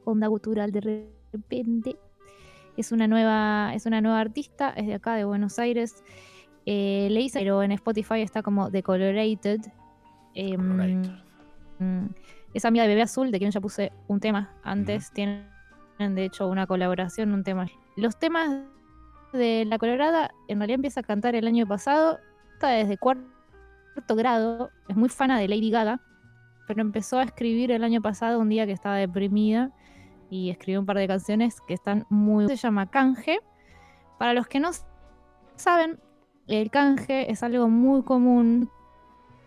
[0.05, 1.97] onda cultural de repente.
[2.77, 6.03] Es una nueva, es una nueva artista, es de acá de Buenos Aires.
[6.65, 9.61] Eh, le hice, pero en Spotify está como Decolorated.
[10.33, 11.01] Em,
[11.79, 12.07] mm,
[12.53, 15.11] es amiga de Bebé Azul, de quien ya puse un tema antes.
[15.11, 15.45] Tienen,
[15.97, 17.67] de hecho, una colaboración, un tema.
[17.95, 18.63] Los temas
[19.33, 22.19] de La Colorada, en realidad empieza a cantar el año pasado.
[22.53, 23.25] Está desde cuarto
[24.15, 24.71] grado.
[24.87, 25.99] Es muy fana de Lady Gaga.
[26.67, 29.71] Pero empezó a escribir el año pasado, un día que estaba deprimida.
[30.33, 32.47] Y escribió un par de canciones que están muy.
[32.47, 33.39] Se llama Canje.
[34.17, 34.71] Para los que no
[35.55, 35.99] saben,
[36.47, 38.69] el canje es algo muy común,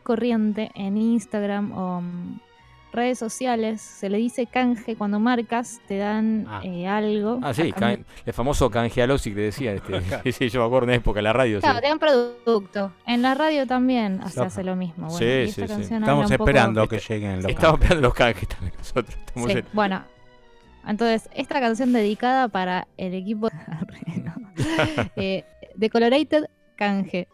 [0.04, 2.38] corriente en Instagram o mm,
[2.92, 3.80] redes sociales.
[3.82, 7.40] Se le dice canje cuando marcas, te dan eh, algo.
[7.42, 9.72] Ah, sí, a can- el famoso canjealosi que decía.
[9.72, 11.58] Este, sí, yo me acuerdo en una época en la radio.
[11.58, 11.62] sí.
[11.62, 12.92] Claro, te dan producto.
[13.06, 14.46] En la radio también se Loco.
[14.46, 15.08] hace lo mismo.
[15.08, 15.94] Bueno, Sí, sí, sí.
[15.94, 19.16] Estamos poco- esperando que lleguen los Estamos esperando los canjes también nosotros.
[19.26, 20.02] Estamos Sí, en- bueno,
[20.86, 23.48] entonces, esta canción dedicada para el equipo
[24.24, 24.34] no.
[25.16, 25.44] Eh,
[25.74, 26.44] de Colorated
[26.76, 27.28] Canje.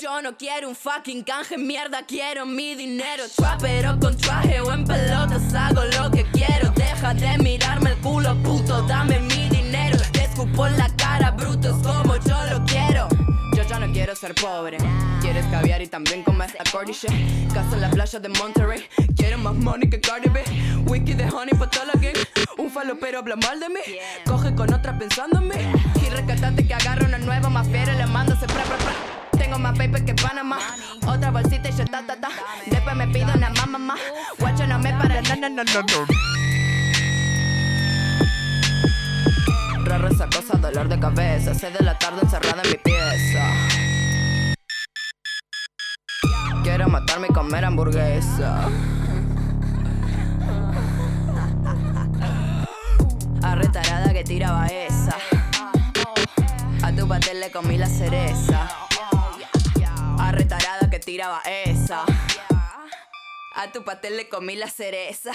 [0.00, 3.24] Yo no quiero un fucking canje, mierda, quiero mi dinero.
[3.34, 6.70] Trapero con traje o en pelotas, hago lo que quiero.
[6.76, 9.98] Deja de mirarme el culo, puto, dame mi dinero.
[10.12, 12.87] Te escupo en la cara, bruto, es como yo lo quiero.
[13.92, 14.78] Quiero ser pobre.
[15.20, 17.08] Quieres caviar y también comer la cordiche.
[17.52, 18.86] Casa en la playa de Monterrey.
[19.16, 20.42] Quiero más money que Cardi B.
[20.86, 22.16] Wiki de honey pa' toda la gang.
[22.58, 23.80] Un falopero habla mal de mí.
[24.24, 25.54] Coge con otra pensando en mí.
[26.04, 28.92] Y rescatate que agarra una nueva más fiera y le mando ese pra, pra, pra.
[29.38, 30.58] Tengo más paper que Panamá.
[31.06, 32.28] Otra bolsita y yo ta ta ta.
[32.66, 34.00] Después me pido una mamá más.
[34.38, 35.22] Guacho no me para.
[35.22, 36.37] No, no, no, no, no.
[39.88, 41.54] Rara esa cosa, dolor de cabeza.
[41.54, 43.42] Seis de la tarde encerrada en mi pieza.
[46.62, 48.68] Quiero matarme y comer hamburguesa.
[53.42, 55.16] Arretarada que tiraba esa.
[56.82, 58.68] A tu pastel le comí la cereza.
[60.18, 62.04] Arretarada que tiraba esa.
[63.60, 65.32] A tu pastel le comí la cereza.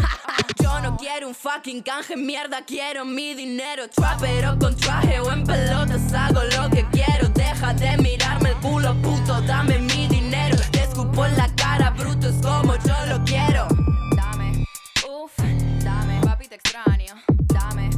[0.62, 3.90] Yo no quiero un fucking canje, mierda, quiero mi dinero.
[3.90, 7.28] Trapero con traje o en pelotas, hago lo que quiero.
[7.30, 10.56] Deja de mirarme el culo, puto, dame mi dinero.
[10.70, 13.66] Te escupo en la cara, bruto, es como yo lo quiero.
[14.14, 14.64] Dame,
[15.10, 15.36] uff,
[15.82, 17.16] dame, papi, te extraño.
[17.52, 17.90] Dame,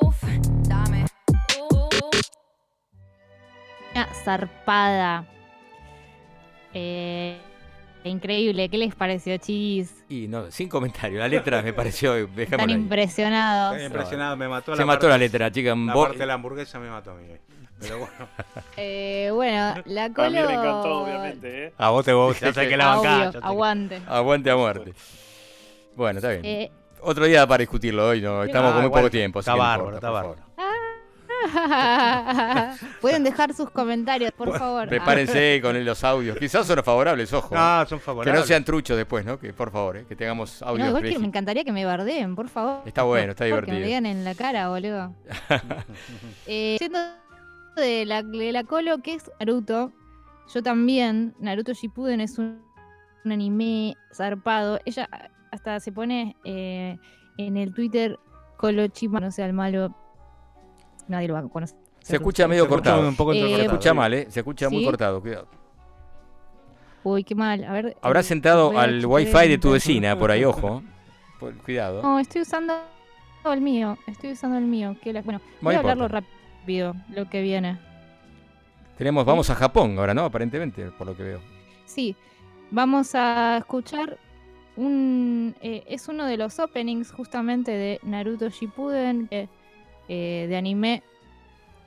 [0.00, 0.22] uff,
[0.66, 1.04] dame,
[1.70, 2.30] uff.
[3.94, 5.26] Una zarpada.
[6.72, 7.51] Eh,
[8.04, 8.68] increíble.
[8.68, 10.04] ¿Qué les pareció, chis?
[10.08, 11.18] Y no, sin comentario.
[11.18, 12.14] La letra me pareció.
[12.36, 12.72] Están ahí.
[12.72, 13.74] impresionados.
[13.76, 15.74] Estoy impresionado, me mató Se la mató parte- la letra, chica.
[15.74, 17.26] La parte de la hamburguesa me mató a mí.
[17.80, 18.12] Pero bueno.
[18.76, 20.30] Eh, bueno, la A mí colo...
[20.30, 21.66] me encantó, obviamente.
[21.66, 21.72] ¿eh?
[21.78, 24.02] A vos te gusta, ya sé que la Obvio, sé que- aguante.
[24.06, 24.92] Aguante a muerte.
[25.94, 26.44] Bueno, está bien.
[26.44, 26.70] Eh,
[27.00, 29.40] Otro día para discutirlo hoy, no, estamos Ah, con muy igual, poco tiempo.
[29.40, 30.40] está bárbaro, está bárbaro.
[33.00, 34.88] Pueden dejar sus comentarios, por favor.
[34.88, 36.36] Prepárense con los audios.
[36.38, 37.54] Quizás son favorables, ojo.
[37.54, 37.86] No, ¿eh?
[37.86, 38.40] son Que favorables.
[38.40, 39.38] no sean truchos después, ¿no?
[39.38, 40.04] Que por favor, ¿eh?
[40.08, 40.88] que tengamos No, audios.
[40.88, 42.82] igual que me encantaría que me bardeen, por favor.
[42.86, 43.80] Está bueno, está favor, Que divertido.
[43.80, 45.14] me digan en la cara, boludo.
[46.46, 46.98] Eh, siendo
[47.76, 49.92] de la, de la Colo, que es Naruto,
[50.52, 52.62] yo también, Naruto Shippuden es un,
[53.24, 54.78] un anime zarpado.
[54.84, 55.08] Ella
[55.50, 56.98] hasta se pone eh,
[57.38, 58.18] en el Twitter
[58.56, 59.94] Colo Chima, no sea el malo.
[61.12, 61.78] Nadie lo va a conocer.
[62.00, 63.08] Se escucha medio Se escucha cortado.
[63.08, 63.96] un poco Se escucha sí.
[63.96, 64.26] mal, ¿eh?
[64.28, 65.46] Se escucha muy cortado, cuidado.
[67.04, 67.62] Uy, qué mal.
[67.64, 67.96] A ver.
[68.02, 68.40] Habrás eh,
[68.76, 70.82] a al wifi de tu vecina, por ahí, ojo.
[71.38, 72.02] Por- cuidado.
[72.02, 72.74] No, estoy usando
[73.44, 73.98] el mío.
[74.06, 74.96] Estoy usando el mío.
[75.02, 77.78] que la- bueno, No voy a hablarlo rápido, lo que viene.
[78.98, 80.24] Tenemos, vamos a Japón ahora, ¿no?
[80.24, 81.40] Aparentemente, por lo que veo.
[81.86, 82.14] Sí,
[82.70, 84.18] vamos a escuchar
[84.76, 85.54] un...
[85.60, 89.48] eh, es uno de los openings justamente de Naruto Shippuden, que,
[90.08, 91.02] eh, de anime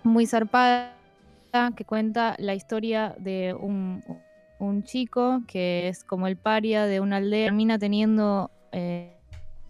[0.03, 0.93] muy zarpada,
[1.75, 4.03] que cuenta la historia de un,
[4.59, 9.17] un chico que es como el paria de una aldea, termina teniendo eh,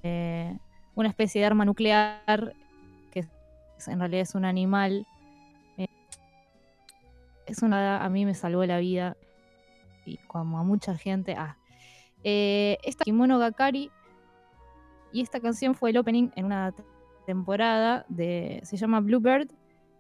[0.03, 0.57] eh,
[0.95, 2.53] una especie de arma nuclear,
[3.11, 3.25] que
[3.87, 5.05] en realidad es un animal.
[7.45, 8.03] es una...
[8.03, 9.15] A mí me salvó la vida
[10.05, 11.35] y como a mucha gente.
[11.37, 11.57] Ah.
[12.23, 13.91] Esta Kimono Gakari
[15.13, 16.73] y esta canción fue el opening en una
[17.25, 19.49] temporada de se llama Bluebird.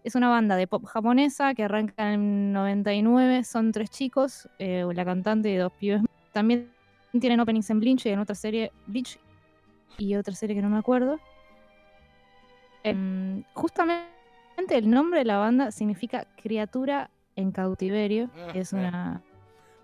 [0.03, 3.43] Es una banda de pop japonesa que arranca en el 99.
[3.43, 6.01] Son tres chicos, eh, la cantante y dos pibes.
[6.31, 6.69] También
[7.19, 9.17] tienen openings en Bleach y en otra serie Bleach
[9.97, 11.19] y otra serie que no me acuerdo.
[12.83, 14.05] Em, justamente
[14.69, 18.29] el nombre de la banda significa criatura en cautiverio.
[18.53, 19.21] Es una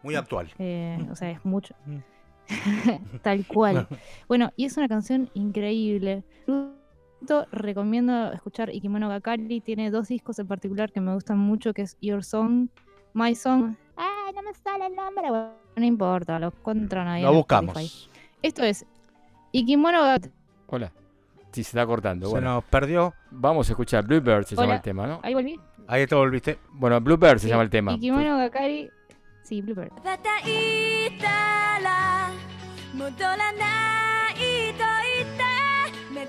[0.04, 0.50] Muy actual.
[0.60, 1.74] eh, o sea, es mucho.
[3.24, 3.88] Tal cual.
[4.28, 6.24] Bueno, y es una canción increíble
[7.21, 9.61] Fruto, Recomiendo escuchar Ikimono Gakari.
[9.61, 12.69] Tiene dos discos en particular que me gustan mucho, que es Your Song,
[13.15, 13.75] My Song.
[13.97, 15.29] Ay, no me sale el nombre.
[15.31, 17.23] Bueno, no importa, lo encuentran ahí.
[17.23, 17.77] Lo en buscamos.
[17.77, 18.11] Spotify.
[18.43, 18.85] Esto es
[19.53, 20.33] Ikimono Gakari.
[20.69, 20.93] Hola.
[21.53, 22.27] Sí, se está cortando.
[22.27, 22.55] Se bueno.
[22.55, 23.15] nos perdió.
[23.31, 24.75] Vamos a escuchar Bluebird, se llama Hola.
[24.77, 25.21] el tema, ¿no?
[25.23, 25.59] Ahí volví.
[25.89, 26.59] Ahí te volviste.
[26.73, 27.93] Bueno, Bluebird se Sí, llama el tema.
[27.95, 28.91] Ikimono Gakari.
[29.43, 29.91] Sí, Bluebird.
[30.03, 32.31] 叩いたら
[32.95, 34.35] 戻らない
[34.75, 34.85] と
[35.15, 35.60] 言って目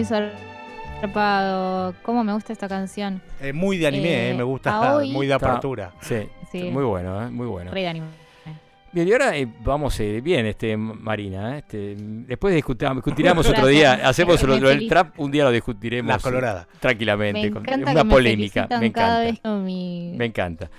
[0.00, 0.06] Muy
[1.02, 1.94] zarpado.
[2.02, 3.20] ¿Cómo me gusta esta canción?
[3.40, 4.70] Eh, muy de anime, Eh, eh, me gusta.
[4.80, 5.92] Aoi- Muy de apertura.
[6.00, 6.70] Sí, Sí.
[6.70, 7.30] muy bueno, ¿eh?
[7.30, 7.70] muy bueno.
[7.70, 8.06] Re de anime.
[8.92, 11.54] Bien, y ahora eh, vamos eh, bien, este Marina.
[11.54, 11.58] ¿eh?
[11.58, 14.00] Este, después discutiremos otro día.
[14.04, 16.08] Hacemos lo, del trap, un día lo discutiremos.
[16.08, 16.66] La colorada.
[16.80, 17.50] Tranquilamente.
[17.50, 18.62] Me con- una me polémica.
[18.62, 19.20] Me cada encanta.
[19.20, 20.12] vez con mi...
[20.16, 20.70] Me encanta.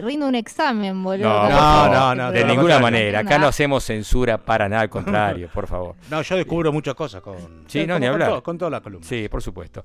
[0.00, 1.28] Rindo un examen, boludo.
[1.28, 3.20] No, que- no, no, de ninguna manera.
[3.20, 5.94] Acá no hacemos censura para nada, al contrario, por favor.
[6.10, 7.36] No, yo descubro muchas cosas con.
[7.68, 8.28] Sí, no, ni con hablar.
[8.30, 9.06] todo- con toda la columna.
[9.06, 9.84] Sí, por supuesto.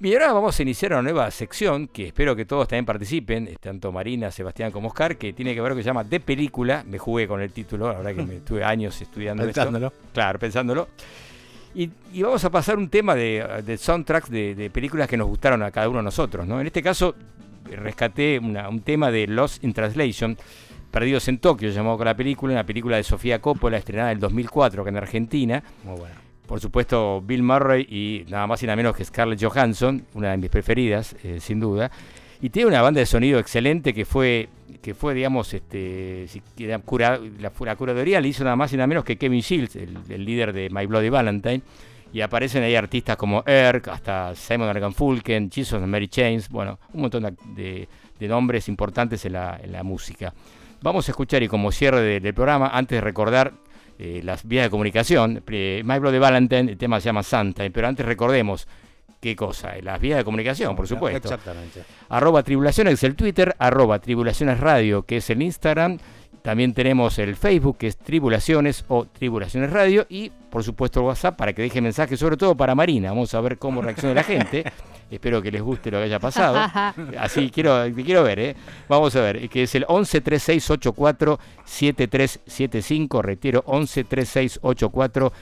[0.00, 3.90] Bien, ahora vamos a iniciar una nueva sección que espero que todos también participen, tanto
[3.90, 6.84] Marina, Sebastián como Oscar, que tiene que ver con lo que se llama De Película.
[6.86, 9.88] Me jugué con el título, la verdad que me estuve años estudiando Pensándolo.
[9.88, 9.98] esto.
[10.14, 10.88] Claro, pensándolo.
[11.74, 15.26] Y, y vamos a pasar un tema de, de soundtracks de, de películas que nos
[15.26, 16.46] gustaron a cada uno de nosotros.
[16.46, 16.60] ¿no?
[16.60, 17.16] En este caso,
[17.64, 20.36] rescaté una- un tema de Lost in Translation,
[20.92, 24.20] Perdidos en Tokio, llamado con la película, una película de Sofía Coppola, estrenada en el
[24.20, 25.62] 2004 acá en Argentina.
[25.84, 26.14] Muy buena.
[26.48, 30.38] Por supuesto, Bill Murray y nada más y nada menos que Scarlett Johansson, una de
[30.38, 31.90] mis preferidas, eh, sin duda.
[32.40, 34.48] Y tiene una banda de sonido excelente que fue,
[34.80, 38.86] que fue digamos, este, si quiera, cura- la, la le hizo nada más y nada
[38.86, 41.60] menos que Kevin Shields, el, líder de My Bloody Valentine.
[42.14, 47.02] Y aparecen ahí artistas como Erk, hasta Simon Fulken, Jesus and Mary Chains, bueno, un
[47.02, 47.86] montón de,
[48.20, 50.32] nombres importantes en la, la música.
[50.80, 53.52] Vamos a escuchar y como cierre de- del programa, antes de recordar
[53.98, 57.88] eh, las vías de comunicación, eh, My Bloody Valentine, el tema se llama Santa, pero
[57.88, 58.68] antes recordemos
[59.20, 61.28] qué cosa, Eh, las vías de comunicación, por supuesto.
[61.28, 61.82] Exactamente.
[62.08, 65.98] Arroba Tribulaciones es el Twitter, arroba Tribulaciones Radio, que es el Instagram.
[66.48, 70.06] También tenemos el Facebook, que es Tribulaciones o Tribulaciones Radio.
[70.08, 73.10] Y, por supuesto, el WhatsApp para que deje mensajes, sobre todo para Marina.
[73.10, 74.64] Vamos a ver cómo reacciona la gente.
[75.10, 76.58] Espero que les guste lo que haya pasado.
[77.18, 78.56] Así quiero, quiero ver, ¿eh?
[78.88, 83.20] Vamos a ver, que es el 11 3684 7375.
[83.20, 85.32] Retiro, 11 3684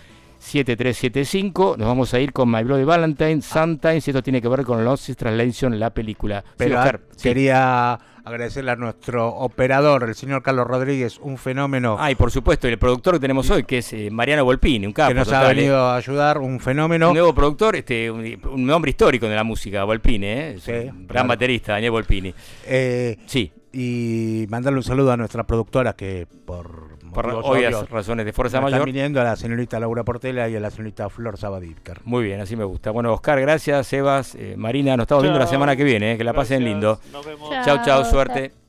[0.46, 1.76] 7375.
[1.78, 4.06] Nos vamos a ir con My Bloody Valentine, Sometimes.
[4.06, 6.42] Y esto tiene que ver con Lost Translation, la película.
[6.46, 7.22] Sí, Pero Oscar, ah, sí.
[7.28, 12.66] quería agradecerle a nuestro operador, el señor Carlos Rodríguez, un fenómeno Ah, y por supuesto,
[12.66, 15.10] el productor que tenemos hoy, que es eh, Mariano Volpini, un capo.
[15.10, 15.54] que nos ha ¿eh?
[15.54, 17.08] venido a ayudar, un fenómeno.
[17.10, 20.54] Un nuevo productor, este, un, un nombre histórico de la música, Volpini, ¿eh?
[20.56, 21.28] Es Sí, un gran claro.
[21.28, 22.34] baterista, Daniel Volpini.
[22.66, 28.26] Eh, Sí, y mandarle un saludo a nuestra productora que por, por obvias obvios razones
[28.26, 28.86] de fuerza nos están mayor.
[28.94, 32.00] viniendo a la señorita Laura Portela y a la señorita Flor Sabadípcar.
[32.04, 32.90] Muy bien, así me gusta.
[32.90, 33.86] Bueno, Oscar, gracias.
[33.86, 35.52] Sebas, eh, Marina, nos estamos viendo la Chao.
[35.54, 36.12] semana que viene.
[36.12, 36.18] ¿eh?
[36.18, 36.70] Que la pasen Gracias.
[36.74, 37.00] lindo.
[37.12, 37.50] Nos vemos.
[37.64, 38.04] Chau, chau, Chao.
[38.04, 38.65] suerte.